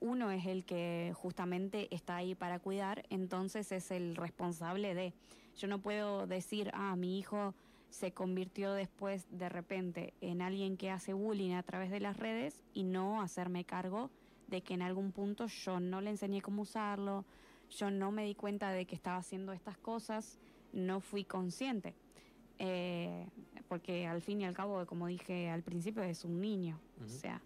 uno 0.00 0.30
es 0.30 0.46
el 0.46 0.64
que 0.64 1.12
justamente 1.14 1.94
está 1.94 2.16
ahí 2.16 2.34
para 2.34 2.58
cuidar, 2.58 3.04
entonces 3.10 3.72
es 3.72 3.90
el 3.90 4.16
responsable 4.16 4.94
de. 4.94 5.12
Yo 5.56 5.68
no 5.68 5.80
puedo 5.80 6.26
decir, 6.26 6.70
ah, 6.74 6.96
mi 6.96 7.18
hijo 7.18 7.54
se 7.94 8.12
convirtió 8.12 8.72
después 8.72 9.24
de 9.30 9.48
repente 9.48 10.14
en 10.20 10.42
alguien 10.42 10.76
que 10.76 10.90
hace 10.90 11.12
bullying 11.12 11.52
a 11.52 11.62
través 11.62 11.92
de 11.92 12.00
las 12.00 12.16
redes 12.16 12.60
y 12.72 12.82
no 12.82 13.22
hacerme 13.22 13.64
cargo 13.64 14.10
de 14.48 14.62
que 14.62 14.74
en 14.74 14.82
algún 14.82 15.12
punto 15.12 15.46
yo 15.46 15.78
no 15.78 16.00
le 16.00 16.10
enseñé 16.10 16.42
cómo 16.42 16.62
usarlo, 16.62 17.24
yo 17.70 17.92
no 17.92 18.10
me 18.10 18.24
di 18.24 18.34
cuenta 18.34 18.72
de 18.72 18.84
que 18.84 18.96
estaba 18.96 19.18
haciendo 19.18 19.52
estas 19.52 19.78
cosas, 19.78 20.40
no 20.72 20.98
fui 21.00 21.22
consciente. 21.24 21.94
Eh, 22.58 23.28
porque 23.68 24.08
al 24.08 24.22
fin 24.22 24.40
y 24.40 24.44
al 24.44 24.54
cabo, 24.54 24.84
como 24.86 25.06
dije 25.06 25.48
al 25.48 25.62
principio, 25.62 26.02
es 26.02 26.24
un 26.24 26.40
niño. 26.40 26.80
O 27.04 27.08
sea, 27.08 27.40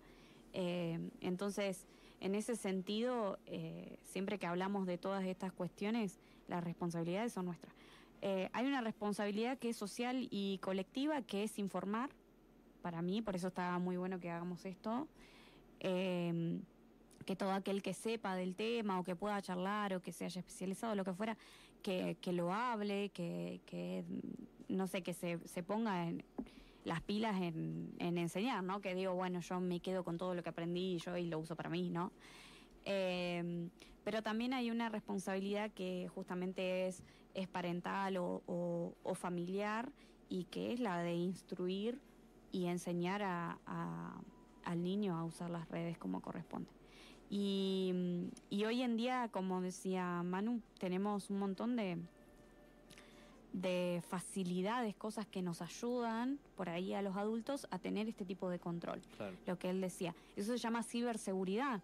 eh, 0.55 0.99
entonces, 1.21 1.87
en 2.21 2.35
ese 2.35 2.57
sentido, 2.57 3.39
eh, 3.45 3.99
siempre 4.03 4.39
que 4.39 4.47
hablamos 4.47 4.87
de 4.87 4.97
todas 4.97 5.27
estas 5.27 5.53
cuestiones, 5.53 6.19
las 6.47 6.65
responsabilidades 6.65 7.35
son 7.35 7.45
nuestras. 7.45 7.78
Eh, 8.23 8.49
hay 8.53 8.67
una 8.67 8.81
responsabilidad 8.81 9.59
que 9.59 9.71
es 9.71 9.77
social 9.77 10.29
y 10.31 10.59
colectiva, 10.59 11.23
que 11.23 11.45
es 11.45 11.59
informar, 11.59 12.11
para 12.83 13.03
mí, 13.03 13.23
por 13.23 13.37
eso 13.37 13.49
está 13.49 13.79
muy 13.79 13.97
bueno 13.97 14.21
que 14.21 14.31
hagamos 14.31 14.65
esto. 14.65 15.09
Eh, 15.81 16.61
que 17.29 17.37
todo 17.37 17.53
aquel 17.53 17.83
que 17.83 17.93
sepa 17.93 18.35
del 18.37 18.55
tema 18.55 18.99
o 18.99 19.05
que 19.05 19.15
pueda 19.15 19.43
charlar 19.43 19.93
o 19.93 20.01
que 20.01 20.13
se 20.13 20.25
haya 20.25 20.41
especializado, 20.41 20.95
lo 20.95 21.05
que 21.05 21.13
fuera, 21.13 21.37
que, 21.83 22.17
que 22.23 22.33
lo 22.33 22.55
hable, 22.55 23.11
que, 23.11 23.61
que, 23.67 24.03
no 24.69 24.87
sé, 24.87 25.03
que 25.03 25.13
se, 25.13 25.39
se 25.47 25.63
ponga 25.63 26.09
en 26.09 26.25
las 26.85 27.03
pilas 27.03 27.39
en, 27.43 27.93
en 27.99 28.17
enseñar, 28.17 28.65
¿no? 28.65 28.81
Que 28.81 28.95
digo, 28.95 29.13
bueno, 29.13 29.41
yo 29.41 29.61
me 29.61 29.81
quedo 29.81 30.05
con 30.05 30.17
todo 30.17 30.35
lo 30.35 30.43
que 30.43 30.49
aprendí 30.49 30.97
yo 30.99 31.19
y 31.19 31.27
lo 31.27 31.39
uso 31.39 31.55
para 31.55 31.69
mí, 31.69 31.91
¿no? 31.91 32.13
Eh, 32.87 33.69
pero 34.09 34.23
también 34.23 34.55
hay 34.55 34.71
una 34.71 34.89
responsabilidad 34.89 35.71
que 35.73 36.09
justamente 36.15 36.87
es, 36.87 37.03
es 37.35 37.47
parental 37.47 38.17
o, 38.17 38.43
o- 38.47 39.15
familiar 39.15 39.93
y 40.31 40.45
que 40.45 40.73
es 40.73 40.81
la 40.81 41.03
de 41.03 41.15
instruir 41.15 42.01
y 42.51 42.69
enseñar 42.69 43.23
a- 43.23 43.59
a- 43.67 44.19
al 44.65 44.83
niño 44.83 45.15
a 45.15 45.25
usar 45.25 45.51
las 45.51 45.69
redes 45.69 45.99
como 45.99 46.23
corresponde. 46.23 46.71
Y, 47.29 47.93
y 48.49 48.65
hoy 48.65 48.81
en 48.81 48.97
día, 48.97 49.29
como 49.31 49.61
decía 49.61 50.23
Manu, 50.23 50.63
tenemos 50.79 51.29
un 51.29 51.41
montón 51.41 51.77
de, 51.77 51.99
de 53.53 54.03
facilidades, 54.09 54.95
cosas 54.95 55.27
que 55.27 55.41
nos 55.43 55.63
ayudan 55.63 56.39
por 56.57 56.69
ahí 56.69 56.93
a 56.95 57.03
los 57.03 57.17
adultos 57.17 57.67
a 57.71 57.79
tener 57.79 58.07
este 58.09 58.25
tipo 58.25 58.51
de 58.51 58.59
control, 58.59 59.01
Claro. 59.17 59.35
lo 59.47 59.59
que 59.59 59.71
él 59.71 59.81
decía. 59.81 60.15
Eso 60.37 60.53
se 60.53 60.59
llama 60.59 60.83
ciberseguridad. 60.83 61.81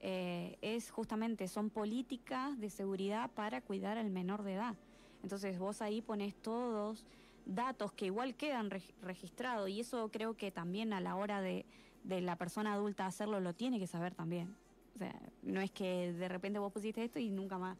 Eh, 0.00 0.56
es 0.62 0.90
justamente, 0.90 1.48
son 1.48 1.70
políticas 1.70 2.58
de 2.60 2.70
seguridad 2.70 3.30
para 3.32 3.60
cuidar 3.60 3.98
al 3.98 4.10
menor 4.10 4.42
de 4.44 4.54
edad. 4.54 4.74
Entonces 5.22 5.58
vos 5.58 5.82
ahí 5.82 6.00
pones 6.02 6.34
todos 6.36 7.04
datos 7.44 7.92
que 7.92 8.06
igual 8.06 8.34
quedan 8.34 8.70
reg- 8.70 8.92
registrados 9.02 9.68
y 9.70 9.80
eso 9.80 10.10
creo 10.12 10.34
que 10.36 10.50
también 10.50 10.92
a 10.92 11.00
la 11.00 11.16
hora 11.16 11.40
de, 11.40 11.64
de 12.04 12.20
la 12.20 12.36
persona 12.36 12.74
adulta 12.74 13.06
hacerlo 13.06 13.40
lo 13.40 13.54
tiene 13.54 13.78
que 13.80 13.86
saber 13.86 14.14
también. 14.14 14.54
O 14.94 14.98
sea, 14.98 15.18
no 15.42 15.60
es 15.60 15.70
que 15.70 16.12
de 16.12 16.28
repente 16.28 16.58
vos 16.58 16.72
pusiste 16.72 17.02
esto 17.04 17.18
y 17.18 17.30
nunca 17.30 17.58
más. 17.58 17.76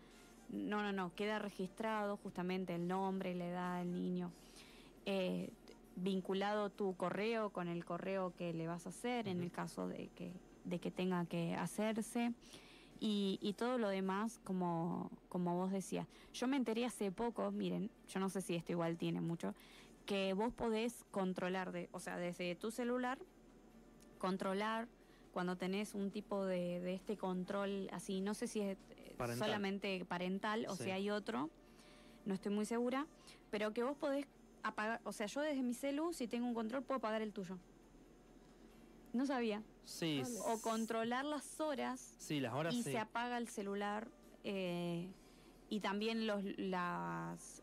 No, 0.49 0.83
no, 0.83 0.93
no, 0.93 1.15
queda 1.15 1.39
registrado 1.39 2.17
justamente 2.17 2.75
el 2.75 2.89
nombre, 2.89 3.35
la 3.35 3.49
edad 3.49 3.79
del 3.79 3.93
niño. 3.93 4.31
Eh, 5.05 5.51
vinculado 5.97 6.71
tu 6.71 6.97
correo 6.97 7.51
con 7.51 7.69
el 7.69 7.85
correo 7.85 8.33
que 8.37 8.53
le 8.53 8.67
vas 8.67 8.87
a 8.87 8.91
hacer 8.91 9.29
en 9.29 9.43
el 9.43 9.51
caso 9.51 9.89
de 9.89 10.09
que, 10.15 10.33
de 10.65 10.79
que 10.79 10.91
tenga 10.91 11.25
que 11.27 11.55
hacerse. 11.55 12.33
Y, 13.01 13.39
y 13.41 13.53
todo 13.53 13.79
lo 13.79 13.89
demás, 13.89 14.41
como, 14.43 15.11
como 15.29 15.55
vos 15.55 15.71
decías. 15.71 16.07
Yo 16.35 16.49
me 16.49 16.57
enteré 16.57 16.85
hace 16.85 17.13
poco, 17.13 17.51
miren, 17.53 17.91
yo 18.09 18.19
no 18.19 18.29
sé 18.29 18.41
si 18.41 18.57
esto 18.57 18.73
igual 18.73 18.97
tiene 18.97 19.21
mucho, 19.21 19.55
que 20.05 20.33
vos 20.33 20.53
podés 20.53 21.05
controlar, 21.13 21.71
de, 21.71 21.89
o 21.93 22.01
sea, 22.01 22.17
desde 22.17 22.57
tu 22.57 22.73
celular, 22.73 23.19
controlar 24.19 24.89
cuando 25.33 25.57
tenés 25.57 25.95
un 25.95 26.11
tipo 26.11 26.45
de, 26.45 26.81
de 26.81 26.95
este 26.95 27.17
control 27.17 27.89
así, 27.93 28.21
no 28.21 28.35
sé 28.35 28.49
si 28.49 28.61
es 28.63 28.79
Parental. 29.19 29.47
solamente 29.49 30.05
parental 30.05 30.67
o 30.69 30.77
Sí. 30.77 30.85
si 30.85 30.91
hay 30.91 31.11
otro, 31.11 31.51
no 32.25 32.35
estoy 32.35 32.53
muy 32.53 32.65
segura, 32.65 33.07
pero 33.51 33.73
que 33.75 33.83
vos 33.83 33.97
podés 33.97 34.27
apagar, 34.63 35.01
o 35.05 35.13
sea, 35.13 35.27
yo 35.27 35.41
desde 35.41 35.63
mi 35.63 35.75
celu, 35.75 36.13
si 36.13 36.27
tengo 36.29 36.47
un 36.47 36.55
control, 36.55 36.83
puedo 36.83 36.99
apagar 36.99 37.21
el 37.23 37.33
tuyo. 37.33 37.59
No 39.13 39.27
sabía. 39.27 39.63
Sí, 39.85 40.23
O 40.47 40.61
controlar 40.61 41.25
las 41.25 41.61
horas 41.61 42.15
sí, 42.19 42.41
las 42.41 42.53
horas 42.55 42.75
y 42.75 42.83
sí. 42.83 42.93
se 42.93 42.99
apaga 42.99 43.39
el 43.39 43.49
celular 43.49 44.09
eh, 44.45 45.09
y 45.71 45.81
también 45.81 46.27
los 46.27 46.43
las 46.59 47.63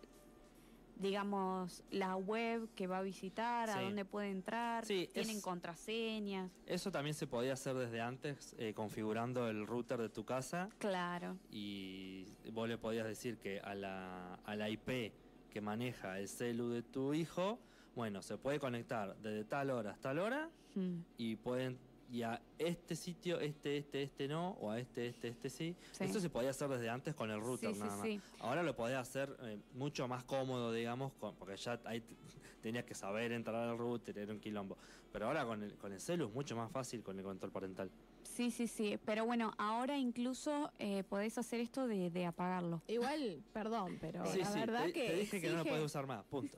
digamos 0.97 1.83
la 1.91 2.15
web 2.15 2.69
que 2.75 2.87
va 2.87 2.99
a 2.99 3.01
visitar 3.01 3.69
a 3.69 3.81
dónde 3.81 4.05
puede 4.05 4.29
entrar 4.31 4.85
Sí, 4.85 5.09
tienen 5.13 5.37
es- 5.37 5.43
contraseñas. 5.43 6.51
Eso 6.65 6.91
también 6.91 7.13
se 7.13 7.27
podía 7.27 7.53
hacer 7.53 7.75
desde 7.75 8.01
antes, 8.01 8.55
eh, 8.57 8.73
configurando 8.73 9.47
el 9.49 9.67
router 9.67 9.99
de 10.01 10.09
tu 10.09 10.25
casa. 10.25 10.69
Claro. 10.79 11.37
Y 11.51 12.27
vos 12.53 12.67
le 12.67 12.77
podías 12.77 13.05
decir 13.07 13.37
que 13.37 13.59
a 13.59 13.75
la, 13.75 14.35
a 14.45 14.55
la 14.55 14.69
IP 14.69 15.11
que 15.49 15.61
maneja 15.61 16.19
el 16.19 16.27
celu 16.27 16.69
de 16.69 16.81
tu 16.81 17.13
hijo, 17.13 17.59
bueno, 17.95 18.21
se 18.21 18.37
puede 18.37 18.59
conectar 18.59 19.15
desde 19.21 19.45
tal 19.45 19.69
hora 19.69 19.91
hasta 19.91 20.09
tal 20.09 20.19
hora 20.19 20.49
Mm, 20.75 20.99
y 21.17 21.37
pueden 21.37 21.77
y 22.11 22.21
a 22.21 22.39
este 22.59 22.95
sitio, 22.95 23.39
este, 23.39 23.77
este, 23.77 24.03
este 24.03 24.27
no, 24.27 24.51
o 24.61 24.71
a 24.71 24.79
este, 24.79 25.07
este, 25.07 25.29
este 25.29 25.49
sí. 25.49 25.75
Sí. 25.91 26.03
Eso 26.03 26.19
se 26.19 26.29
podía 26.29 26.51
hacer 26.51 26.69
desde 26.69 26.89
antes 26.89 27.15
con 27.15 27.31
el 27.31 27.39
router 27.41 27.73
sí, 27.73 27.79
nada 27.79 27.95
más. 27.97 28.05
sí. 28.05 28.21
Ahora 28.39 28.63
lo 28.63 28.75
podés 28.75 28.95
hacer 28.97 29.35
eh, 29.43 29.57
mucho 29.73 30.07
más 30.07 30.23
cómodo, 30.23 30.71
digamos, 30.71 31.13
con- 31.13 31.35
porque 31.35 31.57
ya 31.57 31.79
ahí 31.85 32.03
tenías 32.61 32.85
que 32.85 32.93
saber 32.95 33.31
entrar 33.31 33.55
al 33.69 33.77
router, 33.77 34.17
era 34.17 34.31
un 34.31 34.39
quilombo. 34.39 34.77
Pero 35.11 35.27
ahora 35.27 35.45
con 35.45 35.63
el, 35.63 35.73
con 35.75 35.93
el 35.93 35.99
celu 35.99 36.27
es 36.27 36.33
mucho 36.33 36.55
más 36.55 36.71
fácil 36.71 37.01
con 37.01 37.17
el 37.17 37.23
control 37.23 37.51
parental. 37.51 37.89
Sí 38.35 38.51
sí 38.51 38.67
sí 38.67 38.99
pero 39.05 39.25
bueno 39.25 39.51
ahora 39.57 39.97
incluso 39.97 40.71
eh, 40.79 41.03
podés 41.03 41.37
hacer 41.37 41.59
esto 41.61 41.87
de, 41.87 42.09
de 42.09 42.25
apagarlo 42.25 42.81
Igual, 42.87 43.41
perdón, 43.53 43.97
pero 43.99 44.25
sí, 44.25 44.39
la 44.39 44.45
sí, 44.51 44.59
verdad 44.59 44.83
te, 44.85 44.93
que. 44.93 45.07
te 45.07 45.15
dije 45.15 45.41
que 45.41 45.49
no 45.49 45.57
lo 45.57 45.63
puedes 45.65 45.85
usar 45.85 46.05
más, 46.05 46.23
punto. 46.25 46.57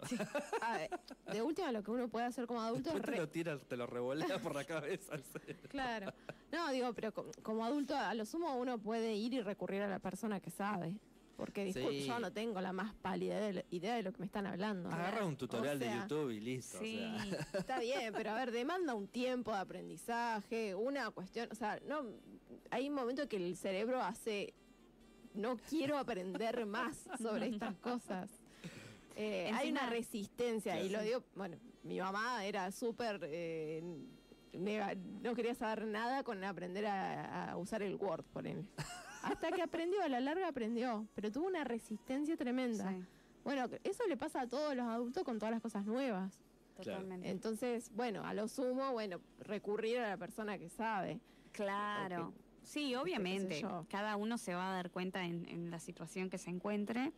a 0.62 0.78
ver, 0.78 0.90
de 1.32 1.42
última, 1.42 1.72
lo 1.72 1.84
que 1.84 1.92
uno 1.92 2.08
puede 2.10 2.26
hacer 2.26 2.48
como 2.48 2.62
adulto 2.62 2.90
es. 2.90 2.96
Después 2.96 3.16
te 3.16 3.22
lo 3.22 3.30
tira, 3.30 3.60
te 3.60 3.78
lo 3.78 3.86
revolea 3.88 4.42
por 4.42 4.56
la 4.56 4.64
cabeza. 4.66 5.14
Claro. 5.70 6.12
No, 6.52 6.72
digo, 6.72 6.94
pero 6.94 7.14
co- 7.14 7.32
como 7.44 7.64
adulto, 7.66 7.96
a 7.96 8.14
lo 8.14 8.26
sumo 8.26 8.56
uno 8.58 8.78
puede 8.80 9.16
ir 9.16 9.34
y 9.34 9.42
recurrir 9.42 9.82
a 9.84 9.88
la 9.88 10.00
persona 10.00 10.40
que 10.40 10.50
sabe. 10.50 10.96
Porque 11.38 11.64
disculpe, 11.64 11.92
Sí. 12.02 12.08
yo 12.08 12.20
no 12.20 12.34
tengo 12.34 12.60
la 12.62 12.74
más 12.74 12.94
pálida 12.96 13.40
de- 13.40 13.64
idea 13.70 13.96
de 13.96 14.02
lo 14.04 14.12
que 14.12 14.20
me 14.20 14.26
están 14.26 14.48
hablando. 14.48 14.90
Agarra 14.90 15.24
un 15.24 15.36
O 15.36 15.38
tutorial 15.38 15.78
de 15.78 15.86
YouTube 15.96 16.32
y 16.32 16.40
listo. 16.40 16.80
sí 16.80 17.00
O 17.00 17.20
sea. 17.20 17.48
Está 17.54 17.80
bien, 17.80 18.12
pero 18.14 18.32
a 18.32 18.36
ver, 18.36 18.52
demanda 18.52 18.96
un 18.96 19.08
tiempo 19.08 19.54
de 19.54 19.60
aprendizaje, 19.60 20.74
una 20.74 21.12
cuestión, 21.12 21.48
o 21.52 21.56
sea, 21.56 21.80
no, 21.88 22.02
hay 22.72 22.90
un 22.90 22.96
momento 22.96 23.28
que 23.30 23.38
el 23.38 23.56
cerebro 23.56 24.02
hace, 24.02 24.56
no 25.36 25.58
quiero 25.58 26.00
aprender 26.00 26.66
más 26.66 27.08
sobre 27.22 27.48
estas 27.50 27.76
cosas. 27.78 28.32
Eh, 29.16 29.52
hay 29.54 29.70
una 29.72 29.88
resistencia, 29.90 30.82
y 30.82 30.90
lo 30.90 31.02
digo, 31.04 31.24
bueno, 31.36 31.58
mi 31.84 32.00
mamá 32.00 32.46
era 32.46 32.72
súper, 32.72 33.20
eh, 33.24 33.84
no 34.54 35.36
quería 35.36 35.54
saber 35.54 35.86
nada 35.86 36.24
con 36.24 36.44
aprender 36.44 36.88
a, 36.88 37.52
a 37.52 37.58
usar 37.58 37.84
el 37.84 37.96
Word, 37.96 38.26
por 38.26 38.48
ejemplo. 38.48 38.72
Hasta 39.24 39.52
que 39.52 39.62
aprendió, 39.62 40.02
a 40.02 40.10
la 40.10 40.20
larga 40.20 40.48
aprendió, 40.48 41.08
pero 41.16 41.32
tuvo 41.32 41.48
una 41.48 41.64
resistencia 41.64 42.36
tremenda. 42.38 42.90
sí, 42.92 43.04
Bueno, 43.44 43.66
eso 43.84 44.06
le 44.08 44.18
pasa 44.18 44.42
a 44.42 44.48
todos 44.48 44.76
los 44.76 44.86
adultos 44.88 45.24
con 45.24 45.38
todas 45.40 45.52
las 45.54 45.62
cosas 45.62 45.86
nuevas. 45.86 46.40
Totalmente 46.76 47.30
Entonces, 47.30 47.90
bueno, 47.96 48.24
a 48.26 48.34
lo 48.34 48.48
sumo, 48.48 48.92
bueno, 48.92 49.20
recurrir 49.40 49.98
a 50.00 50.10
la 50.10 50.18
persona 50.18 50.58
que 50.60 50.70
sabe. 50.70 51.20
Claro. 51.52 52.34
Sí, 52.64 52.94
obviamente. 52.96 53.64
Cada 53.90 54.16
uno 54.18 54.38
se 54.38 54.54
va 54.54 54.70
a 54.72 54.74
dar 54.74 54.92
cuenta 54.92 55.26
en, 55.26 55.48
en 55.48 55.72
la 55.72 55.80
situación 55.80 56.30
que 56.30 56.38
se 56.38 56.50
encuentre, 56.52 57.14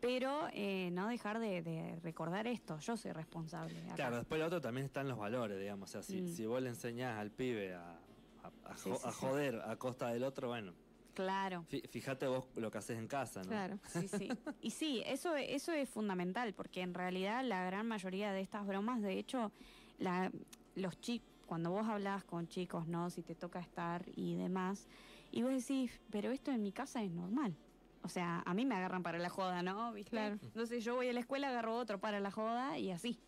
pero 0.00 0.48
eh, 0.52 0.90
no 0.92 1.06
dejar 1.08 1.38
de, 1.38 1.62
de 1.62 1.98
recordar 2.02 2.46
esto. 2.46 2.78
Yo 2.80 2.96
soy 2.96 3.12
responsable. 3.12 3.80
acá. 3.84 3.94
Claro, 3.94 4.16
después 4.16 4.38
lo 4.40 4.46
otro 4.48 4.60
también 4.60 4.86
están 4.86 5.08
los 5.08 5.16
valores, 5.18 5.58
digamos. 5.60 5.88
O 5.88 5.92
sea, 5.92 6.02
si, 6.02 6.22
Mm. 6.22 6.28
si 6.28 6.44
vos 6.46 6.60
le 6.60 6.68
enseñás 6.70 7.18
al 7.18 7.30
pibe 7.30 7.72
a, 7.74 7.98
a- 8.42 8.70
a 8.72 8.76
Sí, 8.76 8.90
jo- 8.90 8.96
sí, 8.96 9.02
a 9.06 9.12
sí. 9.12 9.16
joder 9.20 9.62
a 9.64 9.76
costa 9.76 10.08
del 10.08 10.24
otro, 10.24 10.48
bueno, 10.48 10.72
Claro. 11.14 11.64
fí- 11.70 11.86
fíjate 11.88 12.26
vos 12.26 12.46
lo 12.56 12.70
que 12.70 12.78
haces 12.78 12.98
en 12.98 13.06
casa, 13.08 13.42
¿no? 13.42 13.48
Claro. 13.48 13.78
Sí, 13.88 14.08
sí. 14.08 14.28
Y 14.62 14.70
sí, 14.70 15.02
eso, 15.06 15.34
eso 15.36 15.72
es 15.72 15.88
fundamental, 15.88 16.52
porque 16.54 16.80
en 16.82 16.94
realidad 16.94 17.44
la 17.44 17.64
gran 17.64 17.86
mayoría 17.86 18.32
de 18.32 18.40
estas 18.40 18.66
bromas, 18.66 19.02
de 19.02 19.18
hecho, 19.18 19.52
la, 19.98 20.30
los 20.74 21.00
chicos, 21.00 21.28
cuando 21.46 21.70
vos 21.70 21.86
hablas 21.88 22.22
con 22.24 22.46
chicos, 22.48 22.86
¿no? 22.86 23.10
Si 23.10 23.22
te 23.22 23.34
toca 23.34 23.58
estar 23.58 24.04
y 24.14 24.36
demás, 24.36 24.86
y 25.32 25.42
vos 25.42 25.52
decís, 25.52 26.00
pero 26.10 26.30
esto 26.30 26.52
en 26.52 26.62
mi 26.62 26.70
casa 26.72 27.02
es 27.02 27.10
normal. 27.10 27.56
O 28.02 28.08
sea, 28.08 28.42
a 28.46 28.54
mí 28.54 28.64
me 28.64 28.76
agarran 28.76 29.02
para 29.02 29.18
la 29.18 29.28
joda, 29.28 29.62
¿no? 29.62 29.92
¿Viste? 29.92 30.10
Claro. 30.10 30.38
Entonces 30.42 30.84
yo 30.84 30.94
voy 30.94 31.08
a 31.08 31.12
la 31.12 31.20
escuela, 31.20 31.48
agarro 31.48 31.76
otro 31.76 31.98
para 31.98 32.20
la 32.20 32.30
joda 32.30 32.78
y 32.78 32.90
así. 32.92 33.18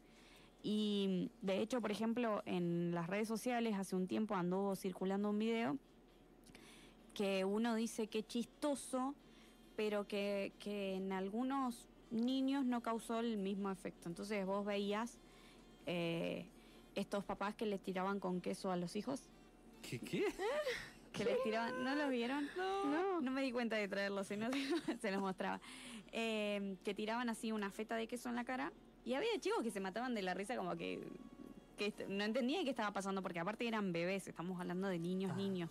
Y 0.63 1.31
de 1.41 1.61
hecho, 1.61 1.81
por 1.81 1.91
ejemplo, 1.91 2.43
en 2.47 2.93
las 2.95 3.09
redes 3.09 3.27
sociales 3.29 3.75
hace 3.77 3.97
un 3.97 4.07
tiempo 4.07 4.35
anduvo 4.37 4.77
circulando 4.77 5.31
un 5.31 5.39
video 5.39 5.77
que 7.15 7.45
uno 7.45 7.75
dice 7.75 8.07
que 8.07 8.23
chistoso, 8.23 9.15
pero 9.77 10.07
que, 10.07 10.53
que 10.59 10.95
en 10.95 11.13
algunos 11.13 11.89
niños 12.11 12.65
no 12.65 12.83
causó 12.83 13.21
el 13.21 13.37
mismo 13.39 13.71
efecto. 13.71 14.09
Entonces 14.09 14.45
vos 14.47 14.65
veías 14.65 15.19
eh, 15.87 16.47
estos 16.95 17.25
papás 17.25 17.55
que 17.55 17.67
les 17.67 17.81
tiraban 17.81 18.21
con 18.21 18.41
queso 18.41 18.71
a 18.71 18.77
los 18.77 18.97
hijos, 18.97 19.23
¿Qué? 19.83 19.99
qué? 19.99 20.25
que 21.13 21.25
les 21.25 21.43
tiraban, 21.43 21.83
¿no 21.85 21.95
los 21.95 22.11
vieron? 22.11 22.49
No. 22.57 23.21
No 23.21 23.31
me 23.31 23.43
di 23.43 23.53
cuenta 23.53 23.77
de 23.77 23.89
traerlo, 23.89 24.25
si 24.25 24.37
no 24.37 24.49
se 25.01 25.11
los 25.11 25.21
mostraba. 25.21 25.61
Eh, 26.13 26.77
que 26.85 26.95
tiraban 26.95 27.29
así 27.31 27.53
una 27.53 27.71
feta 27.71 27.97
de 27.97 28.07
queso 28.07 28.29
en 28.29 28.35
la 28.37 28.45
cara 28.45 28.71
y 29.05 29.15
había 29.15 29.31
chicos 29.41 29.63
que 29.63 29.71
se 29.71 29.81
mataban 29.81 30.15
de 30.15 30.23
la 30.23 30.35
risa 30.35 30.57
como 30.57 30.77
que, 30.77 31.01
no 32.09 32.23
entendían 32.25 32.65
qué 32.65 32.71
estaba 32.71 32.93
pasando 32.93 33.23
porque 33.23 33.41
aparte 33.41 33.67
eran 33.67 33.93
bebés, 33.93 34.29
estamos 34.29 34.61
hablando 34.61 34.89
de 34.89 34.99
niños, 34.99 35.33
Ah. 35.35 35.37
niños, 35.37 35.71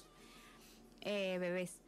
eh, 1.01 1.37
bebés. 1.39 1.81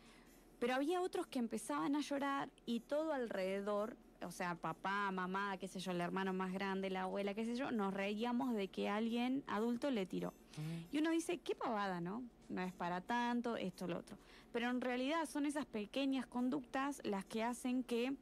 Pero 0.59 0.76
había 0.76 1.01
otros 1.01 1.28
que 1.28 1.39
empezaban 1.39 1.95
a 1.95 2.01
llorar 2.01 2.49
y 2.66 2.80
todo 2.82 3.11
alrededor, 3.14 3.97
o 4.22 4.32
sea, 4.32 4.55
papá, 4.55 5.11
mamá, 5.11 5.57
qué 5.57 5.68
sé 5.68 5.80
yo, 5.80 5.91
el 5.91 5.99
hermano 5.99 6.32
más 6.34 6.53
grande, 6.53 6.89
la 6.89 7.03
abuela, 7.03 7.34
qué 7.34 7.43
sé 7.43 7.55
yo, 7.55 7.72
nos 7.72 7.93
reíamos 7.93 8.53
de 8.53 8.70
que 8.70 8.88
alguien 8.88 9.43
adulto 9.47 9.91
le 9.91 10.05
tiró. 10.05 10.34
Y 10.91 10.99
uno 10.99 11.09
dice, 11.09 11.39
qué 11.39 11.55
pavada, 11.55 11.99
¿no? 11.99 12.24
No 12.47 12.61
es 12.61 12.72
para 12.74 13.01
tanto, 13.01 13.57
esto, 13.57 13.88
lo 13.88 13.97
otro. 13.97 14.18
Pero 14.53 14.70
en 14.70 14.80
realidad 14.82 15.26
son 15.26 15.45
esas 15.45 15.66
pequeñas 15.66 16.28
conductas 16.28 17.01
las 17.03 17.26
que 17.26 17.43
hacen 17.43 17.84
que 17.84 18.14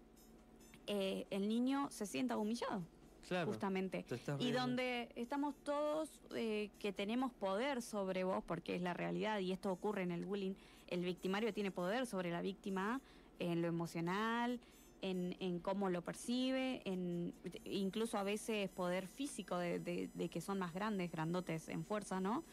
eh, 0.87 1.27
el 1.29 1.47
niño 1.47 1.89
se 1.91 2.05
sienta 2.05 2.37
humillado, 2.37 2.81
Claro. 3.27 3.47
justamente. 3.47 4.05
Y 4.39 4.51
donde 4.51 5.09
estamos 5.15 5.55
todos 5.63 6.09
eh, 6.33 6.69
que 6.79 6.91
tenemos 6.91 7.31
poder 7.33 7.81
sobre 7.81 8.23
vos, 8.23 8.43
porque 8.45 8.75
es 8.75 8.81
la 8.81 8.93
realidad 8.93 9.39
y 9.39 9.51
esto 9.51 9.71
ocurre 9.71 10.01
en 10.03 10.11
el 10.11 10.25
bullying, 10.25 10.53
el 10.91 11.03
victimario 11.03 11.53
tiene 11.53 11.71
poder 11.71 12.05
sobre 12.05 12.29
la 12.29 12.41
víctima 12.41 13.01
en 13.39 13.61
lo 13.61 13.67
emocional, 13.67 14.59
en, 15.01 15.59
cómo 15.61 15.89
lo 15.89 16.03
percibe, 16.03 16.83
en 16.85 17.33
incluso 17.65 18.19
a 18.19 18.23
veces 18.23 18.69
poder 18.69 19.07
físico 19.07 19.57
de, 19.57 20.29
que 20.31 20.41
son 20.41 20.59
más 20.59 20.73
grandes, 20.73 21.11
grandotes 21.11 21.69
en 21.69 21.83
fuerza, 21.83 22.19
¿no? 22.19 22.43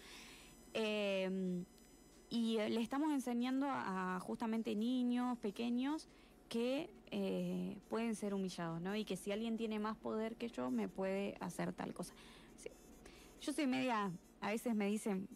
Eh, 0.72 1.62
y 2.30 2.59
eh, 2.59 2.68
le 2.70 2.80
estamos 2.80 3.12
enseñando 3.12 3.66
a, 3.70 4.18
justamente 4.20 4.74
niños 4.74 5.39
pequeños 5.39 6.09
que 6.49 6.91
eh, 7.11 7.76
pueden 7.89 8.14
ser 8.14 8.34
humillados, 8.34 8.80
¿no? 8.80 8.97
Y 8.97 9.05
que 9.05 9.16
si 9.16 9.32
alguien 9.32 9.57
tiene 9.57 9.78
más 9.78 9.97
poder 9.97 10.36
que 10.36 10.49
yo, 10.49 10.70
me 10.70 10.89
puede 10.89 11.36
hacer 11.41 11.72
tal 11.72 11.93
cosa. 11.93 12.14
Yo 13.41 13.53
soy 13.53 13.66
media, 13.66 14.11
a 14.41 14.51
veces 14.51 14.74
me 14.74 14.86
dicen, 14.86 15.28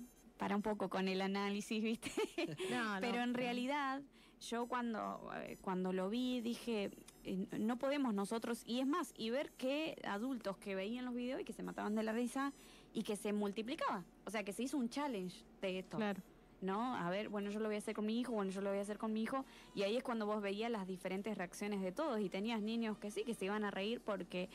para 0.43 0.57
un 0.57 0.62
poco 0.62 0.88
con 0.88 1.07
el 1.07 1.22
análisis, 1.22 1.80
¿viste? 1.80 2.11
No, 2.68 2.95
no. 2.95 3.01
Pero 3.01 3.22
en 3.22 3.32
realidad, 3.32 4.03
yo 4.40 4.66
cuando, 4.66 5.30
eh, 5.36 5.57
cuando 5.61 5.93
lo 5.93 6.11
vi 6.11 6.40
dije, 6.40 6.90
eh, 7.22 7.47
no 7.61 7.78
podemos 7.78 8.12
nosotros, 8.12 8.64
y 8.66 8.80
es 8.80 8.86
más, 8.88 9.14
y 9.16 9.30
ver 9.30 9.53
que 9.53 10.03
adultos 10.03 10.57
que 10.59 10.74
veían 10.74 11.05
los 11.05 11.14
videos 11.14 11.40
y 11.40 11.45
que 11.45 11.53
se 11.53 11.62
mataban 11.62 11.95
de 11.95 12.03
la 12.03 12.12
risa 12.12 12.53
y 12.93 13.05
que 13.05 13.14
se 13.14 13.32
multiplicaba. 13.32 14.03
O 14.24 14.30
sea, 14.32 14.43
que 14.43 14.53
se 14.53 14.64
hizo 14.64 14.76
un 14.78 14.88
challenge 14.88 15.45
de 15.61 15.78
esto. 15.78 15.97
Claro. 15.97 16.20
¿no? 16.61 16.97
A 16.97 17.09
ver, 17.09 17.28
bueno, 17.28 17.49
yo 17.53 17.61
lo 17.61 17.66
voy 17.66 17.76
a 17.76 17.78
hacer 17.78 17.95
con 17.95 18.07
mi 18.07 18.18
hijo, 18.18 18.32
bueno, 18.32 18.51
yo 18.51 18.62
lo 18.62 18.70
voy 18.70 18.80
a 18.80 18.82
hacer 18.82 18.99
con 18.99 19.12
mi 19.12 19.22
hijo, 19.22 19.45
y 19.76 19.82
ahí 19.82 19.97
es 19.97 20.03
cuando 20.03 20.26
vos 20.26 20.43
veías 20.43 20.72
las 20.72 20.88
diferentes 20.88 21.38
reacciones 21.38 21.82
de 21.82 21.93
todos, 21.93 22.18
y 22.20 22.28
tenías 22.28 22.62
niños 22.62 22.99
que 22.99 23.12
sí, 23.12 23.22
que 23.22 23.34
se 23.34 23.45
iban 23.45 23.62
a 23.62 23.70
reír 23.70 24.01
porque 24.01 24.49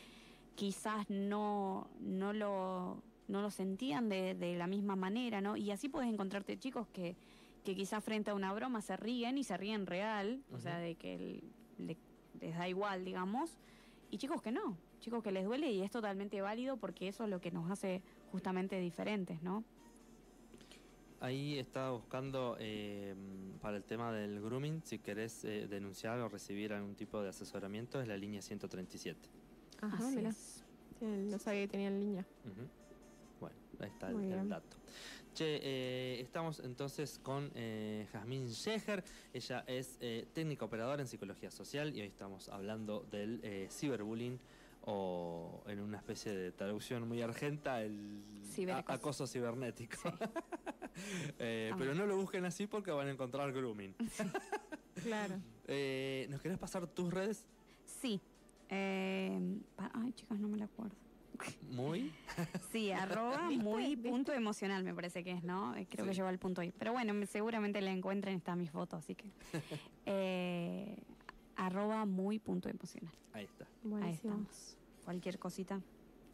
quizás 0.56 1.10
no, 1.10 1.88
no 2.02 2.34
lo 2.34 3.02
no 3.28 3.42
lo 3.42 3.50
sentían 3.52 4.10
de, 4.10 4.34
de 4.36 4.56
la 4.56 4.68
misma 4.68 4.96
manera, 4.96 5.42
¿no? 5.42 5.58
Y 5.58 5.72
así 5.72 5.90
puedes 5.90 6.12
encontrarte 6.12 6.58
chicos 6.58 6.88
que, 6.94 7.16
que 7.66 7.76
quizás 7.76 8.04
frente 8.04 8.32
a 8.32 8.34
una 8.36 8.54
broma 8.54 8.82
se 8.82 8.96
ríen 8.98 9.38
y 9.38 9.44
se 9.44 9.58
ríen 9.58 9.86
real, 9.86 10.42
o 10.52 10.60
sea, 10.60 10.78
de 10.80 10.96
que 10.96 11.16
el- 11.16 11.44
le- 11.78 11.98
les 12.40 12.56
da 12.58 12.68
igual, 12.70 13.04
digamos, 13.04 13.58
y 14.12 14.18
chicos 14.18 14.42
que 14.42 14.52
no, 14.52 14.78
chicos 15.02 15.22
que 15.24 15.32
les 15.32 15.44
duele 15.46 15.72
y 15.72 15.82
es 15.82 15.92
totalmente 15.92 16.40
válido 16.42 16.78
porque 16.78 17.08
eso 17.10 17.24
es 17.26 17.30
lo 17.30 17.42
que 17.42 17.52
nos 17.52 17.70
hace 17.70 18.02
justamente 18.32 18.80
diferentes, 18.80 19.42
¿no? 19.42 19.64
Ahí 21.20 21.58
estaba 21.58 21.92
buscando 21.92 22.58
eh, 22.60 23.16
para 23.60 23.76
el 23.78 23.84
tema 23.84 24.12
del 24.14 24.40
grooming, 24.40 24.84
si 24.84 25.00
querés 25.00 25.44
eh, 25.46 25.68
denunciar 25.68 26.20
o 26.20 26.30
recibir 26.30 26.74
algún 26.74 26.94
tipo 26.96 27.22
de 27.24 27.30
asesoramiento, 27.30 28.00
es 28.00 28.08
la 28.08 28.16
línea 28.18 28.40
137. 28.42 29.20
Ajá, 29.82 29.98
Así 29.98 30.16
mirá. 30.16 30.30
es. 30.30 30.64
Sí, 31.00 31.06
no 31.06 31.40
sabía 31.40 31.62
que 31.62 31.68
tenía 31.70 31.88
en 31.88 32.00
línea. 32.00 32.26
Bueno, 32.44 32.70
ahí 33.82 33.90
está 33.90 34.10
el, 34.10 34.50
dato. 34.50 34.78
Che, 35.34 35.60
eh, 35.62 36.22
estamos 36.22 36.60
entonces 36.62 37.20
con 37.22 37.52
eh, 37.54 38.08
Jazmín 38.12 38.48
Sheger. 38.48 39.04
Ella 39.34 39.64
es 39.68 39.98
eh, 40.02 40.26
técnica 40.34 40.66
operadora 40.66 41.02
en 41.02 41.08
psicología 41.08 41.52
social 41.52 41.96
y 41.96 42.02
hoy 42.02 42.08
estamos 42.08 42.50
hablando 42.50 43.06
del 43.12 43.40
eh, 43.44 43.68
ciberbullying 43.70 44.40
o 44.90 45.64
en 45.68 45.82
una 45.82 45.98
especie 45.98 46.34
de 46.34 46.52
traducción 46.54 47.08
muy 47.08 47.22
argenta, 47.22 47.82
el 47.82 48.24
Ciberacoso. 48.54 48.94
acoso 48.94 49.28
cibernético. 49.28 49.98
Sí. 50.02 50.10
Eh, 51.38 51.72
pero 51.78 51.94
no 51.94 52.08
lo 52.08 52.18
busquen 52.18 52.44
así 52.46 52.66
porque 52.66 52.90
van 52.90 53.08
a 53.08 53.12
encontrar 53.12 53.52
grooming. 53.54 53.94
Claro. 55.04 55.36
Eh, 55.70 56.26
¿Nos 56.30 56.42
querés 56.42 56.58
pasar 56.58 56.88
tus 56.88 57.14
redes? 57.14 57.46
Sí. 57.86 58.22
Eh, 58.70 59.38
ay, 59.78 60.14
chicas, 60.14 60.40
no 60.40 60.48
me 60.48 60.58
la 60.58 60.64
acuerdo. 60.64 60.96
Muy. 61.72 62.12
Sí, 62.72 62.92
arroba 62.92 63.50
muy 63.52 63.96
punto 63.98 64.34
emocional 64.34 64.84
me 64.84 64.94
parece 64.94 65.24
que 65.24 65.32
es, 65.32 65.44
¿no? 65.44 65.76
Eh, 65.76 65.88
Creo 65.90 66.06
que 66.06 66.14
lleva 66.14 66.30
el 66.30 66.40
punto 66.40 66.62
ahí. 66.62 66.72
Pero 66.78 66.94
bueno, 66.94 67.14
me- 67.14 67.26
seguramente 67.26 67.80
la 67.82 67.92
encuentren, 67.92 68.36
está 68.38 68.56
mis 68.56 68.72
fotos, 68.72 69.00
así 69.00 69.16
que... 69.16 69.32
eh, 70.06 70.98
arroba 71.56 72.06
muy 72.06 72.40
punto 72.40 72.70
emocional. 72.70 73.14
Ahí 73.34 73.46
está. 73.46 73.66
Ahí 73.66 73.70
Buenísimo. 73.90 74.34
estamos. 74.34 74.78
Cualquier 75.06 75.40
cosita, 75.40 75.82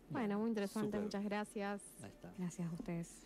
Bueno, 0.09 0.39
muy 0.39 0.49
interesante. 0.49 0.99
Muchas 0.99 1.23
gracias. 1.23 1.81
Ahí 2.03 2.09
está. 2.09 2.33
gracias 2.37 2.69
a 2.69 2.73
ustedes. 2.73 3.21